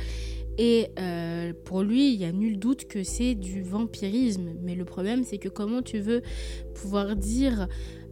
Et 0.57 0.87
euh, 0.99 1.53
pour 1.65 1.83
lui, 1.83 2.13
il 2.13 2.19
y 2.19 2.25
a 2.25 2.31
nul 2.31 2.57
doute 2.57 2.85
que 2.85 3.03
c'est 3.03 3.35
du 3.35 3.61
vampirisme. 3.61 4.53
Mais 4.61 4.75
le 4.75 4.85
problème, 4.85 5.23
c'est 5.23 5.37
que 5.37 5.49
comment 5.49 5.81
tu 5.81 5.99
veux 5.99 6.21
pouvoir 6.73 7.15
dire 7.15 7.67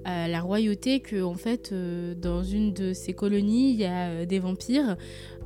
à 0.06 0.28
la 0.28 0.42
royauté 0.42 1.00
que 1.00 1.24
en 1.24 1.36
fait 1.36 1.72
euh, 1.72 2.14
dans 2.14 2.44
une 2.44 2.74
de 2.74 2.92
ces 2.92 3.14
colonies 3.14 3.72
il 3.72 3.78
y 3.78 3.86
a 3.86 4.10
euh, 4.10 4.26
des 4.26 4.38
vampires 4.38 4.98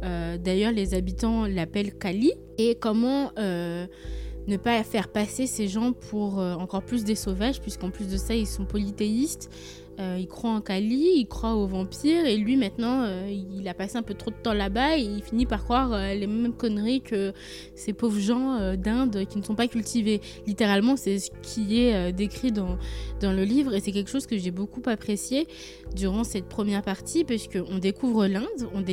d'ailleurs 0.02 0.72
les 0.72 0.96
habitants 0.96 1.46
l'appellent 1.46 1.94
Kali 1.94 2.32
et 2.58 2.74
comment 2.74 3.32
ne 3.38 4.58
pas 4.58 4.84
faire 4.84 5.10
passer 5.10 5.46
ces 5.46 5.68
gens 5.68 5.94
pour 5.94 6.40
encore 6.40 6.82
plus 6.82 7.04
des 7.04 7.14
sauvages 7.14 7.62
puisqu'en 7.62 7.92
plus 7.92 8.08
de 8.08 8.18
ça 8.18 8.34
ils 8.34 8.48
sont 8.48 8.66
polythéistes 8.66 9.52
euh, 10.00 10.18
il 10.20 10.28
croit 10.28 10.52
en 10.52 10.62
Kali, 10.62 11.14
il 11.16 11.28
croit 11.28 11.56
aux 11.56 11.68
vampires, 11.68 12.26
et 12.26 12.38
lui 12.38 12.56
maintenant, 12.56 13.04
euh, 13.04 13.30
il 13.30 13.68
a 13.68 13.74
passé 13.74 13.98
un 13.98 14.04
peu 14.04 14.14
trop 14.14 14.32
de 14.32 14.36
temps 14.36 14.54
là-bas 14.54 14.98
et 14.98 15.02
il 15.02 15.24
finit 15.24 15.46
par 15.46 15.64
croire 15.64 15.94
euh, 15.94 16.14
les 16.14 16.28
mêmes 16.28 16.54
conneries 16.54 17.02
que 17.02 17.34
ces 17.76 17.94
pauvres 17.94 18.20
gens 18.20 18.76
d'Inde 18.76 19.26
qui 19.30 19.38
ne 19.38 19.44
sont 19.44 19.56
pas 19.56 19.68
cultivés. 19.68 20.22
Littéralement, 20.46 20.98
c'est 20.98 21.20
ce 21.20 21.32
qui 21.42 21.80
est 21.80 22.12
décrit 22.14 22.52
dans, 22.52 22.78
dans 23.22 23.32
le 23.32 23.44
livre 23.44 23.74
et 23.74 23.80
c'est 23.80 23.92
quelque 23.92 24.10
chose 24.10 24.28
que 24.28 24.38
j'ai 24.38 24.52
beaucoup 24.52 24.82
apprécié 24.86 25.48
durant 25.96 26.24
cette 26.24 26.46
première 26.46 26.82
partie 26.82 27.24
parce 27.24 27.48
découvre 27.80 28.28
l'Inde, 28.28 28.70
on 28.74 28.84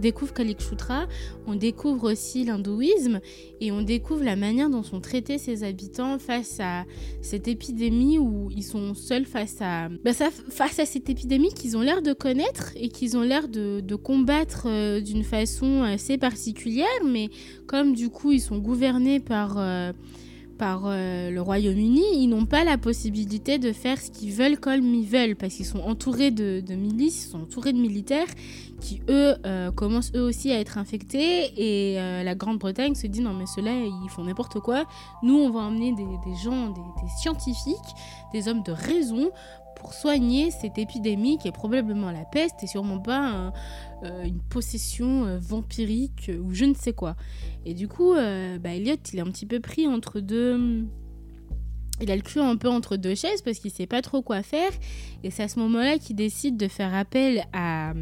découvre 0.00 0.32
Kalikshutra, 0.32 1.06
on 1.46 1.54
découvre 1.54 2.12
aussi 2.12 2.44
l'hindouisme 2.44 3.20
et 3.60 3.72
on 3.72 3.82
découvre 3.82 4.24
la 4.24 4.36
manière 4.36 4.70
dont 4.70 4.82
sont 4.82 5.00
traités 5.00 5.38
ces 5.38 5.64
habitants 5.64 6.18
face 6.18 6.58
à 6.60 6.84
cette 7.20 7.48
épidémie 7.48 8.18
où 8.18 8.50
ils 8.54 8.62
sont 8.62 8.94
seuls 8.94 9.24
face 9.24 9.56
à... 9.60 9.88
Bah, 9.88 10.12
face 10.52 10.78
à 10.78 10.86
cette 10.86 11.08
épidémie 11.08 11.52
qu'ils 11.52 11.76
ont 11.76 11.80
l'air 11.80 12.02
de 12.02 12.12
connaître 12.12 12.72
et 12.76 12.88
qu'ils 12.88 13.16
ont 13.16 13.22
l'air 13.22 13.48
de, 13.48 13.94
combattre 13.96 14.66
euh, 14.66 15.00
d'une 15.00 15.24
façon 15.24 15.82
assez 15.82 16.18
particulière, 16.18 16.86
mais 17.04 17.30
comme 17.66 17.94
du 17.94 18.10
coup 18.10 18.32
ils 18.32 18.40
sont 18.40 18.58
gouvernés 18.58 19.20
par, 19.20 19.56
euh, 19.58 19.92
par 20.58 20.82
euh, 20.84 21.30
le 21.30 21.40
Royaume-Uni, 21.40 22.02
ils 22.14 22.28
n'ont 22.28 22.46
pas 22.46 22.64
la 22.64 22.78
possibilité 22.78 23.58
de 23.58 23.72
faire 23.72 23.98
ce 24.00 24.10
qu'ils 24.10 24.32
veulent 24.32 24.58
comme 24.58 24.94
ils 24.94 25.06
veulent, 25.06 25.36
parce 25.36 25.54
qu'ils 25.54 25.66
sont 25.66 25.80
entourés 25.80 26.30
de, 26.30 26.62
milices, 26.74 27.26
ils 27.26 27.30
sont 27.30 27.42
entourés 27.42 27.72
de 27.72 27.78
militaires 27.78 28.28
qui, 28.80 29.00
eux, 29.08 29.34
commencent 29.76 30.12
eux 30.16 30.22
aussi 30.22 30.50
à 30.50 30.58
être 30.58 30.76
infectés, 30.76 31.52
et 31.56 31.94
la 32.24 32.34
Grande-Bretagne 32.34 32.96
se 32.96 33.06
dit 33.06 33.20
non 33.20 33.32
mais 33.32 33.46
ceux-là, 33.46 33.70
ils 33.72 34.10
font 34.10 34.24
n'importe 34.24 34.58
quoi, 34.58 34.86
nous 35.22 35.36
on 35.36 35.50
va 35.50 35.60
emmener 35.60 35.92
des, 35.92 36.34
gens, 36.42 36.70
des 36.70 37.08
scientifiques, 37.20 37.76
des 38.32 38.48
hommes 38.48 38.64
de 38.64 38.72
raison, 38.72 39.30
pour 39.76 39.94
soigner 39.94 40.50
cette 40.50 40.78
épidémie 40.78 41.38
qui 41.38 41.48
est 41.48 41.52
probablement 41.52 42.10
la 42.10 42.24
peste 42.24 42.62
et 42.62 42.66
sûrement 42.66 42.98
pas 42.98 43.52
euh, 44.04 44.24
une 44.24 44.40
possession 44.40 45.26
euh, 45.26 45.38
vampirique 45.38 46.30
ou 46.42 46.52
je 46.52 46.64
ne 46.64 46.74
sais 46.74 46.92
quoi. 46.92 47.14
Et 47.64 47.74
du 47.74 47.88
coup, 47.88 48.14
euh, 48.14 48.58
bah, 48.58 48.74
Elliot, 48.74 48.96
il 49.12 49.18
est 49.18 49.22
un 49.22 49.30
petit 49.30 49.46
peu 49.46 49.60
pris 49.60 49.86
entre 49.86 50.20
deux... 50.20 50.84
Il 52.00 52.10
a 52.10 52.16
le 52.16 52.22
cul 52.22 52.40
un 52.40 52.56
peu 52.56 52.68
entre 52.68 52.96
deux 52.96 53.14
chaises 53.14 53.42
parce 53.42 53.60
qu'il 53.60 53.70
sait 53.70 53.86
pas 53.86 54.02
trop 54.02 54.22
quoi 54.22 54.42
faire. 54.42 54.70
Et 55.22 55.30
c'est 55.30 55.44
à 55.44 55.48
ce 55.48 55.60
moment-là 55.60 55.98
qu'il 55.98 56.16
décide 56.16 56.56
de 56.56 56.66
faire 56.66 56.92
appel 56.94 57.44
à, 57.52 57.92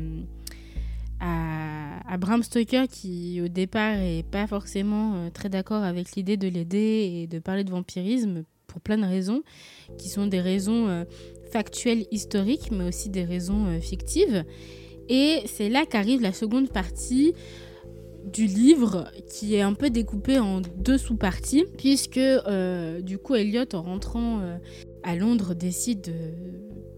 à, 1.18 2.10
à 2.10 2.16
Bram 2.16 2.42
Stoker 2.42 2.88
qui 2.88 3.42
au 3.44 3.48
départ 3.48 3.98
est 3.98 4.24
pas 4.30 4.46
forcément 4.46 5.28
très 5.34 5.50
d'accord 5.50 5.82
avec 5.82 6.16
l'idée 6.16 6.38
de 6.38 6.48
l'aider 6.48 7.10
et 7.12 7.26
de 7.26 7.38
parler 7.40 7.62
de 7.62 7.70
vampirisme 7.70 8.44
pour 8.68 8.80
plein 8.80 8.96
de 8.96 9.04
raisons, 9.04 9.42
qui 9.98 10.08
sont 10.08 10.26
des 10.26 10.40
raisons 10.40 11.04
factuelles 11.50 12.06
historiques 12.10 12.70
mais 12.70 12.88
aussi 12.88 13.08
des 13.08 13.24
raisons 13.24 13.66
euh, 13.66 13.80
fictives. 13.80 14.44
Et 15.08 15.40
c'est 15.46 15.68
là 15.68 15.86
qu'arrive 15.86 16.20
la 16.20 16.32
seconde 16.32 16.70
partie 16.70 17.34
du 18.24 18.46
livre 18.46 19.10
qui 19.28 19.54
est 19.54 19.62
un 19.62 19.72
peu 19.72 19.90
découpé 19.90 20.38
en 20.38 20.60
deux 20.60 20.98
sous-parties 20.98 21.64
puisque 21.78 22.18
euh, 22.18 23.00
du 23.00 23.18
coup 23.18 23.34
Elliot 23.34 23.64
en 23.72 23.82
rentrant 23.82 24.40
euh, 24.40 24.56
à 25.02 25.16
Londres 25.16 25.54
décide 25.54 26.12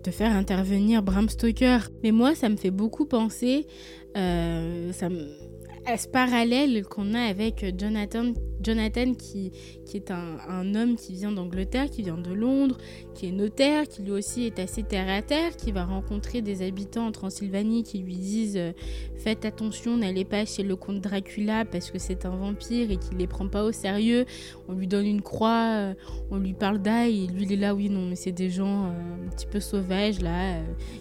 de, 0.05 0.11
faire 0.11 0.33
intervenir 0.33 1.01
Bram 1.03 1.29
Stoker 1.29 1.89
mais 2.03 2.11
moi 2.11 2.35
ça 2.35 2.49
me 2.49 2.57
fait 2.57 2.73
beaucoup 2.73 3.07
penser 3.07 3.67
à 4.15 5.97
ce 5.97 6.09
parallèle 6.09 6.85
qu'on 6.85 7.15
a 7.15 7.21
avec 7.21 7.65
Jonathan, 7.79 8.33
Jonathan 8.63 9.15
qui, 9.15 9.53
qui 9.85 9.97
est 9.97 10.11
un, 10.11 10.39
un 10.49 10.75
homme 10.75 10.97
qui 10.97 11.15
vient 11.15 11.33
d'Angleterre, 11.33 11.91
qui 11.91 12.03
vient 12.03 12.19
de 12.19 12.33
Londres, 12.33 12.79
qui 13.15 13.27
est 13.27 13.33
notaire, 13.33 13.89
qui 13.89 14.03
lui 14.03 14.13
aussi 14.13 14.45
est 14.45 14.59
assez 14.59 14.83
terre 14.83 15.09
à 15.09 15.23
terre, 15.23 15.57
qui 15.57 15.73
va 15.73 15.85
rencontrer 15.85 16.43
des 16.43 16.63
habitants 16.67 17.07
en 17.07 17.13
Transylvanie 17.13 17.83
qui 17.83 17.99
lui 17.99 18.17
disent 18.17 18.57
euh, 18.57 18.73
faites 19.17 19.45
attention, 19.45 19.97
n'allez 19.97 20.25
pas 20.25 20.45
chez 20.45 20.63
le 20.63 20.77
comte 20.77 21.01
Dracula 21.01 21.65
parce 21.65 21.91
que 21.91 21.99
c'est 21.99 22.25
un 22.25 22.37
vampire 22.37 22.91
et 22.91 22.97
qu'il 22.97 23.19
les 23.19 23.27
prend 23.27 23.49
pas 23.49 23.65
au 23.65 23.73
sérieux. 23.73 24.25
On 24.69 24.75
lui 24.75 24.87
donne 24.87 25.07
une 25.07 25.23
croix, 25.23 25.73
euh, 25.75 25.95
on 26.31 26.39
lui 26.39 26.55
parle 26.55 26.79
d'ail 26.81 27.25
et 27.25 27.27
lui 27.27 27.43
il 27.43 27.53
est 27.53 27.57
là 27.57 27.75
oui 27.75 27.91
non 27.91 28.07
mais 28.07 28.17
c'est 28.17 28.33
des 28.33 28.51
gens 28.51 28.87
euh, 28.87 29.27
un 29.27 29.31
petit 29.31 29.47
peu 29.47 29.61
sauvages 29.61 30.21
là 30.21 30.61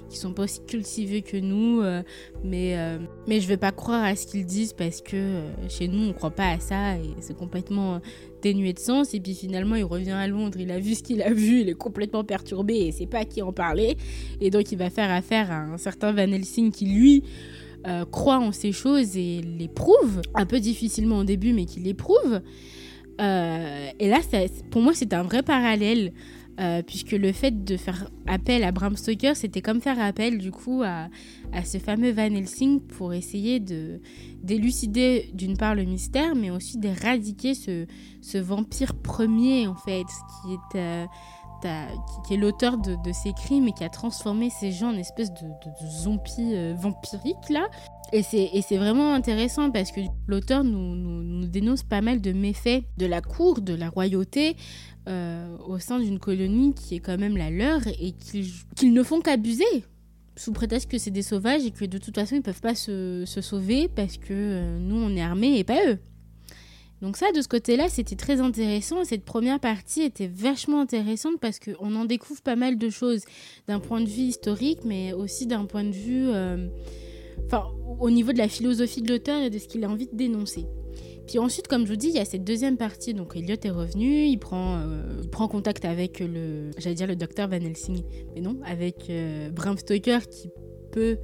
qui 0.10 0.18
sont 0.18 0.34
pas 0.34 0.44
aussi 0.44 0.62
cultivés 0.66 1.22
que 1.22 1.38
nous 1.38 1.82
mais 2.44 2.76
mais 3.28 3.40
je 3.40 3.48
vais 3.48 3.58
pas 3.58 3.72
croire 3.72 4.04
à 4.04 4.16
ce 4.16 4.26
qu'ils 4.26 4.46
disent 4.46 4.74
parce 4.74 5.02
que 5.02 5.42
chez 5.70 5.88
nous 5.88 6.10
on 6.10 6.14
croit 6.14 6.32
pas 6.32 6.50
à 6.50 6.60
ça 6.60 6.96
et 6.96 7.14
c'est 7.20 7.36
complètement 7.36 7.51
euh, 7.56 8.00
dénué 8.42 8.74
de 8.74 8.80
sens. 8.80 9.14
Et 9.14 9.20
puis 9.20 9.34
finalement 9.34 9.76
il 9.76 9.84
revient 9.84 10.12
à 10.12 10.28
Londres. 10.28 10.58
Il 10.60 10.72
a 10.72 10.80
vu 10.80 10.96
ce 10.96 11.04
qu'il 11.04 11.22
a 11.22 11.32
vu. 11.32 11.62
Il 11.62 11.70
est 11.70 11.74
complètement 11.74 12.24
perturbé 12.24 12.76
et 12.76 12.92
sait 12.92 13.08
pas 13.08 13.20
à 13.20 13.26
qui 13.26 13.42
en 13.42 13.54
parler. 13.54 13.98
Et 14.40 14.50
donc 14.50 14.72
il 14.72 14.78
va 14.78 14.90
faire 14.90 15.12
affaire 15.12 15.52
à 15.52 15.62
un 15.62 15.78
certain 15.78 16.12
Van 16.12 16.32
Helsing 16.32 16.72
qui 16.72 16.86
lui 16.86 17.24
euh, 17.88 18.06
croit 18.06 18.38
en 18.38 18.52
ces 18.52 18.72
choses 18.72 19.18
et 19.18 19.42
les 19.42 19.68
prouve 19.68 20.22
un 20.36 20.46
peu 20.46 20.60
difficilement 20.60 21.20
au 21.20 21.24
début 21.24 21.52
mais 21.54 21.66
qui 21.66 21.80
les 21.80 21.94
prouve 21.96 22.42
Euh, 23.20 23.90
et 24.00 24.10
là 24.10 24.20
pour 24.72 24.82
moi 24.82 24.94
c'est 24.96 25.14
un 25.14 25.22
vrai 25.22 25.44
parallèle 25.44 26.12
euh, 26.60 26.82
puisque 26.82 27.12
le 27.12 27.32
fait 27.32 27.64
de 27.64 27.78
faire 27.78 28.10
appel 28.28 28.64
à 28.64 28.72
Bram 28.72 28.96
Stoker, 28.96 29.36
c'était 29.36 29.62
comme 29.62 29.82
faire 29.82 30.00
appel 30.00 30.38
du 30.38 30.52
coup 30.52 30.84
à, 30.84 31.08
ce 31.64 31.78
fameux 31.78 32.12
Van 32.12 32.24
Helsing 32.24 32.82
pour 32.82 33.14
essayer 33.14 33.60
de 33.60 34.00
d'élucider 34.44 35.30
d'une 35.34 35.56
part 35.56 35.76
le 35.76 35.84
mystère, 35.84 36.36
mais 36.36 36.50
aussi 36.50 36.78
d'éradiquer 36.78 37.54
ce, 37.54 37.86
ce 38.22 38.38
vampire 38.38 38.96
premier 38.96 39.68
en 39.68 39.76
fait, 39.76 40.04
qui 40.04 40.54
est 40.54 40.80
euh, 40.80 41.06
qui, 42.26 42.34
est 42.34 42.38
l'auteur 42.38 42.78
de, 42.78 42.98
ces 43.12 43.34
crimes 43.34 43.68
et 43.68 43.72
qui 43.72 43.84
a 43.84 43.90
transformé 43.90 44.50
ces 44.50 44.72
gens 44.72 44.94
en 44.94 44.98
espèce 44.98 45.32
de, 45.32 45.48
zombies 45.88 46.54
euh, 46.54 46.74
vampiriques 46.78 47.50
là. 47.50 47.68
Et 48.14 48.24
c'est 48.24 48.78
vraiment 48.78 49.14
intéressant 49.14 49.72
parce 49.72 49.92
que 49.92 50.02
l'auteur 50.28 50.66
nous, 50.66 51.46
dénonce 51.46 51.84
pas 51.84 52.02
mal 52.02 52.20
de 52.20 52.34
méfaits 52.34 52.84
de 52.98 53.06
la 53.06 53.22
cour, 53.22 53.62
de 53.62 53.74
la 53.74 53.90
royauté, 53.90 54.58
euh, 55.08 55.56
au 55.66 55.80
sein 55.80 55.98
d'une 55.98 56.20
colonie 56.20 56.74
qui 56.74 56.96
est 56.96 57.00
quand 57.00 57.18
même 57.18 57.38
la 57.38 57.50
leur 57.50 57.88
et 57.88 58.12
qu'ils 58.12 58.94
ne 58.94 59.02
font 59.02 59.22
qu'abuser 59.22 59.86
sous 60.36 60.52
prétexte 60.52 60.90
que 60.90 60.98
c'est 60.98 61.12
des 61.12 61.22
sauvages 61.22 61.66
et 61.66 61.72
que 61.72 61.86
de 61.86 61.98
toute 61.98 62.16
façon 62.16 62.36
ils 62.36 62.42
peuvent 62.42 62.62
pas 62.62 62.76
se, 62.76 63.24
se 63.26 63.42
sauver 63.42 63.88
parce 63.88 64.18
que 64.18 64.34
euh, 64.34 64.80
nous 64.80 64.96
on 64.96 65.16
est 65.16 65.22
armés 65.22 65.58
et 65.58 65.64
pas 65.64 65.80
eux. 65.88 66.00
Donc 67.02 67.18
ça 67.18 67.32
de 67.32 67.42
ce 67.42 67.48
côté-là 67.48 67.90
c'était 67.90 68.16
très 68.16 68.42
intéressant. 68.42 69.04
Cette 69.04 69.24
première 69.24 69.60
partie 69.60 70.02
était 70.02 70.28
vachement 70.28 70.82
intéressante 70.82 71.40
parce 71.40 71.60
qu'on 71.60 71.96
en 71.96 72.06
découvre 72.06 72.42
pas 72.42 72.56
mal 72.56 72.78
de 72.78 72.90
choses 72.90 73.24
d'un 73.68 73.80
point 73.80 74.02
de 74.02 74.10
vue 74.10 74.24
historique 74.24 74.80
mais 74.86 75.14
aussi 75.14 75.48
d'un 75.48 75.66
point 75.66 75.84
de 75.84 75.92
vue... 75.92 76.30
euh, 76.30 76.68
au 78.00 78.10
niveau 78.10 78.32
de 78.32 78.38
la 78.38 78.48
philosophie 78.48 79.02
de 79.02 79.10
l'auteur 79.10 79.42
et 79.42 79.50
de 79.50 79.58
ce 79.58 79.68
qu'il 79.68 79.84
a 79.84 79.90
envie 79.90 80.08
de 80.08 80.16
dénoncer. 80.16 80.66
Puis 81.28 81.40
ensuite, 81.40 81.68
comme 81.68 81.86
je 81.86 81.92
vous 81.92 81.98
dis, 81.98 82.08
il 82.08 82.16
y 82.16 82.20
a 82.20 82.26
cette 82.26 82.44
deuxième 82.44 82.78
partie. 82.78 83.14
Donc 83.14 83.36
Elliot 83.36 83.56
est 83.64 83.70
revenu, 83.70 84.26
il 84.26 84.38
prend, 84.38 84.78
euh, 84.80 85.24
prend 85.32 85.48
contact 85.48 85.86
avec 85.86 86.20
le, 86.20 86.72
j'allais 86.78 86.96
dire 86.96 87.08
le 87.08 87.16
docteur 87.16 87.48
Van 87.48 87.58
Helsing, 87.58 88.02
mais 88.34 88.42
non, 88.42 88.58
avec 88.66 89.10
euh, 89.10 89.50
Bram 89.50 89.78
Stoker 89.78 90.28
qui 90.30 90.50
peut, 90.92 91.18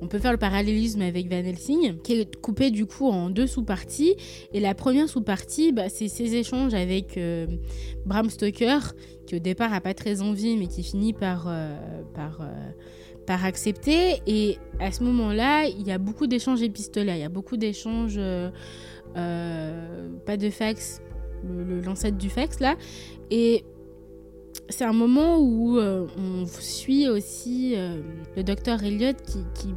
on 0.00 0.06
peut 0.08 0.18
faire 0.18 0.32
le 0.32 0.38
parallélisme 0.38 1.00
avec 1.02 1.28
Van 1.28 1.36
Helsing, 1.44 1.98
qui 2.02 2.14
est 2.20 2.36
coupé 2.40 2.70
du 2.70 2.86
coup 2.86 3.08
en 3.08 3.30
deux 3.30 3.46
sous-parties. 3.46 4.14
Et 4.52 4.60
la 4.60 4.74
première 4.74 5.08
sous-partie, 5.08 5.72
bah, 5.72 5.88
c'est 5.88 6.08
ses 6.08 6.34
échanges 6.34 6.74
avec 6.74 7.16
euh, 7.16 7.46
Bram 8.06 8.30
Stoker, 8.30 8.94
qui 9.26 9.36
au 9.36 9.38
départ 9.40 9.72
a 9.72 9.80
pas 9.80 9.94
très 9.94 10.20
envie, 10.22 10.56
mais 10.56 10.66
qui 10.68 10.82
finit 10.82 11.12
par, 11.12 11.48
euh, 11.48 11.76
euh, 12.16 12.70
par 13.26 13.44
accepter. 13.44 14.20
Et 14.26 14.56
à 14.80 14.90
ce 14.92 15.02
moment-là, 15.04 15.66
il 15.66 15.86
y 15.86 15.90
a 15.90 15.98
beaucoup 15.98 16.26
d'échanges 16.26 16.62
épistolaires, 16.62 17.16
il 17.16 17.20
y 17.20 17.24
a 17.24 17.28
beaucoup 17.28 17.56
d'échanges, 17.56 18.20
pas 19.14 20.36
de 20.36 20.50
fax, 20.50 21.02
le- 21.46 21.64
le- 21.64 21.80
l'ancêtre 21.80 22.16
du 22.16 22.30
fax 22.30 22.60
là. 22.60 22.76
Et 23.30 23.64
c'est 24.68 24.84
un 24.84 24.92
moment 24.92 25.38
où 25.38 25.78
euh, 25.78 26.06
on 26.18 26.46
suit 26.46 27.08
aussi 27.08 27.74
euh, 27.76 28.00
le 28.36 28.42
docteur 28.42 28.82
Elliot 28.82 29.14
qui, 29.26 29.44
qui, 29.54 29.74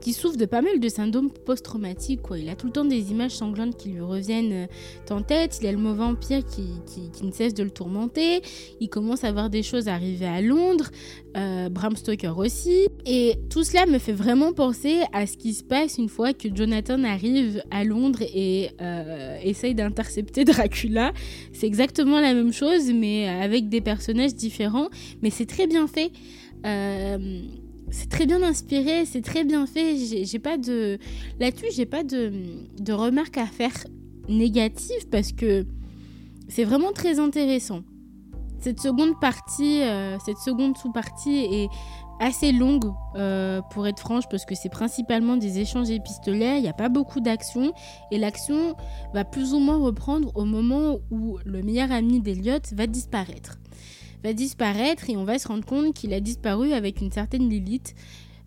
qui 0.00 0.12
souffre 0.12 0.36
de 0.36 0.46
pas 0.46 0.62
mal 0.62 0.80
de 0.80 0.88
syndromes 0.88 1.30
post-traumatiques. 1.30 2.20
Il 2.36 2.48
a 2.48 2.56
tout 2.56 2.66
le 2.66 2.72
temps 2.72 2.84
des 2.84 3.10
images 3.10 3.32
sanglantes 3.32 3.76
qui 3.76 3.90
lui 3.90 4.00
reviennent 4.00 4.52
euh, 4.52 5.14
en 5.14 5.22
tête. 5.22 5.58
Il 5.60 5.66
a 5.66 5.72
le 5.72 5.78
mot 5.78 5.94
vampire 5.94 6.44
qui, 6.44 6.66
qui, 6.86 7.10
qui 7.10 7.26
ne 7.26 7.32
cesse 7.32 7.54
de 7.54 7.62
le 7.62 7.70
tourmenter. 7.70 8.42
Il 8.80 8.88
commence 8.88 9.24
à 9.24 9.32
voir 9.32 9.50
des 9.50 9.62
choses 9.62 9.88
arriver 9.88 10.26
à 10.26 10.40
Londres. 10.40 10.90
Euh, 11.36 11.68
Bram 11.68 11.94
Stoker 11.94 12.36
aussi. 12.36 12.88
Et 13.06 13.34
tout 13.50 13.62
cela 13.62 13.86
me 13.86 13.98
fait 13.98 14.12
vraiment 14.12 14.52
penser 14.52 15.02
à 15.12 15.26
ce 15.26 15.36
qui 15.36 15.52
se 15.54 15.62
passe 15.62 15.98
une 15.98 16.08
fois 16.08 16.32
que 16.32 16.48
Jonathan 16.52 17.04
arrive 17.04 17.62
à 17.70 17.84
Londres 17.84 18.22
et 18.22 18.70
euh, 18.80 19.38
essaye 19.42 19.74
d'intercepter 19.74 20.44
Dracula. 20.46 21.12
C'est 21.52 21.66
exactement 21.66 22.20
la 22.20 22.34
même 22.34 22.52
chose, 22.52 22.90
mais 22.92 23.28
avec 23.28 23.68
des 23.68 23.80
personnages 23.80 24.34
différents. 24.34 24.88
Mais 25.22 25.30
c'est 25.30 25.46
très 25.46 25.66
bien 25.66 25.86
fait. 25.86 26.10
Euh, 26.66 27.42
c'est 27.90 28.08
très 28.08 28.26
bien 28.26 28.42
inspiré, 28.42 29.04
c'est 29.06 29.22
très 29.22 29.44
bien 29.44 29.66
fait. 29.66 29.96
J'ai 30.24 30.38
pas 30.38 30.58
de 30.58 30.98
là-dessus, 31.40 31.66
j'ai 31.74 31.86
pas 31.86 32.04
de, 32.04 32.32
de 32.78 32.92
remarques 32.92 33.38
à 33.38 33.46
faire 33.46 33.72
négatives 34.28 35.08
parce 35.10 35.32
que 35.32 35.66
c'est 36.48 36.64
vraiment 36.64 36.92
très 36.92 37.18
intéressant. 37.18 37.82
Cette 38.60 38.80
seconde 38.80 39.18
partie, 39.20 39.82
euh, 39.82 40.18
cette 40.24 40.38
seconde 40.38 40.76
sous-partie 40.76 41.36
est 41.36 41.68
assez 42.20 42.50
longue 42.50 42.92
euh, 43.14 43.60
pour 43.70 43.86
être 43.86 44.00
franche 44.00 44.24
parce 44.28 44.44
que 44.44 44.54
c'est 44.56 44.68
principalement 44.68 45.36
des 45.36 45.60
échanges 45.60 45.90
épistolaires, 45.90 46.56
il 46.56 46.62
n'y 46.62 46.68
a 46.68 46.72
pas 46.72 46.88
beaucoup 46.88 47.20
d'action 47.20 47.72
et 48.10 48.18
l'action 48.18 48.74
va 49.14 49.24
plus 49.24 49.54
ou 49.54 49.60
moins 49.60 49.78
reprendre 49.78 50.32
au 50.34 50.44
moment 50.44 50.98
où 51.12 51.38
le 51.44 51.62
meilleur 51.62 51.92
ami 51.92 52.20
d'Eliot 52.20 52.58
va 52.72 52.88
disparaître. 52.88 53.58
Va 54.24 54.32
disparaître 54.32 55.08
et 55.10 55.16
on 55.16 55.24
va 55.24 55.38
se 55.38 55.48
rendre 55.48 55.64
compte 55.64 55.94
qu'il 55.94 56.12
a 56.12 56.20
disparu 56.20 56.72
avec 56.72 57.00
une 57.00 57.12
certaine 57.12 57.48
Lilith, 57.48 57.94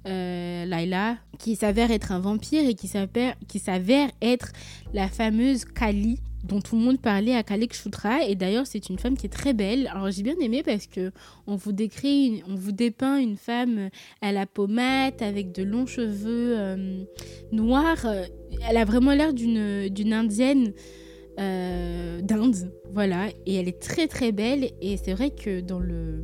euh, 0.08 0.66
Laila, 0.66 1.18
qui 1.40 1.56
s'avère 1.56 1.92
être 1.92 2.12
un 2.12 2.20
vampire 2.20 2.68
et 2.68 2.74
qui 2.74 2.88
s'avère 2.88 4.12
être 4.22 4.52
la 4.94 5.08
fameuse 5.08 5.66
Kali 5.66 6.20
dont 6.44 6.60
tout 6.60 6.76
le 6.76 6.82
monde 6.82 7.00
parlait 7.00 7.36
à 7.36 7.44
Khalek 7.44 7.74
Choutra. 7.74 8.26
Et 8.26 8.36
d'ailleurs, 8.36 8.68
c'est 8.68 8.90
une 8.90 8.98
femme 8.98 9.16
qui 9.16 9.28
est 9.28 9.30
très 9.30 9.54
belle. 9.54 9.88
Alors, 9.88 10.10
j'ai 10.12 10.24
bien 10.24 10.36
aimé 10.42 10.64
parce 10.64 10.88
que 10.88 11.12
on 11.48 11.56
vous 11.56 11.72
décrit, 11.72 12.44
on 12.48 12.56
vous 12.56 12.72
dépeint 12.72 13.18
une 13.18 13.38
femme 13.38 13.90
à 14.22 14.32
la 14.32 14.46
pommade 14.46 15.22
avec 15.22 15.52
de 15.52 15.64
longs 15.64 15.86
cheveux 15.86 16.56
euh, 16.58 17.04
noirs. 17.52 18.06
Elle 18.68 18.78
a 18.78 18.86
vraiment 18.86 19.14
l'air 19.14 19.34
d'une 19.34 19.90
d'une 19.90 20.14
indienne. 20.14 20.74
Euh, 21.42 22.22
d'Inde, 22.22 22.72
voilà, 22.94 23.30
et 23.48 23.56
elle 23.56 23.68
est 23.68 23.80
très 23.80 24.08
très 24.08 24.32
belle. 24.32 24.70
Et 24.80 24.98
c'est 24.98 25.14
vrai 25.14 25.32
que 25.32 25.60
dans 25.60 25.80
le 25.80 26.24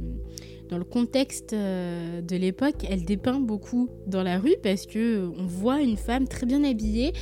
dans 0.69 0.77
le 0.77 0.83
contexte 0.83 1.53
euh, 1.53 2.21
de 2.21 2.35
l'époque, 2.35 2.85
elle 2.87 3.03
dépeint 3.03 3.39
beaucoup 3.39 3.89
dans 4.05 4.21
la 4.21 4.37
rue 4.37 4.57
parce 4.61 4.85
que 4.85 4.99
euh, 4.99 5.31
on 5.39 5.45
voit 5.45 5.81
une 5.81 5.97
femme 5.97 6.27
très 6.27 6.45
bien 6.45 6.63
habillée, 6.63 7.13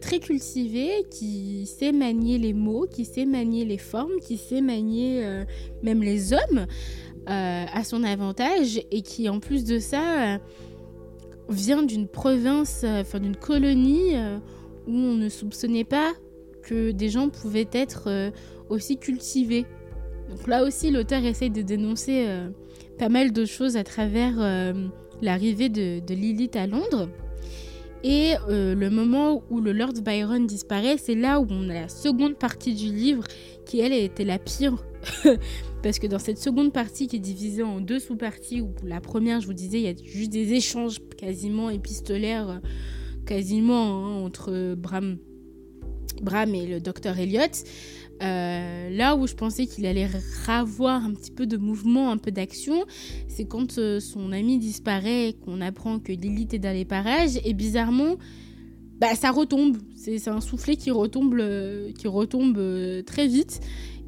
très 0.00 0.20
cultivée, 0.20 1.04
qui 1.10 1.66
sait 1.66 1.90
manier 1.90 2.38
les 2.38 2.52
mots, 2.52 2.86
qui 2.88 3.04
sait 3.04 3.24
manier 3.24 3.64
les 3.64 3.78
formes, 3.78 4.20
qui 4.22 4.36
sait 4.36 4.60
manier 4.60 5.44
même 5.82 6.02
les 6.02 6.32
hommes 6.32 6.66
à 7.26 7.82
son 7.82 8.04
avantage. 8.04 8.80
Et 8.92 9.02
qui 9.02 9.28
en 9.28 9.40
plus 9.40 9.64
de 9.64 9.80
ça 9.80 10.38
vient 11.48 11.82
d'une 11.82 12.06
province, 12.06 12.84
enfin 12.84 13.18
d'une 13.18 13.36
colonie 13.36 14.14
où 14.86 14.92
on 14.92 15.14
ne 15.14 15.28
soupçonnait 15.28 15.84
pas 15.84 16.12
que 16.66 16.90
des 16.90 17.08
gens 17.08 17.28
pouvaient 17.28 17.68
être 17.72 18.32
aussi 18.68 18.96
cultivés. 18.96 19.66
Donc 20.30 20.46
là 20.46 20.64
aussi, 20.64 20.90
l'auteur 20.90 21.24
essaye 21.24 21.50
de 21.50 21.62
dénoncer 21.62 22.26
pas 22.98 23.08
mal 23.08 23.32
de 23.32 23.44
choses 23.44 23.76
à 23.76 23.84
travers 23.84 24.34
euh, 24.38 24.72
l'arrivée 25.20 25.68
de, 25.68 26.00
Lilith 26.14 26.56
à 26.56 26.66
Londres. 26.66 27.08
Et 28.02 28.34
euh, 28.48 28.74
le 28.74 28.90
moment 28.90 29.42
où 29.50 29.60
le 29.60 29.72
Lord 29.72 29.94
Byron 30.04 30.46
disparaît, 30.46 30.98
c'est 30.98 31.14
là 31.14 31.40
où 31.40 31.46
on 31.48 31.70
a 31.70 31.74
la 31.74 31.88
seconde 31.88 32.36
partie 32.36 32.74
du 32.74 32.92
livre 32.92 33.24
qui, 33.64 33.80
elle, 33.80 33.92
était 33.92 34.24
la 34.24 34.38
pire. 34.38 34.84
Parce 35.82 35.98
que 35.98 36.06
dans 36.06 36.18
cette 36.18 36.38
seconde 36.38 36.72
partie 36.72 37.08
qui 37.08 37.16
est 37.16 37.20
divisée 37.20 37.62
en 37.62 37.80
deux 37.80 37.98
sous-parties, 37.98 38.60
où 38.60 38.74
la 38.84 39.00
première, 39.00 39.40
je 39.40 39.46
vous 39.46 39.54
disais, 39.54 39.78
il 39.78 39.84
y 39.84 39.88
a 39.88 39.94
juste 40.02 40.32
des 40.32 40.52
échanges 40.52 40.98
quasiment 41.16 41.70
épistolaires, 41.70 42.60
quasiment 43.26 44.06
hein, 44.06 44.24
entre 44.24 44.74
Bram, 44.74 45.18
Bram 46.22 46.54
et 46.54 46.66
le 46.66 46.80
docteur 46.80 47.18
Elliot. 47.18 47.64
Euh, 48.22 48.90
là 48.90 49.16
où 49.16 49.26
je 49.26 49.34
pensais 49.34 49.66
qu'il 49.66 49.86
allait 49.86 50.08
ravoir 50.46 51.04
un 51.04 51.12
petit 51.12 51.30
peu 51.30 51.46
de 51.46 51.56
mouvement, 51.56 52.10
un 52.10 52.16
peu 52.16 52.30
d'action, 52.30 52.84
c'est 53.28 53.44
quand 53.44 53.78
euh, 53.78 54.00
son 54.00 54.32
ami 54.32 54.58
disparaît, 54.58 55.34
qu'on 55.44 55.60
apprend 55.60 55.98
que 55.98 56.12
Lilith 56.12 56.54
est 56.54 56.58
dans 56.58 56.72
les 56.72 56.84
parages, 56.84 57.38
et 57.44 57.54
bizarrement, 57.54 58.16
bah, 59.00 59.14
ça 59.16 59.30
retombe. 59.30 59.76
C'est 59.96 60.28
un 60.28 60.40
soufflet 60.40 60.76
qui 60.76 60.90
retombe, 60.90 61.34
euh, 61.34 61.90
qui 61.92 62.06
retombe 62.06 62.58
très 63.04 63.26
vite. 63.26 63.60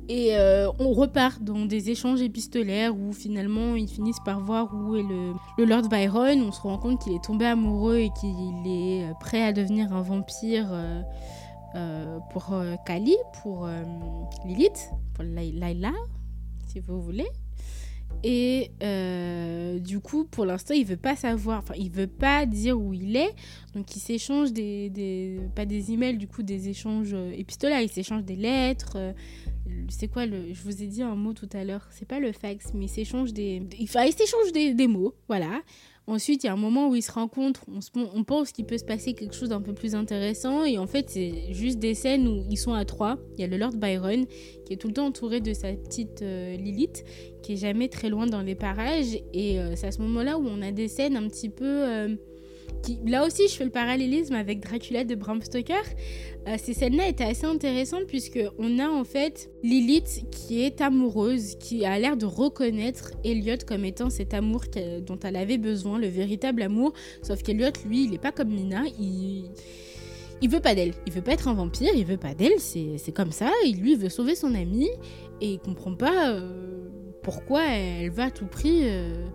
Et 0.08 0.36
on 0.78 0.92
repart 0.92 1.42
dans 1.42 1.66
des 1.66 1.90
échanges 1.90 2.22
épistolaires 2.22 2.96
où 2.96 3.12
finalement 3.12 3.74
ils 3.74 3.88
finissent 3.88 4.20
par 4.24 4.38
voir 4.38 4.72
où 4.72 4.94
est 4.94 5.02
le 5.58 5.64
Lord 5.64 5.88
Byron. 5.88 6.42
On 6.42 6.52
se 6.52 6.60
rend 6.60 6.78
compte 6.78 7.02
qu'il 7.02 7.12
est 7.12 7.24
tombé 7.24 7.44
amoureux 7.44 7.96
et 7.96 8.10
qu'il 8.20 8.70
est 8.70 9.04
prêt 9.18 9.42
à 9.42 9.52
devenir 9.52 9.92
un 9.92 10.02
vampire 10.02 10.68
euh, 11.76 12.18
pour 12.30 12.54
euh, 12.54 12.76
Kali, 12.86 13.16
pour 13.42 13.66
euh, 13.66 13.82
Lilith, 14.46 14.90
pour 15.14 15.24
Laila, 15.24 15.92
si 16.68 16.80
vous 16.80 17.02
voulez. 17.02 17.28
Et 18.24 18.70
du 19.80 20.00
coup, 20.00 20.24
pour 20.24 20.46
l'instant, 20.46 20.74
il 20.74 20.86
veut 20.86 20.96
pas 20.96 21.16
savoir, 21.16 21.58
enfin, 21.58 21.74
il 21.76 21.90
veut 21.90 22.06
pas 22.06 22.46
dire 22.46 22.78
où 22.80 22.94
il 22.94 23.14
est. 23.14 23.34
Donc, 23.74 23.94
il 23.94 24.00
s'échange 24.00 24.52
des, 24.52 24.88
des, 24.88 25.38
pas 25.54 25.66
des 25.66 25.92
emails, 25.92 26.16
du 26.16 26.26
coup, 26.26 26.42
des 26.42 26.68
échanges 26.68 27.14
épistolaires. 27.34 27.80
Il 27.80 27.90
s'échange 27.90 28.24
des 28.24 28.36
lettres. 28.36 28.96
c'est 29.88 30.08
quoi 30.08 30.24
le, 30.24 30.54
je 30.54 30.62
vous 30.62 30.82
ai 30.82 30.86
dit 30.86 31.02
un 31.02 31.14
mot 31.14 31.34
tout 31.34 31.48
à 31.52 31.62
l'heure. 31.62 31.86
C'est 31.90 32.08
pas 32.08 32.18
le 32.18 32.32
fax, 32.32 32.72
mais 32.74 32.86
il 32.86 32.88
s'échange 32.88 33.32
des, 33.32 33.62
enfin, 33.82 34.04
il 34.04 34.12
s'échange 34.12 34.50
des, 34.52 34.72
des 34.72 34.86
mots, 34.86 35.14
voilà. 35.28 35.60
Ensuite, 36.08 36.44
il 36.44 36.46
y 36.46 36.50
a 36.50 36.52
un 36.52 36.56
moment 36.56 36.88
où 36.88 36.94
ils 36.94 37.02
se 37.02 37.10
rencontrent, 37.10 37.64
on, 37.96 38.22
pense 38.22 38.52
qu'il 38.52 38.64
peut 38.64 38.78
se 38.78 38.84
passer 38.84 39.14
quelque 39.14 39.34
chose 39.34 39.48
d'un 39.48 39.60
peu 39.60 39.74
plus 39.74 39.96
intéressant, 39.96 40.64
et 40.64 40.78
en 40.78 40.86
fait, 40.86 41.10
c'est 41.10 41.52
juste 41.52 41.80
des 41.80 41.94
scènes 41.94 42.28
où 42.28 42.44
ils 42.48 42.56
sont 42.56 42.74
à 42.74 42.84
trois. 42.84 43.18
Il 43.36 43.40
y 43.40 43.44
a 43.44 43.48
le 43.48 43.56
Lord 43.56 43.72
Byron, 43.72 44.24
qui 44.64 44.72
est 44.72 44.76
tout 44.76 44.86
le 44.86 44.94
temps 44.94 45.06
entouré 45.06 45.40
de 45.40 45.52
sa 45.52 45.72
petite 45.72 46.22
euh, 46.22 46.56
Lilith, 46.56 47.04
qui 47.42 47.54
est 47.54 47.56
jamais 47.56 47.88
très 47.88 48.08
loin 48.08 48.26
dans 48.26 48.42
les 48.42 48.54
parages, 48.54 49.18
et 49.32 49.58
euh, 49.58 49.74
c'est 49.74 49.88
à 49.88 49.92
ce 49.92 50.00
moment-là 50.02 50.38
où 50.38 50.46
on 50.46 50.62
a 50.62 50.70
des 50.70 50.86
scènes 50.86 51.16
un 51.16 51.26
petit 51.28 51.48
peu... 51.48 52.16
Euh, 52.88 52.92
là 53.04 53.26
aussi, 53.26 53.48
je 53.48 53.54
fais 53.54 53.64
le 53.64 53.70
parallélisme 53.70 54.34
avec 54.34 54.60
Dracula 54.60 55.04
de 55.04 55.14
Bram 55.14 55.40
Stoker. 55.42 55.82
Euh, 56.48 56.56
ces 56.62 56.74
scènes-là 56.74 57.08
étaient 57.08 57.24
assez 57.24 57.46
intéressantes 57.46 58.06
puisque 58.06 58.40
on 58.58 58.78
a 58.78 58.88
en 58.88 59.04
fait 59.04 59.50
Lilith 59.62 60.24
qui 60.30 60.62
est 60.62 60.80
amoureuse, 60.80 61.56
qui 61.56 61.84
a 61.84 61.98
l'air 61.98 62.16
de 62.16 62.26
reconnaître 62.26 63.12
Elliot 63.24 63.58
comme 63.66 63.84
étant 63.84 64.10
cet 64.10 64.34
amour 64.34 64.64
dont 65.02 65.18
elle 65.24 65.36
avait 65.36 65.58
besoin, 65.58 65.98
le 65.98 66.08
véritable 66.08 66.62
amour. 66.62 66.92
Sauf 67.22 67.42
qu'Elliot, 67.42 67.72
lui, 67.86 68.04
il 68.04 68.10
n'est 68.10 68.18
pas 68.18 68.32
comme 68.32 68.48
Nina. 68.48 68.84
Il 68.98 69.50
il 70.42 70.50
veut 70.50 70.60
pas 70.60 70.74
d'elle. 70.74 70.92
Il 71.06 71.12
veut 71.12 71.22
pas 71.22 71.32
être 71.32 71.48
un 71.48 71.54
vampire, 71.54 71.92
il 71.94 72.04
veut 72.04 72.16
pas 72.16 72.34
d'elle, 72.34 72.60
c'est 72.60 73.12
comme 73.14 73.32
ça. 73.32 73.50
Il 73.64 73.80
lui 73.80 73.94
veut 73.96 74.08
sauver 74.08 74.34
son 74.34 74.54
ami 74.54 74.88
et 75.40 75.52
il 75.52 75.58
comprend 75.58 75.94
pas 75.94 76.30
euh, 76.30 76.88
pourquoi 77.22 77.64
elle 77.64 78.10
va 78.10 78.24
à 78.24 78.30
tout 78.30 78.46
prix 78.46 78.80
euh, 78.84 79.26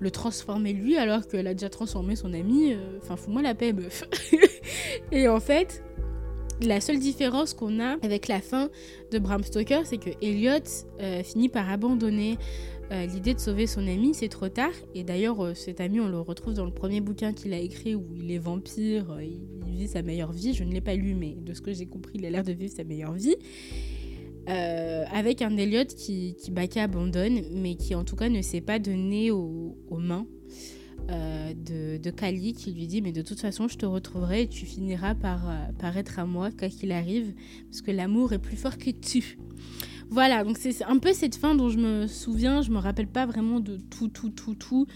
le 0.00 0.10
transformer 0.10 0.72
lui 0.72 0.96
alors 0.96 1.26
qu'elle 1.26 1.46
a 1.46 1.54
déjà 1.54 1.68
transformé 1.68 2.16
son 2.16 2.32
ami. 2.32 2.72
Euh, 2.72 2.98
enfin, 3.02 3.16
fous-moi 3.16 3.42
la 3.42 3.54
paix, 3.54 3.72
meuf. 3.72 4.04
et 5.12 5.28
en 5.28 5.40
fait, 5.40 5.82
la 6.62 6.80
seule 6.80 6.98
différence 6.98 7.54
qu'on 7.54 7.80
a 7.80 7.96
avec 8.02 8.28
la 8.28 8.40
fin 8.40 8.68
de 9.10 9.18
Bram 9.18 9.42
Stoker, 9.42 9.82
c'est 9.84 9.98
que 9.98 10.10
Elliot 10.22 10.86
euh, 11.00 11.22
finit 11.22 11.48
par 11.48 11.68
abandonner 11.70 12.38
euh, 12.90 13.06
l'idée 13.06 13.34
de 13.34 13.38
sauver 13.38 13.66
son 13.66 13.86
ami, 13.86 14.14
c'est 14.14 14.28
trop 14.28 14.48
tard. 14.48 14.72
Et 14.94 15.04
d'ailleurs, 15.04 15.56
cet 15.56 15.80
ami, 15.80 16.00
on 16.00 16.08
le 16.08 16.20
retrouve 16.20 16.54
dans 16.54 16.64
le 16.64 16.72
premier 16.72 17.00
bouquin 17.00 17.32
qu'il 17.32 17.52
a 17.52 17.58
écrit 17.58 17.94
où 17.94 18.06
il 18.14 18.30
est 18.30 18.38
vampire, 18.38 19.18
il, 19.20 19.40
vit 19.76 19.88
sa 19.88 20.02
meilleure 20.02 20.32
vie. 20.32 20.54
Je 20.54 20.64
ne 20.64 20.72
l'ai 20.72 20.80
pas 20.80 20.94
lu, 20.94 21.14
mais 21.14 21.36
de 21.38 21.54
ce 21.54 21.60
que 21.60 21.72
j'ai 21.72 21.86
compris, 21.86 22.14
il 22.14 22.26
a 22.26 22.30
l'air 22.30 22.42
de 22.42 22.52
vivre 22.52 22.72
sa 22.74 22.82
meilleure 22.82 23.12
vie. 23.12 23.36
Euh, 24.48 25.04
avec 25.12 25.42
un 25.42 25.56
Elliot 25.58 25.84
qui, 25.84 26.34
qui, 26.36 26.50
bah, 26.50 26.62
abandonne, 26.76 27.40
mais 27.52 27.74
qui 27.74 27.94
en 27.94 28.04
tout 28.04 28.16
cas 28.16 28.30
ne 28.30 28.40
s'est 28.40 28.62
pas 28.62 28.78
donné 28.78 29.30
aux, 29.30 29.76
mains 29.90 30.26
euh, 31.10 31.52
de, 31.54 32.10
Kali, 32.10 32.54
qui 32.54 32.72
lui 32.72 32.86
dit 32.86 33.02
Mais 33.02 33.12
de 33.12 33.20
toute 33.20 33.40
façon, 33.40 33.68
je 33.68 33.76
te 33.76 33.84
retrouverai 33.84 34.42
et 34.42 34.48
tu 34.48 34.64
finiras 34.64 35.14
par, 35.14 35.50
euh, 35.50 35.54
par 35.78 35.98
être 35.98 36.18
à 36.18 36.24
moi, 36.24 36.50
quoi 36.50 36.68
qu'il 36.68 36.92
arrive, 36.92 37.34
parce 37.70 37.82
que 37.82 37.90
l'amour 37.90 38.32
est 38.32 38.38
plus 38.38 38.56
fort 38.56 38.78
que 38.78 38.90
tu. 38.90 39.38
Voilà, 40.10 40.44
donc 40.44 40.56
c'est 40.56 40.82
un 40.84 40.98
peu 40.98 41.12
cette 41.12 41.36
fin 41.36 41.54
dont 41.54 41.68
je 41.68 41.76
me 41.76 42.06
souviens. 42.06 42.62
Je 42.62 42.70
me 42.70 42.78
rappelle 42.78 43.08
pas 43.08 43.26
vraiment 43.26 43.60
de 43.60 43.76
tout, 43.76 44.08
tout, 44.08 44.30
tout, 44.30 44.54
tout, 44.54 44.86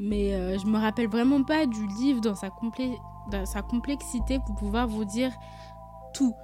mais 0.00 0.58
je 0.58 0.66
me 0.66 0.78
rappelle 0.78 1.06
vraiment 1.06 1.44
pas 1.44 1.66
du 1.66 1.86
livre 2.00 2.20
dans 2.20 2.34
sa 2.34 3.62
complexité 3.62 4.40
pour 4.44 4.56
pouvoir 4.56 4.88
vous 4.88 5.04
dire 5.04 5.30
tout. 6.12 6.34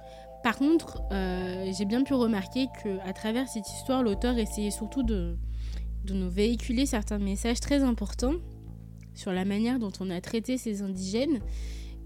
Par 0.43 0.57
contre, 0.57 1.01
euh, 1.13 1.71
j'ai 1.75 1.85
bien 1.85 2.03
pu 2.03 2.13
remarquer 2.13 2.67
qu'à 2.83 3.13
travers 3.13 3.47
cette 3.47 3.67
histoire, 3.69 4.03
l'auteur 4.03 4.37
essayait 4.37 4.71
surtout 4.71 5.01
de, 5.01 5.37
nous 6.09 6.29
véhiculer 6.29 6.85
certains 6.85 7.17
messages 7.17 7.61
très 7.61 7.81
importants 7.81 8.35
sur 9.15 9.31
la 9.31 9.45
manière 9.45 9.79
dont 9.79 9.91
on 10.01 10.09
a 10.09 10.19
traité 10.19 10.57
ces 10.57 10.81
indigènes 10.81 11.39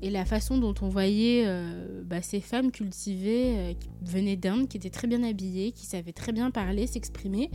et 0.03 0.11
la 0.11 0.23
façon 0.23 0.59
dont 0.59 0.75
on 0.81 0.89
voyait 0.89 1.45
euh, 1.47 2.03
bah, 2.05 2.21
ces 2.21 2.39
femmes 2.39 2.71
cultivées 2.71 3.57
euh, 3.57 3.73
qui 3.73 3.89
venaient 4.03 4.35
d'Inde, 4.35 4.67
qui 4.67 4.77
étaient 4.77 4.91
très 4.91 5.07
bien 5.07 5.23
habillées, 5.23 5.71
qui 5.71 5.87
savaient 5.87 6.13
très 6.13 6.31
bien 6.31 6.51
parler, 6.51 6.85
s'exprimer, 6.85 7.49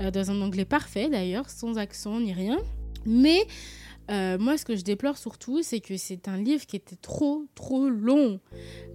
dans 0.00 0.30
un 0.30 0.40
anglais 0.40 0.64
parfait 0.64 1.10
d'ailleurs, 1.10 1.50
sans 1.50 1.76
accent 1.76 2.18
ni 2.18 2.32
rien. 2.32 2.58
Mais 3.04 3.46
moi, 4.08 4.56
ce 4.56 4.64
que 4.64 4.74
je 4.74 4.82
déplore 4.82 5.18
surtout, 5.18 5.62
c'est 5.62 5.80
que 5.80 5.98
c'est 5.98 6.28
un 6.28 6.38
livre 6.38 6.64
qui 6.64 6.76
était 6.76 6.96
trop, 6.96 7.44
trop 7.54 7.90
long. 7.90 8.40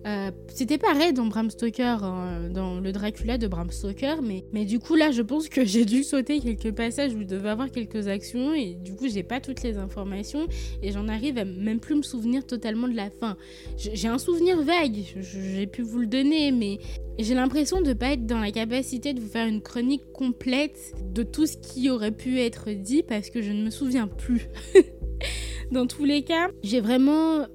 Euh, 0.08 0.32
c'était 0.48 0.78
pareil 0.78 1.14
dans 1.14 1.26
Bram 1.26 1.50
Stoker, 1.50 2.04
hein, 2.04 2.50
dans 2.50 2.80
le 2.80 2.92
Dracula 2.92 3.38
de 3.38 3.48
Bram 3.48 3.70
Stoker, 3.70 4.22
mais, 4.22 4.46
mais 4.54 4.66
du 4.66 4.80
coup, 4.80 4.96
là, 4.96 5.12
je 5.12 5.22
pense 5.22 5.50
que 5.50 5.66
j'ai 5.66 5.86
dû 5.86 6.04
sauter 6.04 6.40
quelques 6.40 6.74
passages 6.74 7.14
où 7.14 7.20
je 7.20 7.26
devais 7.26 7.50
avoir 7.50 7.70
quelques 7.70 8.08
actions, 8.08 8.54
et 8.54 8.76
du 8.76 8.96
coup, 8.96 9.08
j'ai 9.10 9.24
pas 9.24 9.42
toutes 9.42 9.62
les 9.62 9.78
informations, 9.78 10.48
et 10.82 10.92
j'en 10.92 11.08
arrive 11.08 11.38
à 11.38 11.46
même 11.46 11.80
plus 11.80 11.96
me 11.96 12.02
souvenir 12.02 12.46
totalement 12.46 12.88
de 12.88 12.96
la 12.96 13.10
fin. 13.10 13.36
J'ai 13.78 14.08
un 14.08 14.20
souvenir 14.20 14.62
vague, 14.62 15.04
j'ai 15.20 15.68
pu 15.68 15.82
vous 15.82 16.00
le 16.00 16.08
donner, 16.08 16.52
mais 16.52 16.80
j'ai 17.20 17.36
l'impression 17.36 17.82
de 17.82 17.92
pas 17.92 18.14
être 18.14 18.26
dans 18.26 18.40
la 18.40 18.52
capacité 18.52 19.14
de 19.14 19.20
vous 19.20 19.28
faire 19.28 19.48
une 19.48 19.62
chronique 19.62 20.12
complète 20.14 20.94
de 21.14 21.24
tout 21.24 21.46
ce 21.46 21.58
qui 21.58 21.90
aurait 21.90 22.12
pu 22.12 22.40
être 22.40 22.70
dit 22.72 23.04
parce 23.04 23.30
que 23.30 23.42
je 23.42 23.52
ne 23.52 23.66
me 23.66 23.70
souviens 23.70 24.08
plus. 24.08 24.48
dans 25.72 25.86
tous 25.86 26.06
les 26.06 26.24
cas, 26.24 26.50
j'ai 26.64 26.80
vraiment... 26.80 27.46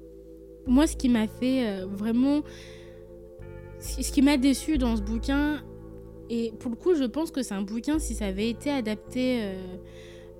Moi, 0.67 0.87
ce 0.87 0.95
qui 0.95 1.09
m'a 1.09 1.27
fait 1.27 1.67
euh, 1.67 1.85
vraiment... 1.85 2.41
Ce 3.79 4.11
qui 4.11 4.21
m'a 4.21 4.37
déçu 4.37 4.77
dans 4.77 4.95
ce 4.95 5.01
bouquin, 5.01 5.63
et 6.29 6.53
pour 6.59 6.71
le 6.71 6.77
coup, 6.77 6.95
je 6.95 7.03
pense 7.03 7.29
que 7.29 7.43
c'est 7.43 7.53
un 7.53 7.61
bouquin, 7.61 7.99
si 7.99 8.13
ça 8.13 8.25
avait 8.25 8.49
été 8.49 8.69
adapté... 8.69 9.43
Euh, 9.43 9.77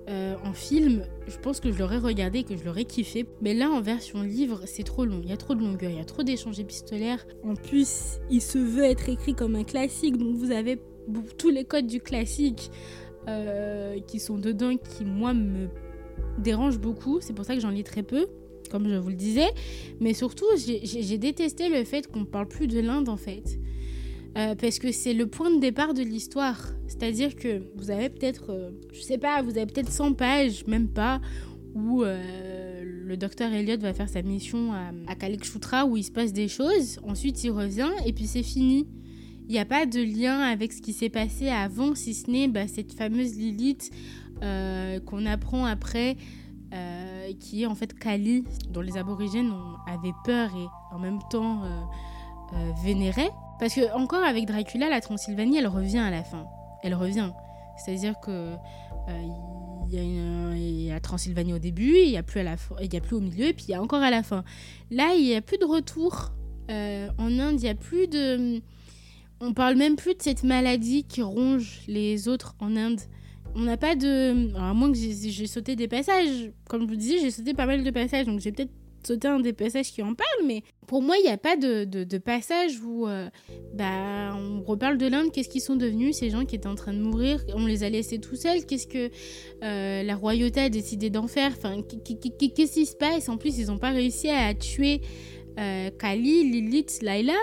euh, 0.08 0.36
en 0.44 0.52
film, 0.52 1.04
je 1.26 1.36
pense 1.36 1.58
que 1.58 1.72
je 1.72 1.80
l'aurais 1.80 1.98
regardé 1.98 2.44
que 2.44 2.56
je 2.56 2.64
l'aurais 2.64 2.84
kiffé. 2.84 3.26
Mais 3.40 3.54
là, 3.54 3.70
en 3.70 3.80
version 3.80 4.22
livre, 4.22 4.60
c'est 4.64 4.84
trop 4.84 5.04
long. 5.04 5.20
Il 5.24 5.28
y 5.28 5.32
a 5.32 5.36
trop 5.36 5.56
de 5.56 5.60
longueur, 5.60 5.90
il 5.90 5.96
y 5.96 6.00
a 6.00 6.04
trop 6.04 6.22
d'échanges 6.22 6.60
épistolaires. 6.60 7.26
En 7.42 7.54
plus, 7.54 8.20
il 8.30 8.40
se 8.40 8.58
veut 8.58 8.84
être 8.84 9.08
écrit 9.08 9.34
comme 9.34 9.56
un 9.56 9.64
classique, 9.64 10.16
donc 10.16 10.36
vous 10.36 10.52
avez 10.52 10.80
tous 11.38 11.50
les 11.50 11.64
codes 11.64 11.88
du 11.88 12.00
classique 12.00 12.70
qui 14.06 14.20
sont 14.20 14.38
dedans, 14.38 14.76
qui 14.76 15.04
moi 15.04 15.34
me 15.34 15.66
dérangent 16.38 16.78
beaucoup. 16.78 17.20
C'est 17.20 17.32
pour 17.32 17.44
ça 17.44 17.56
que 17.56 17.60
j'en 17.60 17.70
lis 17.70 17.82
très 17.82 18.04
peu, 18.04 18.28
comme 18.76 18.90
je 18.90 18.96
vous 18.96 19.08
le 19.08 19.14
disais. 19.14 19.48
Mais 20.00 20.12
surtout, 20.12 20.44
j'ai 20.56 21.18
détesté 21.18 21.70
le 21.70 21.84
fait 21.84 22.06
qu'on 22.06 22.26
parle 22.26 22.48
plus 22.48 22.66
de 22.66 22.80
l'Inde 22.80 23.08
en 23.08 23.16
fait. 23.16 23.58
Euh, 24.36 24.54
parce 24.54 24.78
que 24.78 24.92
c'est 24.92 25.14
le 25.14 25.26
point 25.26 25.50
de 25.50 25.60
départ 25.60 25.94
de 25.94 26.02
l'histoire. 26.02 26.74
C'est-à-dire 26.88 27.36
que 27.36 27.62
vous 27.76 27.90
avez 27.90 28.10
peut-être, 28.10 28.50
euh, 28.50 28.70
je 28.92 29.00
sais 29.00 29.16
pas, 29.16 29.40
vous 29.40 29.56
avez 29.56 29.64
peut-être 29.64 29.90
100 29.90 30.12
pages, 30.12 30.66
même 30.66 30.88
pas, 30.88 31.22
où 31.74 32.02
euh, 32.02 32.82
le 32.84 33.16
docteur 33.16 33.50
Elliot 33.50 33.78
va 33.78 33.94
faire 33.94 34.10
sa 34.10 34.20
mission 34.20 34.74
à, 34.74 34.90
à 35.08 35.86
où 35.86 35.96
il 35.96 36.04
se 36.04 36.10
passe 36.10 36.34
des 36.34 36.48
choses. 36.48 36.98
Ensuite, 37.02 37.42
il 37.44 37.50
revient 37.50 37.90
et 38.04 38.12
puis 38.12 38.26
c'est 38.26 38.42
fini. 38.42 38.86
Il 39.48 39.52
n'y 39.52 39.58
a 39.58 39.64
pas 39.64 39.86
de 39.86 40.02
lien 40.02 40.40
avec 40.40 40.74
ce 40.74 40.82
qui 40.82 40.92
s'est 40.92 41.08
passé 41.08 41.48
avant, 41.48 41.94
si 41.94 42.12
ce 42.12 42.30
n'est 42.30 42.48
bah, 42.48 42.68
cette 42.68 42.92
fameuse 42.92 43.36
Lilith 43.36 43.90
qu'on 44.40 45.24
apprend 45.24 45.64
après, 45.64 46.16
qui 47.34 47.62
est 47.62 47.66
en 47.66 47.74
fait 47.74 47.98
Kali, 47.98 48.44
dont 48.70 48.80
les 48.80 48.96
aborigènes 48.96 49.52
avaient 49.86 50.14
peur 50.24 50.50
et 50.56 50.94
en 50.94 50.98
même 50.98 51.18
temps 51.30 51.62
vénéraient. 52.82 53.32
Parce 53.58 53.74
que 53.74 53.92
encore 53.94 54.22
avec 54.22 54.46
Dracula, 54.46 54.88
la 54.88 55.00
Transylvanie, 55.00 55.58
elle 55.58 55.66
revient 55.66 55.98
à 55.98 56.10
la 56.10 56.22
fin. 56.22 56.46
Elle 56.82 56.94
revient. 56.94 57.30
C'est-à-dire 57.76 58.18
que 58.20 58.54
euh, 59.08 59.22
il 59.88 60.82
y, 60.84 60.90
a 60.90 60.98
Transylvanie 61.00 61.52
au 61.52 61.58
début, 61.58 61.96
il 61.96 62.10
y 62.10 62.16
a 62.16 62.22
plus 62.22 62.40
à 62.40 62.42
la 62.42 62.56
il 62.82 62.92
y 62.92 62.96
a 62.96 63.00
plus 63.00 63.16
au 63.16 63.20
milieu, 63.20 63.46
et 63.46 63.52
puis 63.52 63.66
il 63.68 63.70
y 63.70 63.74
a 63.74 63.82
encore 63.82 64.02
à 64.02 64.10
la 64.10 64.22
fin. 64.22 64.42
Là, 64.90 65.14
il 65.14 65.24
y 65.24 65.34
a 65.34 65.40
plus 65.40 65.58
de 65.58 65.64
retour. 65.64 66.32
Euh, 66.70 67.08
en 67.18 67.38
Inde, 67.38 67.60
il 67.60 67.66
y 67.66 67.68
a 67.68 67.74
plus 67.74 68.08
de. 68.08 68.60
On 69.40 69.52
parle 69.52 69.76
même 69.76 69.96
plus 69.96 70.14
de 70.14 70.22
cette 70.22 70.42
maladie 70.42 71.04
qui 71.04 71.22
ronge 71.22 71.82
les 71.86 72.26
autres 72.26 72.56
en 72.58 72.74
Inde. 72.74 73.00
On 73.56 73.62
n'a 73.62 73.78
pas 73.78 73.96
de. 73.96 74.54
Alors, 74.54 74.68
à 74.68 74.74
moins 74.74 74.92
que 74.92 74.98
j'ai 74.98 75.46
sauté 75.46 75.76
des 75.76 75.88
passages. 75.88 76.52
Comme 76.68 76.82
je 76.82 76.88
vous 76.88 76.96
disais, 76.96 77.18
j'ai 77.18 77.30
sauté 77.30 77.54
pas 77.54 77.64
mal 77.64 77.82
de 77.82 77.90
passages, 77.90 78.26
donc 78.26 78.40
j'ai 78.40 78.52
peut-être 78.52 78.70
sauter 79.06 79.28
un 79.28 79.40
des 79.40 79.52
passages 79.52 79.92
qui 79.92 80.02
en 80.02 80.14
parle, 80.14 80.46
mais 80.46 80.62
pour 80.86 81.00
moi, 81.00 81.16
il 81.16 81.22
n'y 81.22 81.30
a 81.30 81.38
pas 81.38 81.56
de, 81.56 81.84
de, 81.84 82.18
passage 82.18 82.80
où 82.80 83.06
euh, 83.06 83.28
bah, 83.72 84.34
on 84.36 84.62
reparle 84.62 84.98
de 84.98 85.06
l'Inde, 85.06 85.30
qu'est-ce 85.32 85.48
qu'ils 85.48 85.60
sont 85.60 85.76
devenus, 85.76 86.16
ces 86.16 86.28
gens 86.30 86.44
qui 86.44 86.56
étaient 86.56 86.66
en 86.66 86.74
train 86.74 86.92
de 86.92 86.98
mourir, 86.98 87.44
on 87.54 87.66
les 87.66 87.84
a 87.84 87.88
laissés 87.88 88.18
tout 88.18 88.36
seuls, 88.36 88.66
qu'est-ce 88.66 88.86
que 88.86 89.10
euh, 89.62 90.02
la 90.02 90.16
royauté 90.16 90.60
a 90.60 90.68
décidé 90.68 91.08
d'en 91.08 91.28
faire, 91.28 91.52
enfin, 91.56 91.82
qu'est-ce 91.82 92.72
qui 92.72 92.86
se 92.86 92.96
passe? 92.96 93.28
En 93.28 93.36
plus, 93.36 93.58
ils 93.58 93.66
n'ont 93.66 93.78
pas 93.78 93.90
réussi 93.90 94.28
à 94.28 94.52
tuer 94.54 95.00
euh, 95.58 95.90
Kali, 95.90 96.50
Lilith, 96.50 97.00
Laila. 97.02 97.36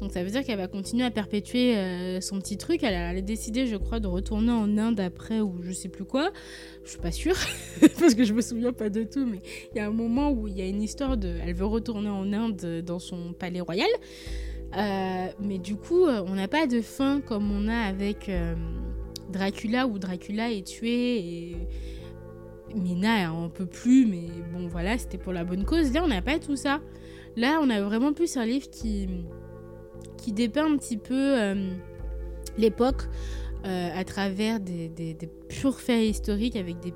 Donc 0.00 0.12
ça 0.12 0.24
veut 0.24 0.30
dire 0.30 0.44
qu'elle 0.44 0.58
va 0.58 0.66
continuer 0.66 1.04
à 1.04 1.10
perpétuer 1.10 1.76
euh, 1.76 2.20
son 2.20 2.40
petit 2.40 2.56
truc. 2.56 2.82
Elle 2.82 2.94
a, 2.94 3.20
décidé, 3.20 3.66
je 3.66 3.76
crois, 3.76 4.00
de 4.00 4.06
retourner 4.06 4.50
en 4.50 4.76
Inde 4.76 4.98
après 5.00 5.40
ou 5.40 5.62
je 5.62 5.72
sais 5.72 5.88
plus 5.88 6.04
quoi. 6.04 6.30
Je 6.84 6.90
suis 6.90 6.98
pas 6.98 7.12
sûre 7.12 7.36
parce 8.00 8.14
que 8.14 8.24
je 8.24 8.32
me 8.32 8.40
souviens 8.40 8.72
pas 8.72 8.90
de 8.90 9.04
tout. 9.04 9.24
Mais 9.24 9.38
il 9.72 9.78
y 9.78 9.80
a 9.80 9.86
un 9.86 9.92
moment 9.92 10.32
où 10.32 10.48
il 10.48 10.56
y 10.56 10.62
a 10.62 10.66
une 10.66 10.82
histoire 10.82 11.16
de, 11.16 11.36
elle 11.46 11.54
veut 11.54 11.66
retourner 11.66 12.10
en 12.10 12.32
Inde 12.32 12.82
dans 12.84 12.98
son 12.98 13.32
palais 13.32 13.60
royal. 13.60 13.90
Euh, 14.76 15.26
mais 15.40 15.58
du 15.58 15.76
coup, 15.76 16.06
on 16.06 16.34
n'a 16.34 16.48
pas 16.48 16.66
de 16.66 16.80
fin 16.80 17.20
comme 17.20 17.50
on 17.52 17.68
a 17.68 17.76
avec 17.76 18.30
Dracula 19.30 19.86
où 19.86 19.98
Dracula 19.98 20.50
est 20.50 20.66
tué 20.66 21.18
et 21.18 21.56
Mina 22.74 23.32
on 23.32 23.48
peut 23.48 23.66
plus. 23.66 24.06
Mais 24.06 24.28
bon, 24.52 24.66
voilà, 24.66 24.98
c'était 24.98 25.18
pour 25.18 25.32
la 25.32 25.44
bonne 25.44 25.64
cause. 25.64 25.92
Là, 25.92 26.02
on 26.04 26.08
n'a 26.08 26.22
pas 26.22 26.40
tout 26.40 26.56
ça. 26.56 26.80
Là, 27.40 27.58
on 27.62 27.70
a 27.70 27.80
vraiment 27.80 28.12
plus 28.12 28.36
un 28.36 28.44
livre 28.44 28.68
qui, 28.68 29.08
dépeint 30.26 30.70
un 30.70 30.76
petit 30.76 30.98
peu 30.98 31.14
euh, 31.40 31.70
l'époque 32.58 33.04
euh, 33.64 33.88
à 33.94 34.04
travers 34.04 34.60
des, 34.60 35.16
purs 35.48 35.80
faits 35.80 36.06
historiques 36.06 36.54
avec 36.54 36.80
des 36.80 36.92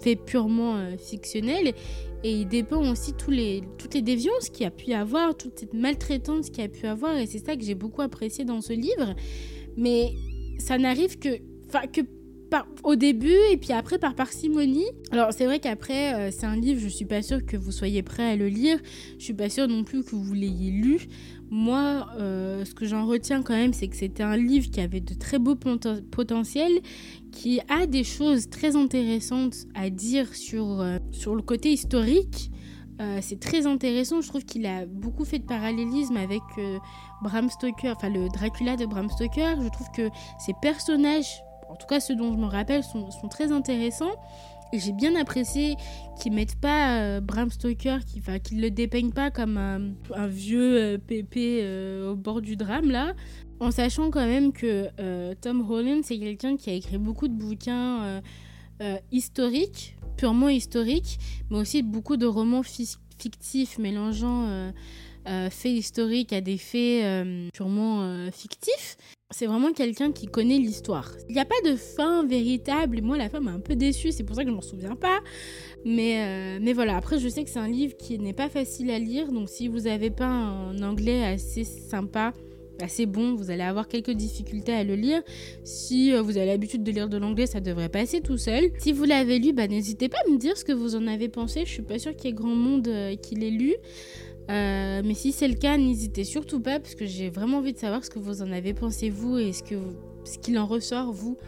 faits 0.00 0.24
purement 0.24 0.76
euh, 0.76 0.96
fictionnels. 0.96 1.74
Et 2.22 2.30
il 2.30 2.46
dépeint 2.46 2.88
aussi 2.88 3.12
toutes 3.12 3.34
les 3.34 4.02
déviances 4.02 4.50
qu'il 4.50 4.62
y 4.62 4.66
a 4.66 4.70
pu 4.70 4.92
avoir, 4.92 5.36
toute 5.36 5.58
cette 5.58 5.74
maltraitance 5.74 6.50
qu'il 6.50 6.62
y 6.62 6.66
a 6.66 6.68
pu 6.68 6.86
avoir. 6.86 7.16
Et 7.16 7.26
c'est 7.26 7.44
ça 7.44 7.56
que 7.56 7.64
j'ai 7.64 7.74
beaucoup 7.74 8.02
apprécié 8.02 8.44
dans 8.44 8.60
ce 8.60 8.74
livre. 8.74 9.16
Mais 9.76 10.12
ça 10.60 10.78
n'arrive 10.78 11.18
que, 11.18 11.38
que 11.92 12.02
au 12.84 12.96
début 12.96 13.36
et 13.50 13.56
puis 13.56 13.72
après 13.72 13.98
par 13.98 14.14
parcimonie. 14.14 14.86
Alors 15.10 15.32
c'est 15.32 15.44
vrai 15.44 15.58
qu'après 15.58 16.14
euh, 16.14 16.30
c'est 16.30 16.46
un 16.46 16.56
livre, 16.56 16.80
je 16.80 16.88
suis 16.88 17.04
pas 17.04 17.22
sûre 17.22 17.44
que 17.44 17.56
vous 17.56 17.72
soyez 17.72 18.02
prêt 18.02 18.30
à 18.30 18.36
le 18.36 18.48
lire. 18.48 18.78
Je 19.18 19.24
suis 19.24 19.34
pas 19.34 19.48
sûre 19.48 19.68
non 19.68 19.84
plus 19.84 20.02
que 20.02 20.14
vous 20.14 20.34
l'ayez 20.34 20.70
lu. 20.70 21.08
Moi, 21.50 22.06
euh, 22.18 22.64
ce 22.66 22.74
que 22.74 22.84
j'en 22.84 23.06
retiens 23.06 23.42
quand 23.42 23.54
même, 23.54 23.72
c'est 23.72 23.88
que 23.88 23.96
c'était 23.96 24.22
un 24.22 24.36
livre 24.36 24.70
qui 24.70 24.80
avait 24.80 25.00
de 25.00 25.14
très 25.14 25.38
beaux 25.38 25.56
potentiels, 25.56 26.80
qui 27.32 27.60
a 27.70 27.86
des 27.86 28.04
choses 28.04 28.50
très 28.50 28.76
intéressantes 28.76 29.56
à 29.74 29.88
dire 29.88 30.34
sur, 30.34 30.82
euh, 30.82 30.98
sur 31.10 31.34
le 31.34 31.40
côté 31.40 31.72
historique. 31.72 32.50
c'est 33.20 33.38
très 33.38 33.66
intéressant, 33.66 34.20
je 34.20 34.28
trouve 34.28 34.44
qu'il 34.44 34.66
a 34.66 34.84
beaucoup 34.84 35.24
fait 35.24 35.38
de 35.38 35.46
parallélisme 35.46 36.16
avec 36.16 36.42
Bram 37.22 37.48
Stoker, 37.48 37.94
enfin 37.96 38.10
le 38.10 38.28
Dracula 38.28 38.76
de 38.76 38.86
Bram 38.86 39.08
Stoker. 39.08 39.62
Je 39.62 39.68
trouve 39.68 39.86
que 39.96 40.10
ces 40.44 40.52
personnages 40.60 41.44
en 41.68 41.76
tout 41.76 41.86
cas 41.86 42.00
ceux 42.00 42.16
dont 42.16 42.32
je 42.32 42.38
me 42.38 42.46
rappelle, 42.46 42.82
sont, 42.82 43.08
très 43.30 43.52
intéressants. 43.52 44.14
Et 44.72 44.78
j'ai 44.78 44.92
bien 44.92 45.16
apprécié 45.16 45.76
qu'ils 46.20 46.32
mettent 46.32 46.60
pas 46.60 46.98
euh, 46.98 47.20
Bram 47.22 47.50
Stoker, 47.50 48.00
qu'ils 48.04 48.58
ne 48.58 48.62
le 48.62 48.70
dépeignent 48.70 49.12
pas 49.12 49.30
comme 49.30 49.56
un, 49.56 50.26
vieux 50.26 50.76
euh, 50.76 50.98
pépé 50.98 51.60
euh, 51.62 52.12
au 52.12 52.16
bord 52.16 52.42
du 52.42 52.54
drame 52.54 52.90
là, 52.90 53.14
en 53.60 53.70
sachant 53.70 54.10
quand 54.10 54.26
même 54.26 54.52
que 54.52 54.88
Tom 55.40 55.68
Holland 55.68 56.02
c'est 56.04 56.18
quelqu'un 56.18 56.56
qui 56.58 56.68
a 56.68 56.74
écrit 56.74 56.98
beaucoup 56.98 57.28
de 57.28 57.32
bouquins 57.32 58.20
historiques, 59.10 59.96
purement 60.18 60.50
historiques, 60.50 61.18
mais 61.50 61.56
aussi 61.58 61.82
beaucoup 61.82 62.18
de 62.18 62.26
romans 62.26 62.62
fictifs 62.62 63.78
mélangeant 63.78 64.70
faits 65.24 65.72
historiques 65.72 66.32
à 66.34 66.42
des 66.42 66.58
faits 66.58 67.50
purement 67.52 68.30
fictifs 68.30 68.96
c'est 69.30 69.46
vraiment 69.46 69.72
quelqu'un 69.72 70.10
qui 70.10 70.26
connaît 70.26 70.56
l'histoire. 70.56 71.12
Il 71.28 71.34
n'y 71.34 71.40
a 71.40 71.44
pas 71.44 71.60
de 71.64 71.76
fin 71.76 72.24
véritable. 72.26 73.02
moi, 73.02 73.18
la 73.18 73.28
fin 73.28 73.40
m'a 73.40 73.50
un 73.50 73.60
peu 73.60 73.76
déçue. 73.76 74.10
C'est 74.10 74.24
pour 74.24 74.34
ça 74.34 74.42
que 74.42 74.48
je 74.48 74.54
m'en 74.54 74.62
souviens 74.62 74.96
pas. 74.96 75.18
Mais, 75.84 76.22
euh, 76.22 76.58
mais 76.62 76.72
voilà. 76.72 76.96
Après, 76.96 77.18
je 77.18 77.28
sais 77.28 77.44
que 77.44 77.50
c'est 77.50 77.58
un 77.58 77.68
livre 77.68 77.94
qui 77.96 78.18
n'est 78.18 78.32
pas 78.32 78.48
facile 78.48 78.90
à 78.90 78.98
lire. 78.98 79.30
Donc, 79.30 79.50
si 79.50 79.68
vous 79.68 79.80
n'avez 79.80 80.08
pas 80.10 80.28
un 80.28 80.82
anglais 80.82 81.22
assez 81.24 81.64
sympa, 81.64 82.32
assez 82.80 83.04
bon, 83.04 83.34
vous 83.34 83.50
allez 83.50 83.62
avoir 83.62 83.86
quelques 83.86 84.12
difficultés 84.12 84.72
à 84.72 84.82
le 84.82 84.94
lire. 84.94 85.22
Si 85.62 86.14
euh, 86.14 86.22
vous 86.22 86.38
avez 86.38 86.46
l'habitude 86.46 86.82
de 86.82 86.90
lire 86.90 87.10
de 87.10 87.18
l'anglais, 87.18 87.46
ça 87.46 87.60
devrait 87.60 87.90
passer 87.90 88.22
tout 88.22 88.38
seul. 88.38 88.70
Si 88.78 88.92
vous 88.92 89.04
l'avez 89.04 89.38
lu, 89.38 89.52
bah, 89.52 89.68
n'hésitez 89.68 90.08
pas 90.08 90.18
à 90.26 90.30
me 90.30 90.38
dire 90.38 90.56
ce 90.56 90.64
que 90.64 90.72
vous 90.72 90.96
en 90.96 91.06
avez 91.06 91.28
pensé. 91.28 91.64
Je 91.66 91.70
suis 91.72 91.82
pas 91.82 91.98
sûre 91.98 92.16
qu'il 92.16 92.30
y 92.30 92.32
ait 92.32 92.36
grand 92.36 92.54
monde 92.54 92.88
euh, 92.88 93.14
qui 93.16 93.34
l'ait 93.34 93.50
lu. 93.50 93.74
Euh, 94.50 95.02
mais 95.04 95.14
si 95.14 95.32
c'est 95.32 95.48
le 95.48 95.54
cas, 95.54 95.76
n'hésitez 95.76 96.24
surtout 96.24 96.60
pas 96.60 96.80
parce 96.80 96.94
que 96.94 97.06
j'ai 97.06 97.28
vraiment 97.28 97.58
envie 97.58 97.72
de 97.72 97.78
savoir 97.78 98.04
ce 98.04 98.10
que 98.10 98.18
vous 98.18 98.42
en 98.42 98.50
avez 98.52 98.74
pensé 98.74 99.10
vous 99.10 99.38
et 99.38 99.52
ce 99.52 99.62
qu'il 99.62 99.78
ce 100.24 100.38
qu'il 100.38 100.58
en 100.58 100.66
ressort 100.66 101.12
vous 101.12 101.38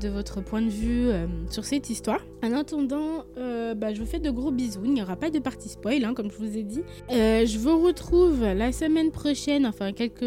de 0.00 0.08
votre 0.08 0.40
point 0.40 0.62
de 0.62 0.70
vue 0.70 1.08
euh, 1.08 1.26
sur 1.50 1.66
cette 1.66 1.90
histoire. 1.90 2.20
En 2.42 2.52
attendant, 2.52 3.26
euh, 3.36 3.74
bah, 3.74 3.92
je 3.92 4.00
vous 4.00 4.06
fais 4.06 4.20
de 4.20 4.30
gros 4.30 4.50
bisous. 4.50 4.80
Il 4.84 4.94
n'y 4.94 5.02
aura 5.02 5.16
pas 5.16 5.28
de 5.28 5.38
partie 5.38 5.68
spoil, 5.68 6.02
hein, 6.04 6.14
comme 6.14 6.30
je 6.30 6.38
vous 6.38 6.56
ai 6.56 6.62
dit. 6.62 6.82
je 7.10 7.58
vous 7.58 7.82
retrouve 7.82 8.42
la 8.42 8.72
semaine 8.72 9.10
prochaine, 9.10 9.66
enfin 9.66 9.92
quelques 9.92 10.22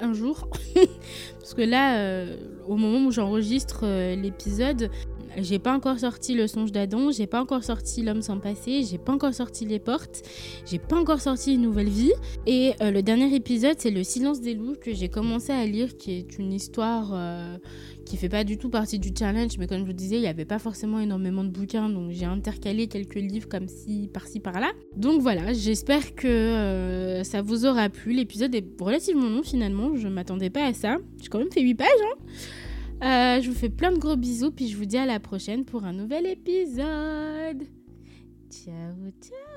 un 0.00 0.12
jour, 0.12 0.48
parce 1.40 1.54
que 1.54 1.62
là, 1.62 2.24
au 2.68 2.76
moment 2.76 3.06
où 3.06 3.10
j'enregistre 3.10 3.84
l'épisode, 4.14 4.88
j'ai 5.36 5.58
pas 5.58 5.74
encore 5.74 5.98
sorti 5.98 6.34
Le 6.34 6.46
songe 6.46 6.72
d'Adam, 6.72 7.10
j'ai 7.10 7.26
pas 7.26 7.40
encore 7.40 7.64
sorti 7.64 8.02
L'homme 8.02 8.22
sans 8.22 8.38
passé, 8.38 8.82
j'ai 8.88 8.98
pas 8.98 9.12
encore 9.12 9.34
sorti 9.34 9.64
Les 9.64 9.78
portes, 9.78 10.22
j'ai 10.66 10.78
pas 10.78 10.96
encore 10.96 11.20
sorti 11.20 11.54
Une 11.54 11.62
nouvelle 11.62 11.88
vie. 11.88 12.12
Et 12.46 12.72
euh, 12.80 12.90
le 12.90 13.02
dernier 13.02 13.34
épisode, 13.34 13.76
c'est 13.78 13.90
Le 13.90 14.04
silence 14.04 14.40
des 14.40 14.54
loups 14.54 14.76
que 14.80 14.92
j'ai 14.92 15.08
commencé 15.08 15.52
à 15.52 15.64
lire, 15.66 15.96
qui 15.96 16.12
est 16.12 16.38
une 16.38 16.52
histoire 16.52 17.10
euh, 17.14 17.56
qui 18.04 18.16
fait 18.16 18.28
pas 18.28 18.44
du 18.44 18.58
tout 18.58 18.68
partie 18.68 18.98
du 18.98 19.10
challenge, 19.16 19.58
mais 19.58 19.66
comme 19.66 19.80
je 19.80 19.84
vous 19.84 19.92
disais, 19.92 20.16
il 20.16 20.22
y 20.22 20.26
avait 20.26 20.44
pas 20.44 20.58
forcément 20.58 21.00
énormément 21.00 21.44
de 21.44 21.50
bouquins, 21.50 21.88
donc 21.88 22.10
j'ai 22.10 22.24
intercalé 22.24 22.86
quelques 22.86 23.14
livres 23.14 23.48
comme 23.48 23.68
ci, 23.68 24.10
par-ci, 24.12 24.40
par-là. 24.40 24.72
Donc 24.96 25.20
voilà, 25.22 25.52
j'espère 25.52 26.14
que 26.14 26.28
euh, 26.28 27.24
ça 27.24 27.42
vous 27.42 27.64
aura 27.64 27.88
plu. 27.88 28.12
L'épisode 28.12 28.54
est 28.54 28.64
relativement 28.80 29.28
long 29.28 29.42
finalement, 29.42 29.96
je 29.96 30.08
m'attendais 30.08 30.50
pas 30.50 30.64
à 30.64 30.74
ça. 30.74 30.96
J'ai 31.20 31.28
quand 31.28 31.38
même 31.38 31.52
fait 31.52 31.62
8 31.62 31.74
pages, 31.74 31.88
hein. 32.04 32.24
Euh, 33.02 33.40
je 33.40 33.48
vous 33.48 33.56
fais 33.56 33.68
plein 33.68 33.90
de 33.90 33.98
gros 33.98 34.16
bisous, 34.16 34.52
puis 34.52 34.68
je 34.68 34.76
vous 34.76 34.84
dis 34.84 34.96
à 34.96 35.06
la 35.06 35.18
prochaine 35.18 35.64
pour 35.64 35.84
un 35.84 35.92
nouvel 35.92 36.26
épisode. 36.26 37.64
Ciao, 38.48 39.10
ciao 39.20 39.51